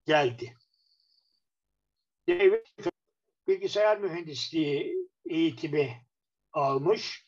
geldi. 0.06 0.58
David 2.28 2.66
bilgisayar 3.48 4.00
mühendisliği 4.00 5.10
eğitimi 5.26 6.06
almış. 6.52 7.28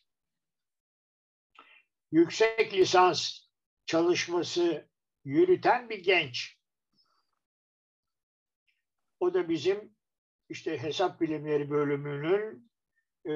Yüksek 2.11 2.74
lisans 2.74 3.39
çalışması 3.86 4.89
yürüten 5.24 5.89
bir 5.89 6.03
genç. 6.03 6.57
O 9.20 9.34
da 9.34 9.49
bizim 9.49 9.95
işte 10.49 10.78
hesap 10.78 11.22
bilimleri 11.22 11.70
bölümünün 11.70 12.72
e, 13.26 13.34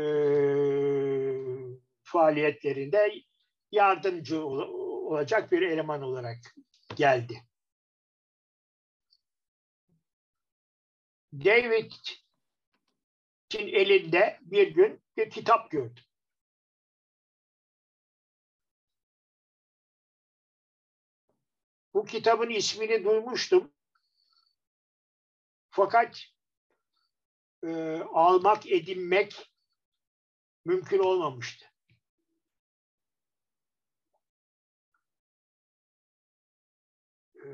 faaliyetlerinde 2.03 3.13
yardımcı 3.71 4.45
ol, 4.45 4.59
olacak 5.11 5.51
bir 5.51 5.61
eleman 5.61 6.01
olarak 6.01 6.37
geldi. 6.95 7.43
David 11.33 11.91
için 13.49 13.67
elinde 13.67 14.39
bir 14.41 14.67
gün 14.67 15.01
bir 15.17 15.29
kitap 15.29 15.71
gördüm. 15.71 16.03
Bu 21.93 22.05
kitabın 22.05 22.49
ismini 22.49 23.05
duymuştum. 23.05 23.73
Fakat 25.69 26.23
e, 27.63 27.67
almak, 28.13 28.71
edinmek 28.71 29.49
mümkün 30.67 30.99
olmamıştı. 30.99 31.65
E, 37.35 37.47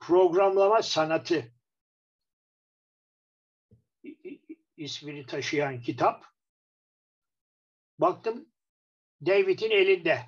programlama 0.00 0.82
sanatı 0.82 1.52
ismini 4.76 5.26
taşıyan 5.26 5.80
kitap. 5.80 6.24
Baktım 7.98 8.48
David'in 9.26 9.70
elinde. 9.70 10.22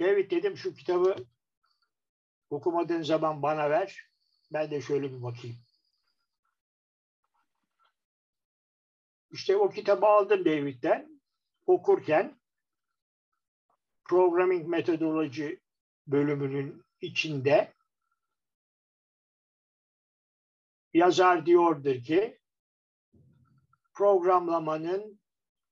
David 0.00 0.30
dedim 0.30 0.56
şu 0.56 0.74
kitabı 0.74 1.16
okumadığın 2.50 3.02
zaman 3.02 3.42
bana 3.42 3.70
ver. 3.70 4.10
Ben 4.52 4.70
de 4.70 4.80
şöyle 4.80 5.12
bir 5.12 5.22
bakayım. 5.22 5.63
İşte 9.34 9.56
o 9.56 9.70
kitabı 9.70 10.06
aldım 10.06 10.44
David'den. 10.44 11.20
Okurken 11.66 12.40
Programming 14.04 14.68
Methodology 14.68 15.54
bölümünün 16.06 16.84
içinde 17.00 17.74
yazar 20.92 21.46
diyordur 21.46 22.02
ki 22.02 22.38
programlamanın 23.94 25.20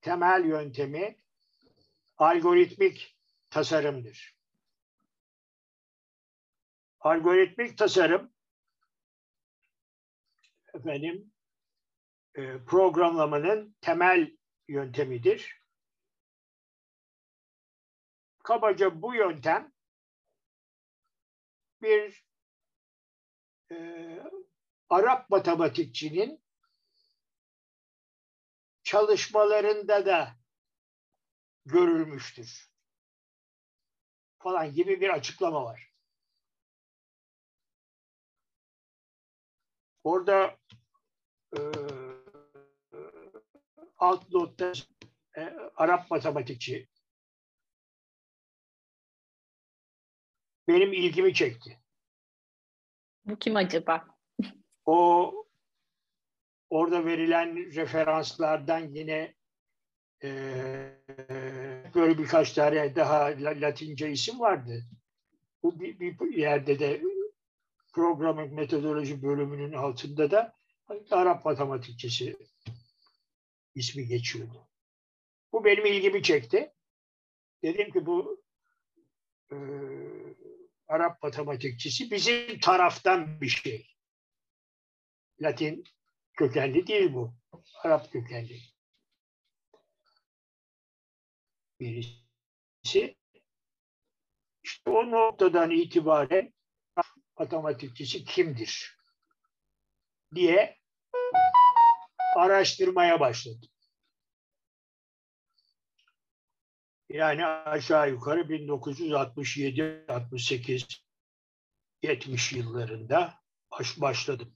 temel 0.01 0.45
yöntemi 0.45 1.17
algoritmik 2.17 3.17
tasarımdır. 3.49 4.35
Algoritmik 6.99 7.77
tasarım 7.77 8.33
efendim 10.73 11.32
programlamanın 12.65 13.75
temel 13.81 14.37
yöntemidir. 14.67 15.63
Kabaca 18.43 19.01
bu 19.01 19.15
yöntem 19.15 19.73
bir 21.81 22.25
e, 23.71 23.77
Arap 24.89 25.29
matematikçinin 25.29 26.43
çalışmalarında 28.83 30.05
da 30.05 30.35
görülmüştür. 31.65 32.73
Falan 34.39 34.73
gibi 34.73 35.01
bir 35.01 35.09
açıklama 35.09 35.65
var. 35.65 35.93
Orada 40.03 40.57
e, 41.57 41.59
notta 44.31 44.73
e, 45.37 45.41
Arap 45.75 46.11
matematikçi 46.11 46.87
benim 50.67 50.93
ilgimi 50.93 51.33
çekti. 51.33 51.79
Bu 53.25 53.35
kim 53.39 53.55
acaba? 53.55 54.07
O 54.85 55.33
orada 56.69 57.05
verilen 57.05 57.55
referanslardan 57.75 58.79
yine 58.79 59.33
e, 60.23 60.29
böyle 61.95 62.17
birkaç 62.17 62.53
tane 62.53 62.95
daha 62.95 63.25
Latince 63.39 64.11
isim 64.11 64.39
vardı. 64.39 64.83
Bu 65.63 65.79
bir, 65.79 65.99
bir 65.99 66.37
yerde 66.37 66.79
de 66.79 67.01
programming 67.93 68.53
metodoloji 68.53 69.23
bölümünün 69.23 69.73
altında 69.73 70.31
da 70.31 70.53
Arap 71.11 71.45
matematikçisi 71.45 72.37
ismi 73.75 74.07
geçiyordu. 74.07 74.67
Bu 75.53 75.65
benim 75.65 75.85
ilgimi 75.85 76.23
çekti. 76.23 76.73
Dedim 77.63 77.91
ki 77.91 78.05
bu 78.05 78.43
e, 79.51 79.55
Arap 80.87 81.23
matematikçisi 81.23 82.11
bizim 82.11 82.59
taraftan 82.59 83.41
bir 83.41 83.47
şey. 83.47 83.95
Latin 85.41 85.83
kökenli 86.33 86.87
değil 86.87 87.13
bu. 87.13 87.33
Arap 87.83 88.11
kökenli. 88.11 88.59
Birisi. 91.79 93.17
İşte 94.63 94.89
o 94.91 95.11
noktadan 95.11 95.71
itibaren 95.71 96.53
matematikçisi 97.39 98.25
kimdir 98.25 98.97
diye 100.35 100.77
araştırmaya 102.35 103.19
başladım. 103.19 103.69
Yani 107.09 107.45
aşağı 107.45 108.09
yukarı 108.09 108.49
1967, 108.49 110.05
68, 110.09 110.87
70 112.01 112.53
yıllarında 112.53 113.33
baş, 113.71 114.01
başladım. 114.01 114.53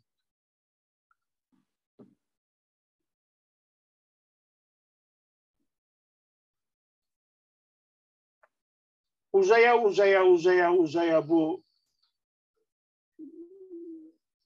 Uzaya 9.34 9.82
uzaya 9.82 10.26
uzaya 10.26 10.74
uzaya 10.74 11.30
bu 11.30 11.64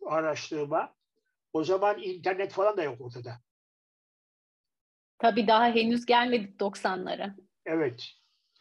araştırma 0.05 1.00
o 1.53 1.63
zaman 1.63 2.01
internet 2.01 2.51
falan 2.51 2.77
da 2.77 2.83
yok 2.83 3.01
ortada. 3.01 3.41
Tabii 5.19 5.47
daha 5.47 5.65
henüz 5.65 6.05
gelmedik 6.05 6.59
90'lara. 6.59 7.35
Evet. 7.65 8.07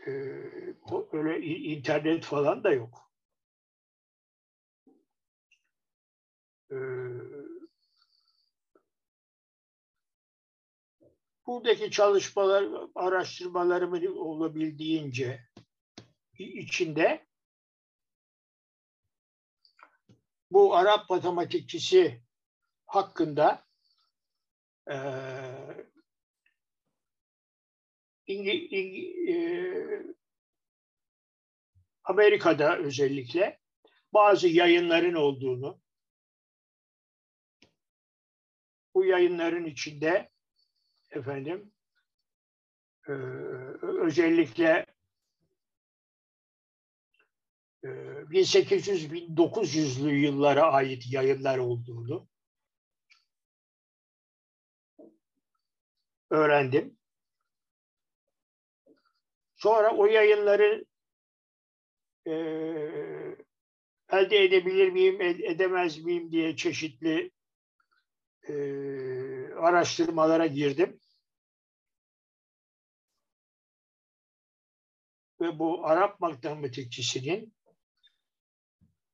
Ee, 0.06 0.10
öyle 1.12 1.46
internet 1.46 2.24
falan 2.24 2.64
da 2.64 2.72
yok. 2.72 3.12
Ee, 6.70 6.76
buradaki 11.46 11.90
çalışmalar, 11.90 12.88
araştırmalarımın 12.94 14.16
olabildiğince 14.16 15.40
içinde 16.38 17.26
bu 20.50 20.76
Arap 20.76 21.10
matematikçisi 21.10 22.22
hakkında 22.90 23.64
e, 24.90 24.96
İngi, 28.26 28.50
İngi, 28.50 29.32
e, 29.32 29.36
Amerika'da 32.04 32.78
özellikle 32.78 33.60
bazı 34.12 34.48
yayınların 34.48 35.14
olduğunu, 35.14 35.80
bu 38.94 39.04
yayınların 39.04 39.64
içinde 39.64 40.30
efendim 41.10 41.72
e, 43.08 43.12
özellikle 43.82 44.86
1800-1900'lü 47.82 50.10
yıllara 50.10 50.72
ait 50.72 51.12
yayınlar 51.12 51.58
olduğunu 51.58 52.30
öğrendim. 56.30 56.98
Sonra 59.56 59.96
o 59.96 60.06
yayınları 60.06 60.84
e, 62.26 62.32
elde 64.12 64.44
edebilir 64.44 64.90
miyim, 64.90 65.20
edemez 65.20 65.98
miyim 65.98 66.32
diye 66.32 66.56
çeşitli 66.56 67.30
e, 68.48 68.54
araştırmalara 69.54 70.46
girdim. 70.46 71.00
Ve 75.40 75.58
bu 75.58 75.86
Arap 75.86 76.20
matematikçisinin 76.20 77.54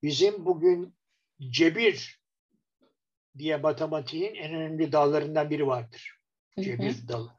bizim 0.03 0.45
bugün 0.45 0.97
cebir 1.51 2.21
diye 3.39 3.57
matematiğin 3.57 4.35
en 4.35 4.55
önemli 4.55 4.93
dallarından 4.93 5.51
biri 5.51 5.67
vardır. 5.67 6.16
Cebir 6.61 7.09
dalı. 7.09 7.39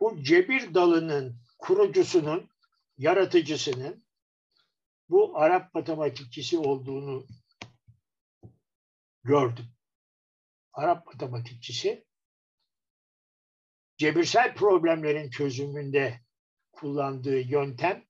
Bu 0.00 0.22
cebir 0.22 0.74
dalının 0.74 1.36
kurucusunun, 1.58 2.50
yaratıcısının 2.98 4.06
bu 5.08 5.38
Arap 5.38 5.74
matematikçisi 5.74 6.58
olduğunu 6.58 7.26
gördüm. 9.24 9.66
Arap 10.72 11.06
matematikçisi 11.06 12.06
cebirsel 13.96 14.54
problemlerin 14.54 15.30
çözümünde 15.30 16.20
kullandığı 16.72 17.40
yöntem 17.40 18.04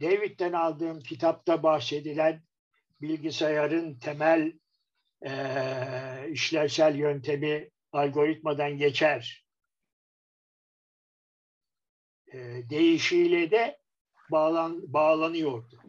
David'den 0.00 0.52
aldığım 0.52 1.00
kitapta 1.00 1.62
bahsedilen 1.62 2.42
bilgisayarın 3.00 3.98
temel 3.98 4.58
e, 5.26 5.32
işlevsel 6.30 6.96
yöntemi 6.96 7.70
algoritmadan 7.92 8.78
geçer. 8.78 9.44
E, 12.32 12.38
değişiyle 12.70 13.50
de 13.50 13.78
bağlan, 14.30 14.92
bağlanıyordu. 14.92 15.82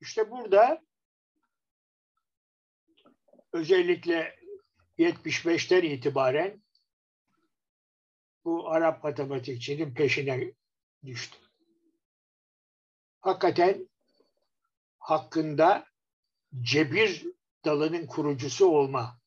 İşte 0.00 0.30
burada 0.30 0.82
özellikle 3.52 4.36
75'ten 4.98 5.82
itibaren 5.82 6.62
bu 8.44 8.70
Arap 8.70 9.04
matematikçinin 9.04 9.94
peşine 9.94 10.52
düştü. 11.04 11.38
Hakikaten 13.20 13.88
hakkında 15.06 15.86
cebir 16.60 17.26
dalının 17.64 18.06
kurucusu 18.06 18.66
olma 18.66 19.20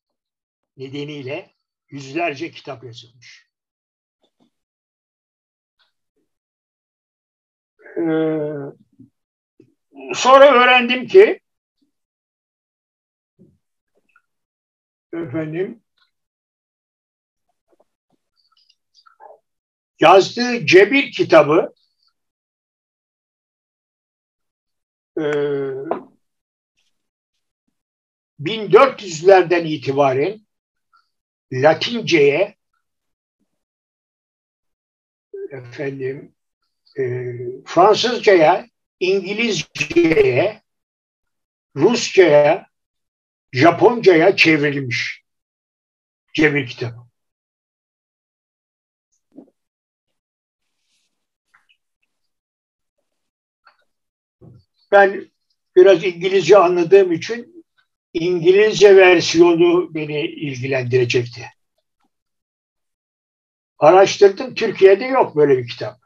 nedeniyle 0.76 1.54
yüzlerce 1.88 2.50
kitap 2.50 2.84
yazılmış. 2.84 3.50
Ee, 7.96 8.02
sonra 10.14 10.52
öğrendim 10.52 11.06
ki 11.06 11.40
efendim 15.12 15.82
yazdığı 20.00 20.66
Cebir 20.66 21.12
kitabı 21.12 21.74
1400'lerden 28.40 29.64
itibaren 29.64 30.40
Latince'ye 31.52 32.56
efendim 35.50 36.34
e, 36.98 37.02
Fransızca'ya, 37.66 38.66
İngilizce'ye, 39.00 40.62
Rusça'ya, 41.76 42.66
Japonca'ya 43.52 44.36
çevrilmiş 44.36 45.24
Cebir 46.34 46.66
kitabı. 46.66 47.09
Ben 54.92 55.30
biraz 55.76 56.04
İngilizce 56.04 56.58
anladığım 56.58 57.12
için 57.12 57.64
İngilizce 58.14 58.96
versiyonu 58.96 59.94
beni 59.94 60.20
ilgilendirecekti. 60.20 61.42
Araştırdım, 63.78 64.54
Türkiye'de 64.54 65.04
yok 65.04 65.36
böyle 65.36 65.58
bir 65.58 65.68
kitap. 65.68 66.00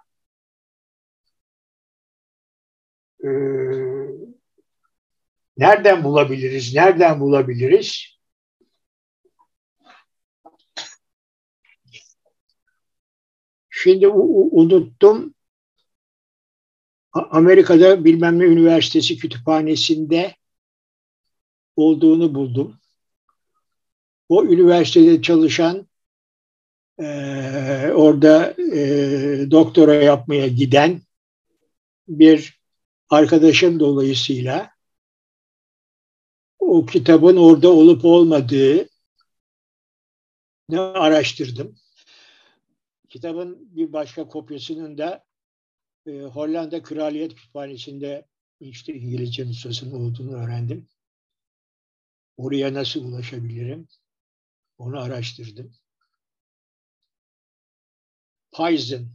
Ee, 3.25 3.29
nereden 5.57 6.05
bulabiliriz, 6.05 6.75
nereden 6.75 7.21
bulabiliriz? 7.21 8.19
Şimdi 13.71 14.09
unuttum. 14.09 15.35
Amerika'da 17.15 18.05
bilmem 18.05 18.39
ne 18.39 18.45
üniversitesi 18.45 19.17
kütüphanesinde 19.17 20.35
olduğunu 21.77 22.35
buldum. 22.35 22.77
O 24.29 24.45
üniversitede 24.45 25.23
çalışan 25.23 25.89
e, 26.99 27.05
orada 27.95 28.55
e, 28.59 29.51
doktora 29.51 29.95
yapmaya 29.95 30.47
giden 30.47 31.01
bir 32.09 32.61
arkadaşım 33.11 33.81
dolayısıyla 33.81 34.71
o 36.59 36.87
kitabın 36.87 37.37
orada 37.37 37.69
olup 37.69 38.05
olmadığı 38.05 38.89
araştırdım. 40.73 41.77
Kitabın 43.09 43.77
bir 43.77 43.93
başka 43.93 44.29
kopyasının 44.29 44.99
da 44.99 45.24
e, 46.07 46.21
Hollanda 46.21 46.83
Kraliyet 46.83 47.35
Kütüphanesi'nde 47.35 48.27
işte 48.61 48.95
İngilizce 48.95 49.47
nüshasının 49.47 49.93
olduğunu 49.93 50.33
öğrendim. 50.33 50.89
Oraya 52.37 52.75
nasıl 52.75 53.05
ulaşabilirim? 53.05 53.89
Onu 54.79 55.01
araştırdım. 55.01 55.75
Payzen. 58.53 59.09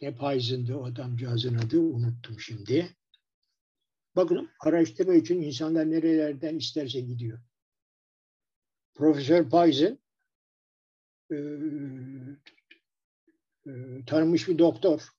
Ne 0.00 0.16
Payzen'di 0.16 0.74
o 0.74 0.84
adamcağızın 0.84 1.58
adı 1.58 1.80
unuttum 1.80 2.40
şimdi. 2.40 2.96
Bakın 4.16 4.50
araştırma 4.60 5.14
için 5.14 5.42
insanlar 5.42 5.90
nerelerden 5.90 6.56
isterse 6.56 7.00
gidiyor. 7.00 7.38
Profesör 8.94 9.50
Payzen 9.50 9.98
e, 11.30 11.36
e, 13.66 13.70
tanınmış 14.06 14.48
bir 14.48 14.58
doktor. 14.58 15.15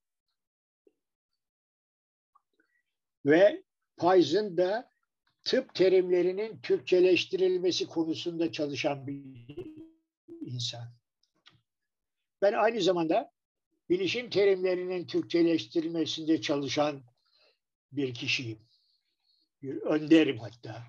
Ve 3.25 3.63
Payzen 3.97 4.57
da 4.57 4.89
tıp 5.43 5.75
terimlerinin 5.75 6.61
Türkçeleştirilmesi 6.61 7.87
konusunda 7.87 8.51
çalışan 8.51 9.07
bir 9.07 9.23
insan. 10.41 10.93
Ben 12.41 12.53
aynı 12.53 12.81
zamanda 12.81 13.31
bilişim 13.89 14.29
terimlerinin 14.29 15.07
Türkçeleştirilmesinde 15.07 16.41
çalışan 16.41 17.03
bir 17.91 18.13
kişiyim. 18.13 18.59
Bir 19.61 19.81
önderim 19.81 20.37
hatta. 20.37 20.83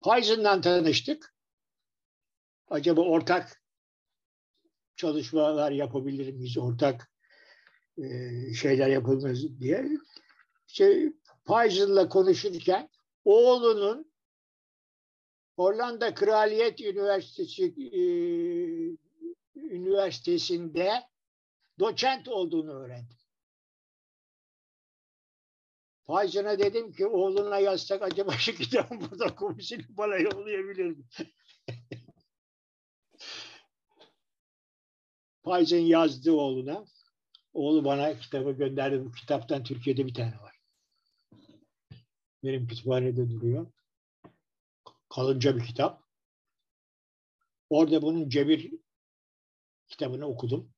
Payzen'dan 0.00 0.60
tanıştık. 0.60 1.34
Acaba 2.68 3.00
ortak 3.00 3.62
çalışmalar 4.96 5.72
yapabilir 5.72 6.32
miyiz? 6.32 6.58
Ortak 6.58 7.12
e, 7.98 8.04
şeyler 8.54 8.88
yapılmaz 8.88 9.60
diye. 9.60 9.88
İşte 10.68 11.12
Payzen'la 11.44 12.08
konuşurken 12.08 12.88
oğlunun 13.24 14.12
Hollanda 15.56 16.14
Kraliyet 16.14 16.80
Üniversitesi 16.80 17.64
e, 17.64 18.00
Üniversitesi'nde 19.54 20.92
doçent 21.78 22.28
olduğunu 22.28 22.72
öğrendim. 22.72 23.18
Paycan'a 26.04 26.58
dedim 26.58 26.92
ki 26.92 27.06
oğluna 27.06 27.58
yazsak 27.58 28.02
acaba 28.02 28.32
şu 28.32 28.54
kitabı 28.54 29.00
burada 29.00 29.34
komisyonu 29.34 29.82
bana 29.88 30.16
yollayabilir 30.16 30.84
mi? 30.86 31.04
Paycan 35.42 35.78
yazdı 35.78 36.32
oğluna. 36.32 36.84
Oğlu 37.52 37.84
bana 37.84 38.18
kitabı 38.18 38.52
gönderdi. 38.52 39.04
Bu 39.04 39.12
kitaptan 39.12 39.64
Türkiye'de 39.64 40.06
bir 40.06 40.14
tane 40.14 40.38
var. 40.40 40.57
Benim 42.44 42.66
kütüphanede 42.66 43.30
duruyor. 43.30 43.66
Kalınca 45.08 45.56
bir 45.56 45.64
kitap. 45.64 46.02
Orada 47.70 48.02
bunun 48.02 48.28
cebir 48.28 48.72
kitabını 49.88 50.26
okudum. 50.26 50.70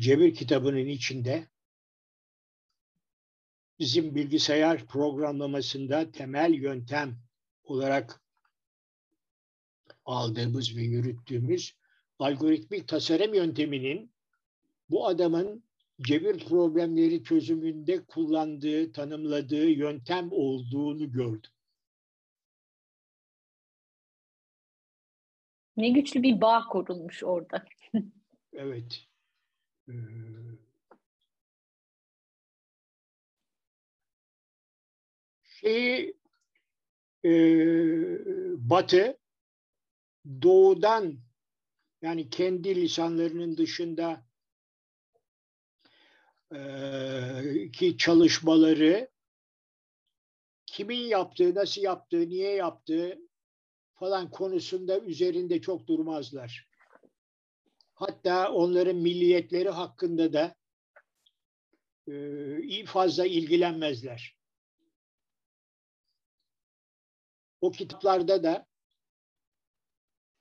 Cebir 0.00 0.34
kitabının 0.34 0.86
içinde 0.86 1.48
bizim 3.78 4.14
bilgisayar 4.14 4.86
programlamasında 4.86 6.10
temel 6.10 6.54
yöntem 6.54 7.18
olarak 7.64 8.22
aldığımız 10.04 10.76
ve 10.76 10.82
yürüttüğümüz 10.82 11.76
algoritmik 12.18 12.88
tasarım 12.88 13.34
yönteminin 13.34 14.12
bu 14.90 15.06
adamın 15.06 15.64
cebir 16.00 16.44
problemleri 16.44 17.24
çözümünde 17.24 18.04
kullandığı, 18.04 18.92
tanımladığı 18.92 19.68
yöntem 19.70 20.28
olduğunu 20.32 21.12
gördüm. 21.12 21.50
Ne 25.76 25.88
güçlü 25.88 26.22
bir 26.22 26.40
bağ 26.40 26.64
kurulmuş 26.70 27.24
orada. 27.24 27.64
evet. 28.52 29.06
Ee, 29.88 29.92
şeyi 35.44 36.16
e, 37.24 37.30
Batı 38.70 39.18
doğudan 40.42 41.18
yani 42.02 42.30
kendi 42.30 42.74
lisanlarının 42.76 43.56
dışında 43.56 44.26
ki 47.72 47.96
çalışmaları 47.98 49.10
kimin 50.66 51.00
yaptığı, 51.00 51.54
nasıl 51.54 51.82
yaptığı, 51.82 52.28
niye 52.28 52.54
yaptığı 52.54 53.18
falan 53.94 54.30
konusunda 54.30 55.00
üzerinde 55.00 55.60
çok 55.60 55.86
durmazlar. 55.86 56.68
Hatta 57.94 58.52
onların 58.52 58.96
milliyetleri 58.96 59.68
hakkında 59.68 60.32
da 60.32 60.54
fazla 62.86 63.26
ilgilenmezler. 63.26 64.36
O 67.60 67.70
kitaplarda 67.70 68.42
da 68.42 68.66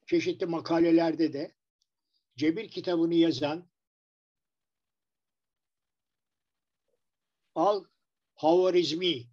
çeşitli 0.06 0.46
makalelerde 0.46 1.34
de 1.34 1.56
Cebir 2.36 2.68
kitabını 2.68 3.14
yazan 3.14 3.70
Al 7.56 7.86
Havarizmi 8.36 9.30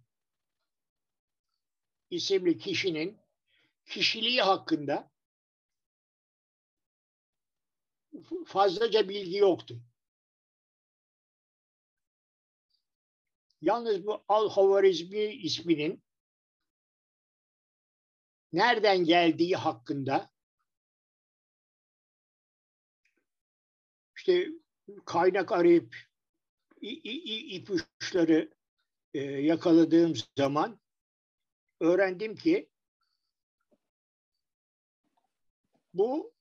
isimli 2.09 2.57
kişinin 2.57 3.17
kişiliği 3.85 4.41
hakkında 4.41 5.11
fazlaca 8.45 9.09
bilgi 9.09 9.37
yoktu. 9.37 9.81
Yalnız 13.61 14.05
bu 14.05 14.23
Al-Havarizmi 14.27 15.23
isminin 15.23 16.03
nereden 18.53 18.97
geldiği 19.05 19.55
hakkında 19.55 20.31
işte 24.17 24.47
kaynak 25.05 25.51
arayıp 25.51 26.10
ipuçları 26.81 28.53
e, 29.13 29.19
yakaladığım 29.21 30.13
zaman 30.37 30.79
öğrendim 31.79 32.35
ki 32.35 32.69
bu 35.93 36.33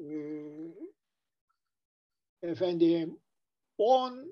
e, 0.00 0.06
efendim 2.42 3.20
14. 3.78 4.28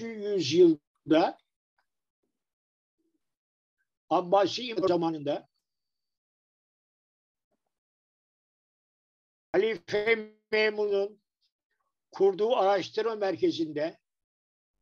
yüzyılda 0.00 1.38
Abbasi 4.10 4.74
zamanında 4.88 5.48
Halife 9.52 10.35
Memun'un 10.56 11.20
kurduğu 12.10 12.56
araştırma 12.56 13.14
merkezinde 13.14 13.98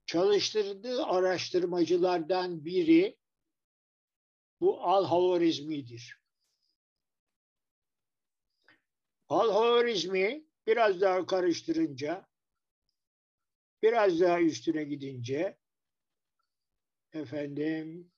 çalıştırdığı 0.06 1.04
araştırmacılardan 1.04 2.64
biri 2.64 3.16
bu 4.60 4.82
Al-Havarizmi'dir. 4.82 6.20
Al-Havarizmi 9.28 10.44
biraz 10.66 11.00
daha 11.00 11.26
karıştırınca, 11.26 12.26
biraz 13.82 14.20
daha 14.20 14.40
üstüne 14.40 14.84
gidince 14.84 15.58
efendim 17.12 18.12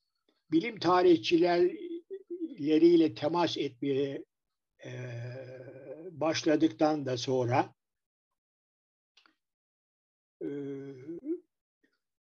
bilim 0.50 0.78
tarihçileriyle 0.78 3.14
temas 3.14 3.56
etmeye 3.56 4.24
e, 4.84 4.90
başladıktan 6.20 7.06
da 7.06 7.16
sonra 7.18 7.74
e, 10.42 10.48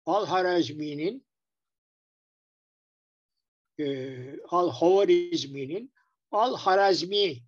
Al-Harazmi'nin 0.06 1.26
e, 3.78 4.40
Al-Havarizmi'nin 4.40 5.92
Al-Harazmi 6.30 7.42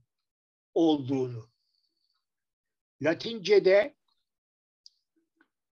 olduğunu 0.75 1.51
Latince'de 3.03 3.97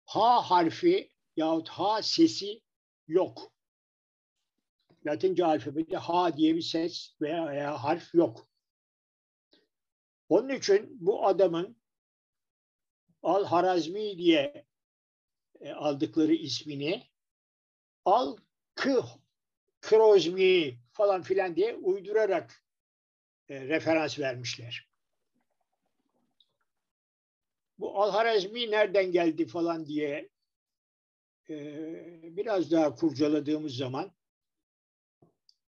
H 0.06 0.19
harfi 0.41 1.11
yahut 1.35 1.69
H 1.69 2.02
sesi 2.02 2.61
yok. 3.07 3.53
Latince 5.06 5.45
alfabede 5.45 5.98
H 5.98 6.38
diye 6.38 6.56
bir 6.56 6.61
ses 6.61 7.15
veya 7.22 7.84
harf 7.84 8.15
yok. 8.15 8.53
Onun 10.34 10.49
için 10.49 10.97
bu 10.99 11.27
adamın 11.27 11.77
Al-Harazmi 13.23 14.18
diye 14.18 14.65
e, 15.61 15.72
aldıkları 15.72 16.34
ismini 16.34 17.03
Al-Kı 18.05 19.03
Krozmi 19.81 20.80
falan 20.91 21.22
filan 21.22 21.55
diye 21.55 21.76
uydurarak 21.76 22.64
e, 23.49 23.68
referans 23.68 24.19
vermişler. 24.19 24.89
Bu 27.80 28.01
Al-Harazmi 28.01 28.72
nereden 28.72 29.11
geldi 29.11 29.45
falan 29.45 29.85
diye 29.85 30.30
e, 31.49 31.55
biraz 32.38 32.72
daha 32.72 32.95
kurcaladığımız 32.95 33.76
zaman 33.76 34.11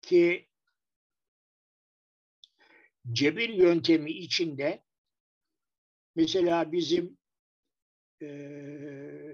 ki 0.02 0.47
cebir 3.12 3.50
yöntemi 3.50 4.12
içinde 4.12 4.84
mesela 6.16 6.72
bizim 6.72 7.18
e, 8.22 8.28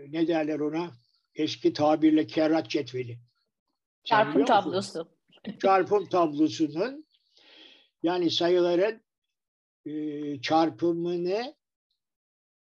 ne 0.10 0.28
derler 0.28 0.60
ona 0.60 0.92
eski 1.36 1.74
tabirle 1.74 2.28
kerrat 2.28 2.70
cetveli. 2.70 3.20
Çarpım 4.04 4.46
tablosu. 4.46 5.08
Çarpım 5.62 6.10
tablosunun 6.10 7.06
yani 8.04 8.32
sayıların 8.32 9.02
e, 9.86 10.42
çarpımını 10.42 11.56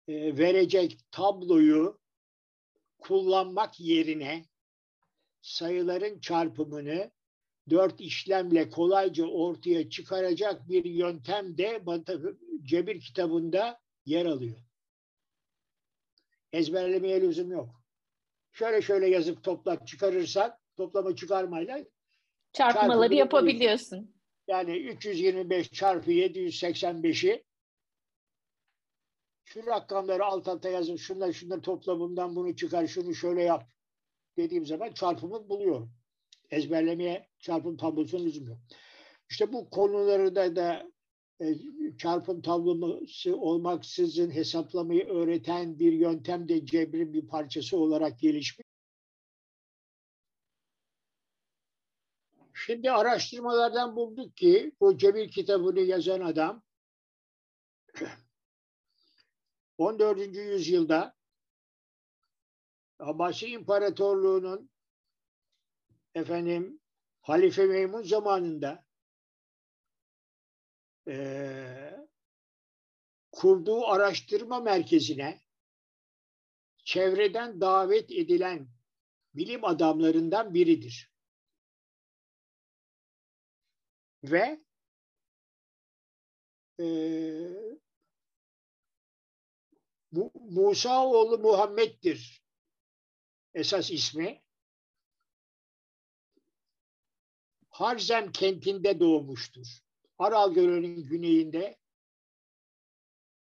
e, 0.08 0.38
verecek 0.38 0.98
tabloyu 1.10 2.00
kullanmak 2.98 3.80
yerine 3.80 4.44
sayıların 5.42 6.20
çarpımını 6.20 7.10
dört 7.70 8.00
işlemle 8.00 8.70
kolayca 8.70 9.24
ortaya 9.24 9.90
çıkaracak 9.90 10.68
bir 10.68 10.84
yöntem 10.84 11.58
de 11.58 11.82
Cebir 12.62 13.00
kitabında 13.00 13.80
yer 14.06 14.26
alıyor. 14.26 14.56
Ezberlemeye 16.52 17.20
lüzum 17.20 17.50
yok. 17.50 17.82
Şöyle 18.52 18.82
şöyle 18.82 19.08
yazıp 19.08 19.44
toplam 19.44 19.84
çıkarırsak 19.84 20.58
toplama 20.76 21.16
çıkarmayla 21.16 21.84
çarpmaları 22.52 23.14
yapabiliyorsun. 23.14 24.16
Yani 24.48 24.76
325 24.76 25.70
çarpı 25.70 26.12
785'i 26.12 27.44
şu 29.44 29.66
rakamları 29.66 30.24
alt 30.24 30.48
alta 30.48 30.68
yazıp 30.68 30.98
şunlar 30.98 31.32
şunlar 31.32 31.62
toplamından 31.62 32.36
bunu 32.36 32.56
çıkar 32.56 32.86
şunu 32.86 33.14
şöyle 33.14 33.42
yap 33.42 33.70
dediğim 34.36 34.66
zaman 34.66 34.92
çarpımı 34.92 35.48
buluyorum. 35.48 35.92
Ezberlemeye 36.50 37.28
çarpım 37.46 37.76
tablosunun 37.76 38.24
lüzum. 38.24 38.60
İşte 39.30 39.52
bu 39.52 39.70
konuları 39.70 40.34
da, 40.34 40.56
da 40.56 40.92
e, 41.40 41.54
çarpım 41.98 42.42
tablosu 42.42 43.36
olmaksızın 43.36 44.30
hesaplamayı 44.30 45.08
öğreten 45.08 45.78
bir 45.78 45.92
yöntem 45.92 46.48
de 46.48 46.66
cebrin 46.66 47.12
bir 47.12 47.26
parçası 47.28 47.78
olarak 47.78 48.20
gelişmiş. 48.20 48.66
Şimdi 52.54 52.90
araştırmalardan 52.90 53.96
bulduk 53.96 54.36
ki 54.36 54.72
bu 54.80 54.98
cebir 54.98 55.30
kitabını 55.30 55.80
yazan 55.80 56.20
adam 56.20 56.62
14. 59.78 60.18
yüzyılda 60.36 61.14
Abbasi 62.98 63.46
İmparatorluğu'nun 63.46 64.70
efendim 66.14 66.80
Halife 67.26 67.66
Meymun 67.66 68.02
zamanında 68.02 68.84
e, 71.08 71.16
kurduğu 73.32 73.86
araştırma 73.86 74.60
merkezine 74.60 75.40
çevreden 76.84 77.60
davet 77.60 78.10
edilen 78.10 78.68
bilim 79.34 79.64
adamlarından 79.64 80.54
biridir. 80.54 81.12
Ve 84.24 84.60
e, 86.80 86.86
Musa 90.34 91.06
oğlu 91.06 91.38
Muhammed'dir 91.38 92.42
esas 93.54 93.90
ismi. 93.90 94.45
Harzem 97.76 98.32
kentinde 98.32 99.00
doğmuştur. 99.00 99.66
Aral 100.18 100.54
Gölü'nün 100.54 101.04
güneyinde 101.04 101.78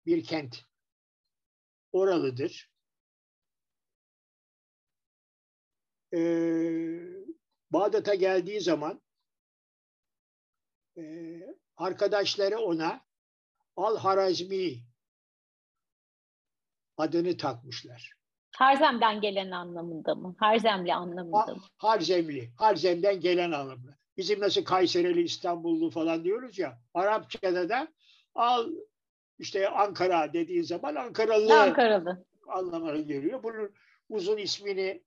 bir 0.06 0.24
kent. 0.24 0.66
Oralıdır. 1.91 2.72
Ee, 6.14 7.02
Bağdat'a 7.72 8.16
geldiği 8.16 8.62
zaman 8.62 9.02
e, 10.98 11.03
arkadaşları 11.78 12.60
ona 12.60 13.06
Al-Harazmi 13.76 14.84
adını 16.98 17.38
takmışlar. 17.38 18.14
Harzem'den 18.56 19.22
gelen 19.22 19.52
anlamında 19.52 20.16
mı? 20.16 20.36
Harzemli 20.40 20.94
anlamında 20.94 21.56
mı? 21.56 21.64
Harzemli. 21.78 22.53
Harzem'den 22.58 23.20
gelen 23.20 23.52
anlamında. 23.52 24.01
Bizim 24.17 24.39
nasıl 24.39 24.63
Kayserili, 24.63 25.21
İstanbullu 25.21 25.89
falan 25.89 26.23
diyoruz 26.23 26.59
ya. 26.59 26.81
Arapçada 26.93 27.69
da 27.69 27.88
al 28.35 28.71
işte 29.39 29.69
Ankara 29.69 30.33
dediğin 30.33 30.63
zaman 30.63 30.95
Ankaralı, 30.95 31.61
Ankaralı. 31.61 32.25
anlamına 32.47 32.97
geliyor. 32.97 33.43
Bunun 33.43 33.73
uzun 34.09 34.38
ismini 34.38 35.03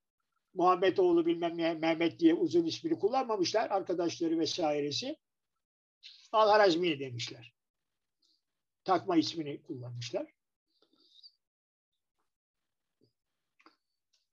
Muhammed 0.55 0.97
oğlu 0.99 1.27
bilmem 1.27 1.59
ne 1.59 1.75
Mehmet 1.75 2.19
diye 2.19 2.35
uzun 2.35 2.65
ismini 2.65 2.99
kullanmamışlar. 2.99 3.71
Arkadaşları 3.71 4.39
vesairesi. 4.39 5.17
Al-Harazmi 6.33 6.99
demişler. 6.99 7.55
Takma 8.85 9.17
ismini 9.17 9.63
kullanmışlar. 9.63 10.27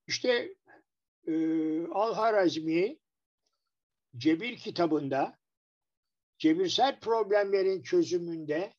İşte 0.06 0.54
e, 1.26 1.32
Al-Harazmi 1.86 2.98
Cebir 4.16 4.56
kitabında 4.56 5.38
cebirsel 6.38 7.00
problemlerin 7.00 7.82
çözümünde 7.82 8.74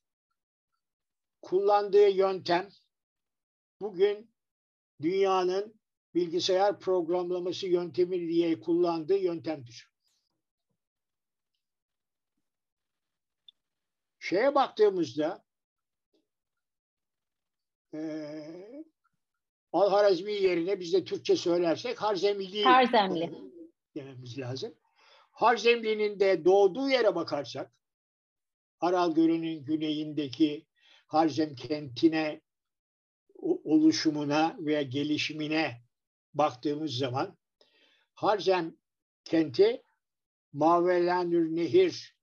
kullandığı 1.42 2.08
yöntem 2.08 2.68
bugün 3.80 4.34
dünyanın 5.02 5.80
bilgisayar 6.14 6.80
programlaması 6.80 7.66
yöntemi 7.66 8.28
diye 8.28 8.60
kullandığı 8.60 9.18
yöntemdir. 9.18 9.90
Şeye 14.18 14.54
baktığımızda 14.54 15.44
e, 17.94 18.84
Al-Harazmi 19.72 20.32
yerine 20.32 20.80
biz 20.80 20.92
de 20.92 21.04
Türkçe 21.04 21.36
söylersek 21.36 22.02
Harzemli 22.02 22.62
Harzemli 22.64 23.52
dememiz 23.94 24.38
lazım. 24.38 24.74
Harzemli'nin 25.34 26.20
de 26.20 26.44
doğduğu 26.44 26.88
yere 26.88 27.14
bakarsak 27.14 27.72
Aral 28.80 29.14
Gölü'nün 29.14 29.64
güneyindeki 29.64 30.66
Harzem 31.06 31.54
kentine 31.54 32.40
oluşumuna 33.64 34.56
veya 34.58 34.82
gelişimine 34.82 35.82
baktığımız 36.34 36.96
zaman 36.96 37.38
Harzem 38.14 38.76
kenti 39.24 39.82
Mavelanür 40.52 41.56
Nehir 41.56 42.16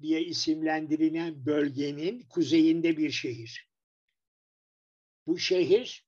diye 0.00 0.24
isimlendirilen 0.24 1.46
bölgenin 1.46 2.22
kuzeyinde 2.22 2.96
bir 2.96 3.10
şehir. 3.10 3.70
Bu 5.26 5.38
şehir 5.38 6.05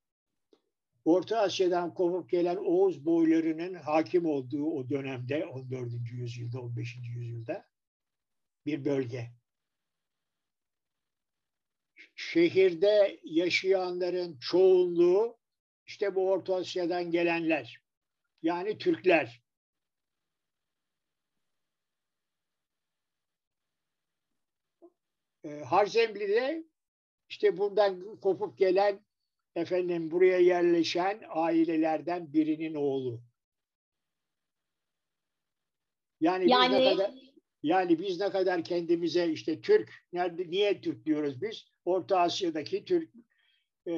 Orta 1.09 1.41
Asya'dan 1.41 1.95
kopup 1.95 2.31
gelen 2.31 2.57
Oğuz 2.57 3.07
boylarının 3.07 3.75
hakim 3.75 4.27
olduğu 4.27 4.65
o 4.65 4.89
dönemde 4.89 5.47
14. 5.47 5.93
yüzyılda 6.13 6.61
15. 6.61 6.97
yüzyılda 7.17 7.69
bir 8.67 8.85
bölge. 8.85 9.31
Şehirde 12.15 13.21
yaşayanların 13.25 14.39
çoğunluğu 14.39 15.39
işte 15.87 16.15
bu 16.15 16.31
Orta 16.31 16.55
Asya'dan 16.55 17.11
gelenler. 17.11 17.83
Yani 18.43 18.79
Türkler. 18.79 19.43
E, 25.45 25.49
Harzemli'de 25.61 26.65
işte 27.29 27.57
buradan 27.57 28.21
kopup 28.21 28.59
gelen 28.59 29.08
efendim 29.59 30.11
buraya 30.11 30.39
yerleşen 30.39 31.23
ailelerden 31.29 32.33
birinin 32.33 32.75
oğlu. 32.75 33.23
Yani, 36.21 36.51
yani... 36.51 36.73
biz 36.73 36.79
ne 36.79 36.91
kadar 36.91 37.15
yani 37.63 37.99
biz 37.99 38.21
ne 38.21 38.31
kadar 38.31 38.65
kendimize 38.65 39.29
işte 39.29 39.61
Türk 39.61 39.93
nerede 40.13 40.51
niye 40.51 40.81
Türk 40.81 41.07
diyoruz 41.07 41.43
biz? 41.43 41.65
Orta 41.85 42.21
Asya'daki 42.21 42.85
Türk 42.85 43.11
e, 43.87 43.95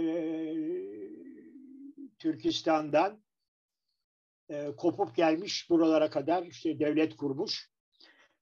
Türkistan'dan 2.18 3.22
e, 4.50 4.66
kopup 4.76 5.16
gelmiş 5.16 5.70
buralara 5.70 6.10
kadar 6.10 6.46
işte 6.46 6.78
devlet 6.78 7.16
kurmuş. 7.16 7.70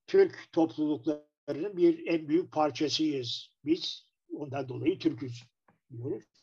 Türk 0.06 0.52
topluluklarının 0.52 1.76
bir 1.76 2.06
en 2.06 2.28
büyük 2.28 2.52
parçasıyız 2.52 3.52
biz. 3.64 4.08
Ondan 4.32 4.68
dolayı 4.68 4.98
Türk'üz 4.98 5.42
diyoruz. 5.90 6.37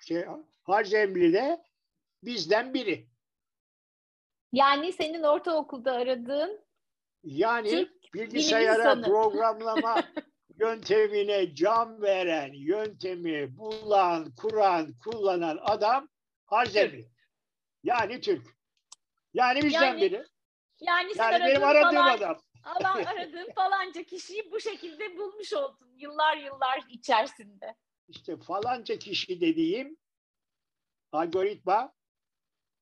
İşte 0.00 0.28
Harzemli 0.62 1.32
de 1.32 1.64
bizden 2.22 2.74
biri. 2.74 3.08
Yani 4.52 4.92
senin 4.92 5.22
ortaokulda 5.22 5.92
aradığın 5.92 6.64
yani 7.24 7.70
Türk 7.70 8.14
bilgisayara 8.14 9.02
programlama 9.02 10.02
yöntemine 10.60 11.54
can 11.54 12.02
veren, 12.02 12.52
yöntemi 12.52 13.58
bulan, 13.58 14.34
kuran, 14.34 14.94
kullanan 15.04 15.58
adam 15.62 16.08
Harzemli. 16.46 17.10
Yani 17.82 18.20
Türk. 18.20 18.46
Yani 19.34 19.62
bizden 19.62 19.82
Yani 19.82 20.00
biri. 20.00 20.24
Yani 20.80 21.12
Yani 21.16 21.44
benim 21.44 21.64
aradığım 21.64 21.94
falan, 21.94 22.16
adam. 22.16 22.38
alan, 22.64 23.04
aradığın 23.04 23.52
falanca 23.54 24.02
kişiyi 24.02 24.50
bu 24.52 24.60
şekilde 24.60 25.16
bulmuş 25.16 25.52
oldun 25.52 25.92
yıllar 25.98 26.36
yıllar 26.36 26.80
içerisinde. 26.88 27.74
İşte 28.10 28.36
falanca 28.36 28.98
kişi 28.98 29.40
dediğim 29.40 29.96
algoritma 31.12 31.92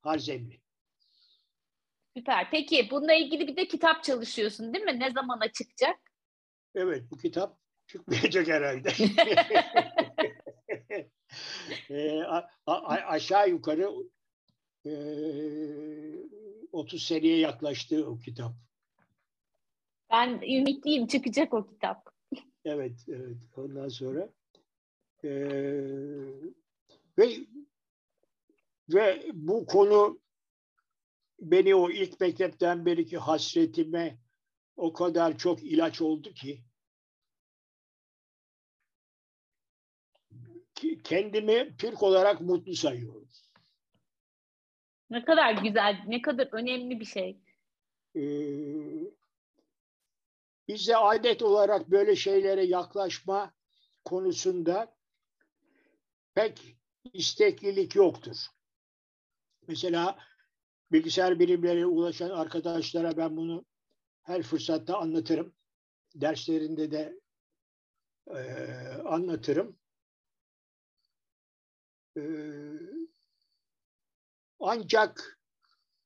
Harzemli. 0.01 0.61
Süper. 2.17 2.51
Peki 2.51 2.89
bununla 2.91 3.15
ilgili 3.15 3.49
bir 3.49 3.57
de 3.57 3.69
kitap 3.69 4.05
çalışıyorsun 4.05 4.75
değil 4.75 4.85
mi? 4.85 5.01
Ne 5.01 5.11
zamana 5.11 5.53
çıkacak? 5.53 5.99
Evet 6.75 7.11
bu 7.11 7.17
kitap 7.17 7.59
çıkmayacak 7.87 8.49
herhalde. 8.49 8.91
e, 11.91 12.23
a, 12.23 12.49
a, 12.67 12.87
aşağı 12.87 13.51
yukarı 13.51 13.91
e, 14.87 14.93
30 16.73 17.03
seneye 17.03 17.39
yaklaştı 17.39 18.11
o 18.11 18.19
kitap. 18.19 18.53
Ben 20.11 20.41
ümitliyim 20.41 21.07
çıkacak 21.07 21.55
o 21.55 21.67
kitap. 21.67 22.11
Evet, 22.65 23.05
evet. 23.09 23.37
Ondan 23.57 23.89
sonra 23.89 24.29
e, 25.25 25.31
ve 27.19 27.37
ve 28.89 29.31
bu 29.33 29.67
konu 29.67 30.21
beni 31.41 31.75
o 31.75 31.91
ilk 31.91 32.21
mektepten 32.21 32.87
beriki 32.87 33.19
hasretime 33.19 34.19
o 34.77 34.93
kadar 34.93 35.39
çok 35.39 35.63
ilaç 35.63 36.01
oldu 36.01 36.33
ki 36.33 36.65
kendimi 41.05 41.77
Türk 41.77 42.03
olarak 42.03 42.41
mutlu 42.41 42.75
sayıyorum. 42.75 43.29
Ne 45.11 45.25
kadar 45.25 45.63
güzel, 45.63 46.05
ne 46.07 46.23
kadar 46.23 46.49
önemli 46.53 47.01
bir 47.01 47.05
şey. 47.05 47.41
Ee, 48.17 48.21
bize 50.69 50.97
adet 50.97 51.43
olarak 51.43 51.91
böyle 51.91 52.17
şeylere 52.17 52.65
yaklaşma 52.65 53.55
konusunda 54.05 54.98
pek 56.39 56.77
isteklilik 57.13 57.95
yoktur. 57.95 58.37
Mesela 59.69 60.19
bilgisayar 60.93 61.39
bilimlerine 61.39 61.87
ulaşan 61.87 62.31
arkadaşlara 62.31 63.17
ben 63.17 63.37
bunu 63.37 63.65
her 64.23 64.43
fırsatta 64.43 64.99
anlatırım. 64.99 65.55
Derslerinde 66.15 66.91
de 66.91 67.21
e, 68.27 68.41
anlatırım. 69.05 69.79
E, 72.17 72.23
ancak 74.61 75.41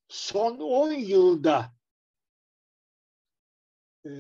son 0.09 0.59
10 0.59 0.93
yılda 0.93 1.73
e, 4.07 4.11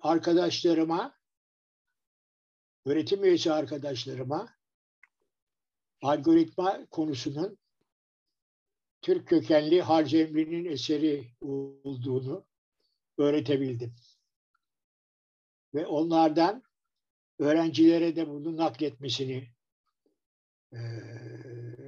arkadaşlarıma, 0.00 1.18
öğretim 2.84 3.24
üyesi 3.24 3.52
arkadaşlarıma 3.52 4.59
algoritma 6.02 6.86
konusunun 6.90 7.58
Türk 9.02 9.28
kökenli 9.28 9.82
Harcemli'nin 9.82 10.64
eseri 10.64 11.32
olduğunu 11.40 12.46
öğretebildim. 13.18 13.94
Ve 15.74 15.86
onlardan 15.86 16.62
öğrencilere 17.38 18.16
de 18.16 18.28
bunu 18.28 18.56
nakletmesini 18.56 19.48
e, 20.72 20.78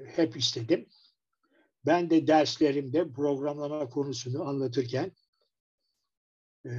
hep 0.06 0.36
istedim. 0.36 0.88
Ben 1.86 2.10
de 2.10 2.26
derslerimde 2.26 3.12
programlama 3.12 3.88
konusunu 3.88 4.48
anlatırken 4.48 5.12
e, 6.66 6.72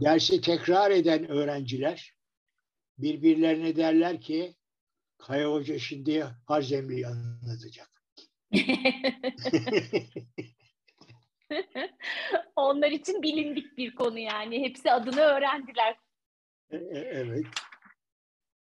dersi 0.00 0.40
tekrar 0.40 0.90
eden 0.90 1.28
öğrenciler 1.28 2.14
birbirlerine 2.98 3.76
derler 3.76 4.20
ki 4.20 4.54
Kaya 5.20 5.50
Hoca 5.52 5.78
şimdi 5.78 6.26
Harzemli'yi 6.46 7.06
anlatacak. 7.06 7.90
Onlar 12.56 12.90
için 12.90 13.22
bilindik 13.22 13.76
bir 13.76 13.94
konu 13.94 14.18
yani. 14.18 14.62
Hepsi 14.62 14.92
adını 14.92 15.20
öğrendiler. 15.20 15.96
E, 16.70 16.76
e, 16.76 16.98
evet. 16.98 17.46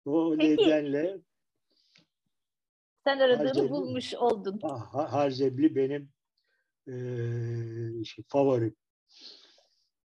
O 0.05 0.36
Peki. 0.39 0.62
nedenle 0.62 1.18
Sen 3.05 3.18
aradığını 3.18 3.48
Harzemli. 3.48 3.70
bulmuş 3.70 4.14
oldun. 4.14 4.60
Ha- 4.62 5.12
Harzemli 5.12 5.74
benim 5.76 6.12
e, 6.86 6.94
şey, 8.05 8.24
favorim. 8.28 8.76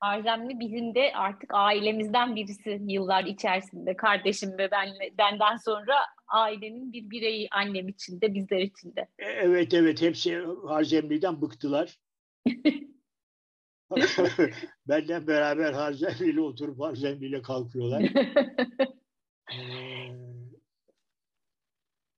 Arzemli 0.01 0.59
bizim 0.59 0.95
de 0.95 1.11
artık 1.15 1.49
ailemizden 1.53 2.35
birisi 2.35 2.81
yıllar 2.87 3.23
içerisinde. 3.23 3.95
Kardeşim 3.95 4.57
ve 4.57 4.71
ben, 4.71 4.89
benden 5.17 5.57
sonra 5.57 5.95
ailenin 6.27 6.93
bir 6.93 7.09
bireyi 7.09 7.47
annem 7.51 7.87
için 7.87 8.21
de 8.21 8.33
bizler 8.33 8.59
için 8.59 8.95
de. 8.95 9.01
E, 9.19 9.25
Evet 9.25 9.73
evet 9.73 10.01
hepsi 10.01 10.45
Harzemli'den 10.67 11.41
bıktılar. 11.41 11.97
Benden 14.87 15.27
beraber 15.27 15.73
Harzemli'yle 15.73 16.41
oturup 16.41 16.79
Harzemli'yle 16.79 17.41
kalkıyorlar. 17.41 18.03
Ee, 19.53 20.15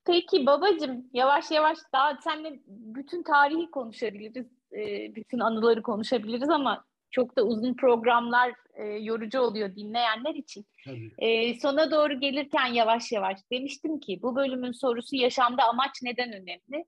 Peki 0.06 0.46
babacığım 0.46 1.10
yavaş 1.14 1.52
yavaş 1.52 1.78
daha 1.94 2.18
seninle 2.24 2.60
bütün 2.68 3.24
tarihi 3.24 3.72
konuşabiliriz. 3.72 4.48
e, 4.72 5.16
Bütün 5.16 5.40
anıları 5.40 5.82
konuşabiliriz 5.82 6.50
ama 6.50 6.86
çok 7.14 7.38
da 7.38 7.44
uzun 7.44 7.74
programlar 7.74 8.54
e, 8.74 8.84
yorucu 8.84 9.40
oluyor 9.40 9.76
dinleyenler 9.76 10.36
için. 10.36 10.66
tabii. 10.86 11.12
E, 11.18 11.60
sona 11.60 11.92
doğru 11.92 12.20
gelirken 12.20 12.66
yavaş 12.66 13.12
yavaş 13.12 13.40
demiştim 13.52 14.00
ki 14.00 14.20
bu 14.22 14.36
bölümün 14.36 14.72
sorusu 14.72 15.16
yaşamda 15.16 15.64
amaç 15.64 15.92
neden 16.02 16.34
önemli? 16.34 16.86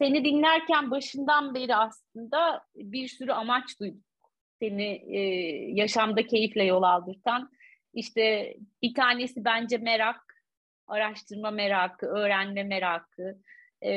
Seni 0.00 0.24
dinlerken 0.24 0.90
başından 0.90 1.54
beri 1.54 1.76
aslında 1.76 2.62
bir 2.74 3.08
sürü 3.08 3.32
amaç 3.32 3.80
duydum. 3.80 4.04
Seni 4.62 5.16
e, 5.16 5.20
yaşamda 5.72 6.26
keyifle 6.26 6.64
yol 6.64 6.82
aldırtan. 6.82 7.50
İşte 7.94 8.54
bir 8.82 8.94
tanesi 8.94 9.44
bence 9.44 9.78
merak, 9.78 10.20
araştırma 10.86 11.50
merakı, 11.50 12.06
öğrenme 12.06 12.64
merakı. 12.64 13.38
E, 13.82 13.92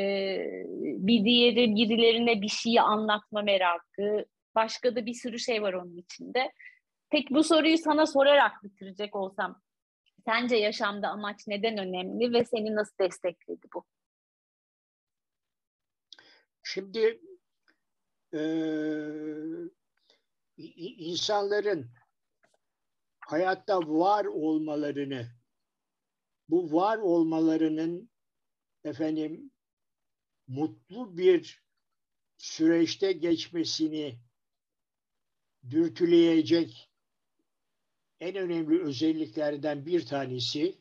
bir 0.78 1.26
diğeri 1.26 1.76
birilerine 1.76 2.42
bir 2.42 2.48
şeyi 2.48 2.82
anlatma 2.82 3.42
merakı. 3.42 4.26
Başka 4.60 4.96
da 4.96 5.06
bir 5.06 5.14
sürü 5.14 5.40
şey 5.40 5.62
var 5.62 5.74
onun 5.74 5.98
içinde. 5.98 6.54
Peki 7.10 7.34
bu 7.34 7.44
soruyu 7.44 7.78
sana 7.78 8.06
sorarak 8.06 8.64
bitirecek 8.64 9.16
olsam, 9.16 9.62
sence 10.26 10.56
yaşamda 10.56 11.08
amaç 11.08 11.48
neden 11.48 11.78
önemli 11.78 12.34
ve 12.34 12.46
seni 12.46 12.76
nasıl 12.76 12.98
destekledi 13.00 13.68
bu? 13.74 13.86
Şimdi 16.64 17.22
e, 18.34 18.42
insanların 20.98 21.92
hayatta 23.20 23.80
var 23.80 24.26
olmalarını, 24.26 25.28
bu 26.50 26.72
var 26.74 26.98
olmalarının 26.98 28.10
efendim 28.84 29.52
mutlu 30.48 31.18
bir 31.18 31.64
süreçte 32.38 33.12
geçmesini 33.12 34.20
dürtüleyecek 35.70 36.90
en 38.20 38.36
önemli 38.36 38.84
özelliklerden 38.84 39.86
bir 39.86 40.06
tanesi 40.06 40.76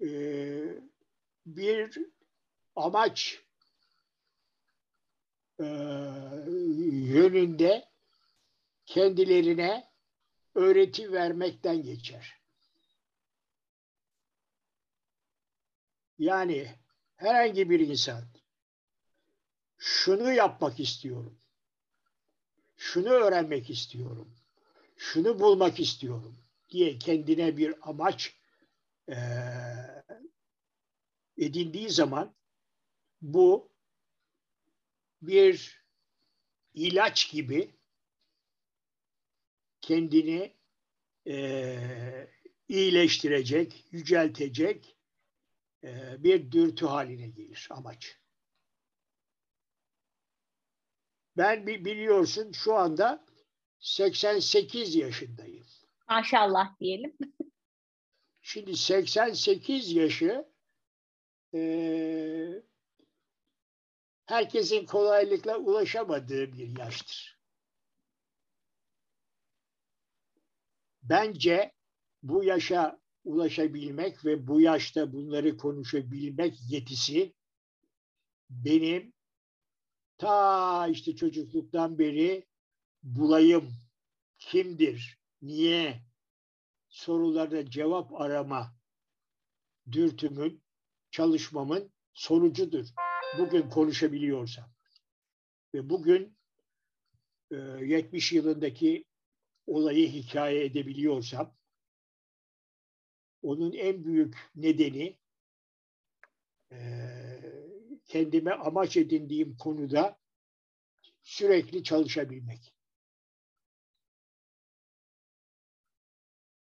e, 0.00 0.08
bir 1.46 1.98
amaç 2.76 3.42
e, 5.60 5.64
yönünde 6.90 7.88
kendilerine 8.86 9.90
öğreti 10.54 11.12
vermekten 11.12 11.82
geçer. 11.82 12.45
Yani 16.18 16.68
herhangi 17.16 17.70
bir 17.70 17.80
insan 17.80 18.24
şunu 19.78 20.32
yapmak 20.32 20.80
istiyorum, 20.80 21.38
şunu 22.76 23.08
öğrenmek 23.08 23.70
istiyorum, 23.70 24.34
şunu 24.96 25.40
bulmak 25.40 25.80
istiyorum 25.80 26.38
diye 26.70 26.98
kendine 26.98 27.56
bir 27.56 27.88
amaç 27.90 28.36
e, 29.08 29.16
edindiği 31.38 31.90
zaman 31.90 32.34
bu 33.22 33.72
bir 35.22 35.84
ilaç 36.74 37.30
gibi 37.30 37.74
kendini 39.80 40.56
e, 41.26 41.78
iyileştirecek, 42.68 43.84
yüceltecek 43.90 44.95
e, 45.84 46.22
bir 46.24 46.52
dürtü 46.52 46.86
haline 46.86 47.28
gelir 47.28 47.68
amaç. 47.70 48.18
Ben 51.36 51.66
biliyorsun 51.66 52.52
şu 52.52 52.74
anda 52.74 53.24
88 53.78 54.94
yaşındayım. 54.94 55.66
Maşallah 56.08 56.80
diyelim. 56.80 57.16
Şimdi 58.40 58.76
88 58.76 59.92
yaşı 59.92 60.48
e, 61.54 62.62
herkesin 64.26 64.86
kolaylıkla 64.86 65.56
ulaşamadığı 65.58 66.52
bir 66.52 66.78
yaştır. 66.78 67.40
Bence 71.02 71.72
bu 72.22 72.44
yaşa 72.44 73.00
ulaşabilmek 73.26 74.24
ve 74.24 74.46
bu 74.46 74.60
yaşta 74.60 75.12
bunları 75.12 75.56
konuşabilmek 75.56 76.54
yetisi 76.68 77.34
benim 78.50 79.12
ta 80.18 80.88
işte 80.88 81.16
çocukluktan 81.16 81.98
beri 81.98 82.46
bulayım 83.02 83.72
kimdir, 84.38 85.18
niye 85.42 86.02
sorularına 86.88 87.70
cevap 87.70 88.20
arama 88.20 88.76
dürtümün, 89.92 90.62
çalışmamın 91.10 91.92
sonucudur. 92.14 92.86
Bugün 93.38 93.70
konuşabiliyorsam. 93.70 94.70
Ve 95.74 95.90
bugün 95.90 96.36
70 97.50 98.32
e, 98.32 98.36
yılındaki 98.36 99.04
olayı 99.66 100.08
hikaye 100.08 100.64
edebiliyorsam 100.64 101.55
onun 103.46 103.72
en 103.72 104.04
büyük 104.04 104.36
nedeni 104.56 105.16
e, 106.72 106.78
kendime 108.04 108.52
amaç 108.52 108.96
edindiğim 108.96 109.56
konuda 109.56 110.18
sürekli 111.22 111.84
çalışabilmek. 111.84 112.74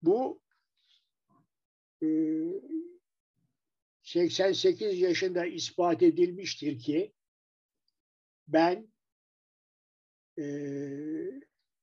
Bu 0.02 0.42
88 4.02 4.82
e, 4.82 4.96
yaşında 4.96 5.46
ispat 5.46 6.04
edilmiştir 6.04 6.80
ki 6.80 7.14
ben 8.48 8.88
e, 10.40 10.46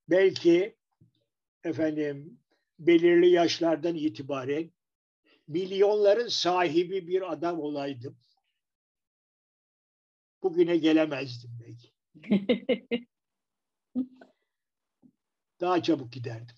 belki 0.09 0.77
efendim 1.65 2.41
belirli 2.79 3.31
yaşlardan 3.31 3.95
itibaren 3.95 4.71
milyonların 5.47 6.29
sahibi 6.29 7.07
bir 7.07 7.33
adam 7.33 7.61
olaydım. 7.61 8.19
Bugüne 10.43 10.77
gelemezdim 10.77 11.51
belki. 11.61 11.95
Daha 15.61 15.83
çabuk 15.83 16.13
giderdim. 16.13 16.57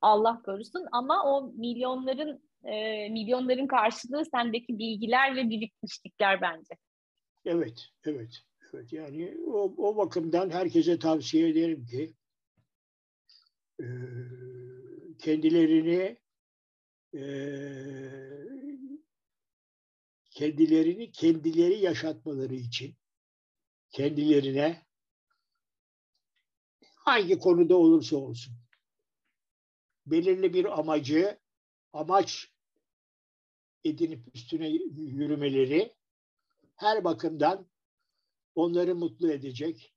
Allah 0.00 0.42
korusun 0.42 0.86
ama 0.92 1.24
o 1.24 1.52
milyonların 1.52 2.42
e, 2.64 3.08
milyonların 3.08 3.66
karşılığı 3.66 4.24
sendeki 4.24 4.78
bilgiler 4.78 5.36
ve 5.36 5.50
birikmişlikler 5.50 6.40
bence. 6.40 6.74
Evet, 7.44 7.86
evet. 8.04 8.42
Evet 8.74 8.92
yani 8.92 9.36
o, 9.46 9.74
o 9.76 9.96
bakımdan 9.96 10.50
herkese 10.50 10.98
tavsiye 10.98 11.48
ederim 11.48 11.86
ki 11.86 12.14
e, 13.80 13.86
kendilerini 15.18 16.18
e, 17.16 17.26
kendilerini 20.30 21.12
kendileri 21.12 21.78
yaşatmaları 21.78 22.54
için 22.54 22.94
kendilerine 23.90 24.86
hangi 26.94 27.38
konuda 27.38 27.76
olursa 27.76 28.16
olsun 28.16 28.54
belirli 30.06 30.54
bir 30.54 30.78
amacı 30.78 31.38
amaç 31.92 32.52
edinip 33.84 34.34
üstüne 34.34 34.68
yürümeleri 34.96 35.94
her 36.76 37.04
bakımdan 37.04 37.66
onları 38.54 38.94
mutlu 38.94 39.32
edecek. 39.32 39.92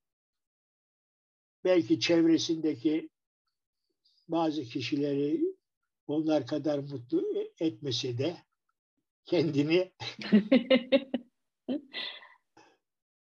Belki 1.64 2.00
çevresindeki 2.00 3.10
bazı 4.28 4.64
kişileri 4.64 5.56
onlar 6.10 6.48
kadar 6.48 6.80
mutlu 6.80 7.24
etmese 7.60 8.18
de 8.18 8.38
kendini 9.26 9.94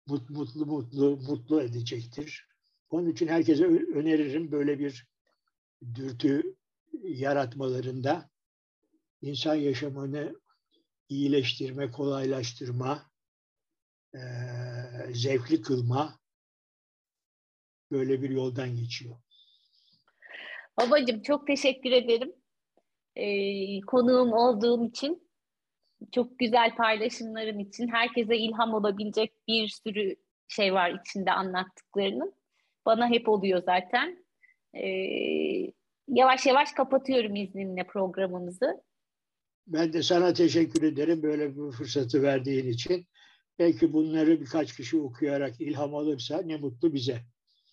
mutlu 0.07 0.67
mutlu 0.67 1.17
mutlu 1.17 1.63
edecektir. 1.63 2.47
Onun 2.91 3.11
için 3.11 3.29
herkese 3.29 3.65
öneririm 3.65 4.53
böyle 4.53 4.79
bir 4.79 5.07
dürtü 5.95 6.57
yaratmalarında 7.03 8.31
insan 9.23 9.55
yaşamını 9.55 10.41
iyileştirme, 11.09 11.91
kolaylaştırma, 11.91 13.11
e, 14.15 14.21
zevkli 15.13 15.63
kılma 15.63 16.19
böyle 17.91 18.23
bir 18.23 18.31
yoldan 18.31 18.77
geçiyor. 18.77 19.17
Babacığım 20.81 21.23
çok 21.23 21.47
teşekkür 21.47 21.93
ederim. 21.93 22.40
Ee, 23.21 23.81
konuğum 23.81 24.33
olduğum 24.33 24.85
için, 24.85 25.31
çok 26.13 26.39
güzel 26.39 26.75
paylaşımların 26.77 27.59
için, 27.59 27.89
herkese 27.89 28.37
ilham 28.37 28.75
olabilecek 28.75 29.33
bir 29.49 29.69
sürü 29.69 30.17
şey 30.49 30.75
var 30.75 31.01
içinde 31.01 31.33
anlattıklarının. 31.33 32.35
Bana 32.87 33.11
hep 33.11 33.29
oluyor 33.29 33.63
zaten. 33.67 34.25
Ee, 34.75 35.73
yavaş 36.09 36.47
yavaş 36.47 36.73
kapatıyorum 36.73 37.37
izninle 37.37 37.87
programımızı. 37.87 38.83
Ben 39.67 39.93
de 39.93 40.03
sana 40.03 40.33
teşekkür 40.33 40.83
ederim 40.83 41.23
böyle 41.23 41.57
bir 41.57 41.73
fırsatı 41.73 42.23
verdiğin 42.23 42.69
için. 42.69 43.07
Belki 43.59 43.93
bunları 43.93 44.41
birkaç 44.41 44.77
kişi 44.77 45.01
okuyarak 45.01 45.61
ilham 45.61 45.95
alırsa 45.95 46.43
ne 46.43 46.57
mutlu 46.57 46.93
bize. 46.93 47.19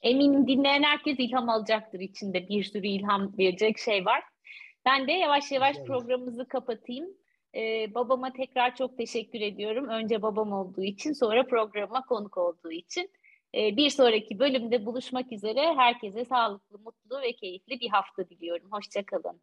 Eminim 0.01 0.47
dinleyen 0.47 0.83
herkes 0.83 1.15
ilham 1.19 1.49
alacaktır 1.49 1.99
içinde. 1.99 2.49
Bir 2.49 2.63
sürü 2.63 2.87
ilham 2.87 3.37
verecek 3.37 3.77
şey 3.77 4.05
var. 4.05 4.23
Ben 4.87 5.07
de 5.07 5.11
yavaş 5.11 5.51
yavaş 5.51 5.77
evet. 5.77 5.87
programımızı 5.87 6.47
kapatayım. 6.47 7.07
Ee, 7.55 7.93
babama 7.95 8.33
tekrar 8.33 8.75
çok 8.75 8.97
teşekkür 8.97 9.41
ediyorum. 9.41 9.87
Önce 9.87 10.21
babam 10.21 10.51
olduğu 10.51 10.83
için, 10.83 11.13
sonra 11.13 11.47
programa 11.47 12.05
konuk 12.05 12.37
olduğu 12.37 12.71
için. 12.71 13.11
Ee, 13.55 13.77
bir 13.77 13.89
sonraki 13.89 14.39
bölümde 14.39 14.85
buluşmak 14.85 15.31
üzere. 15.31 15.73
Herkese 15.75 16.25
sağlıklı, 16.25 16.79
mutlu 16.79 17.21
ve 17.21 17.33
keyifli 17.33 17.79
bir 17.79 17.89
hafta 17.89 18.29
diliyorum. 18.29 18.71
Hoşçakalın. 18.71 19.41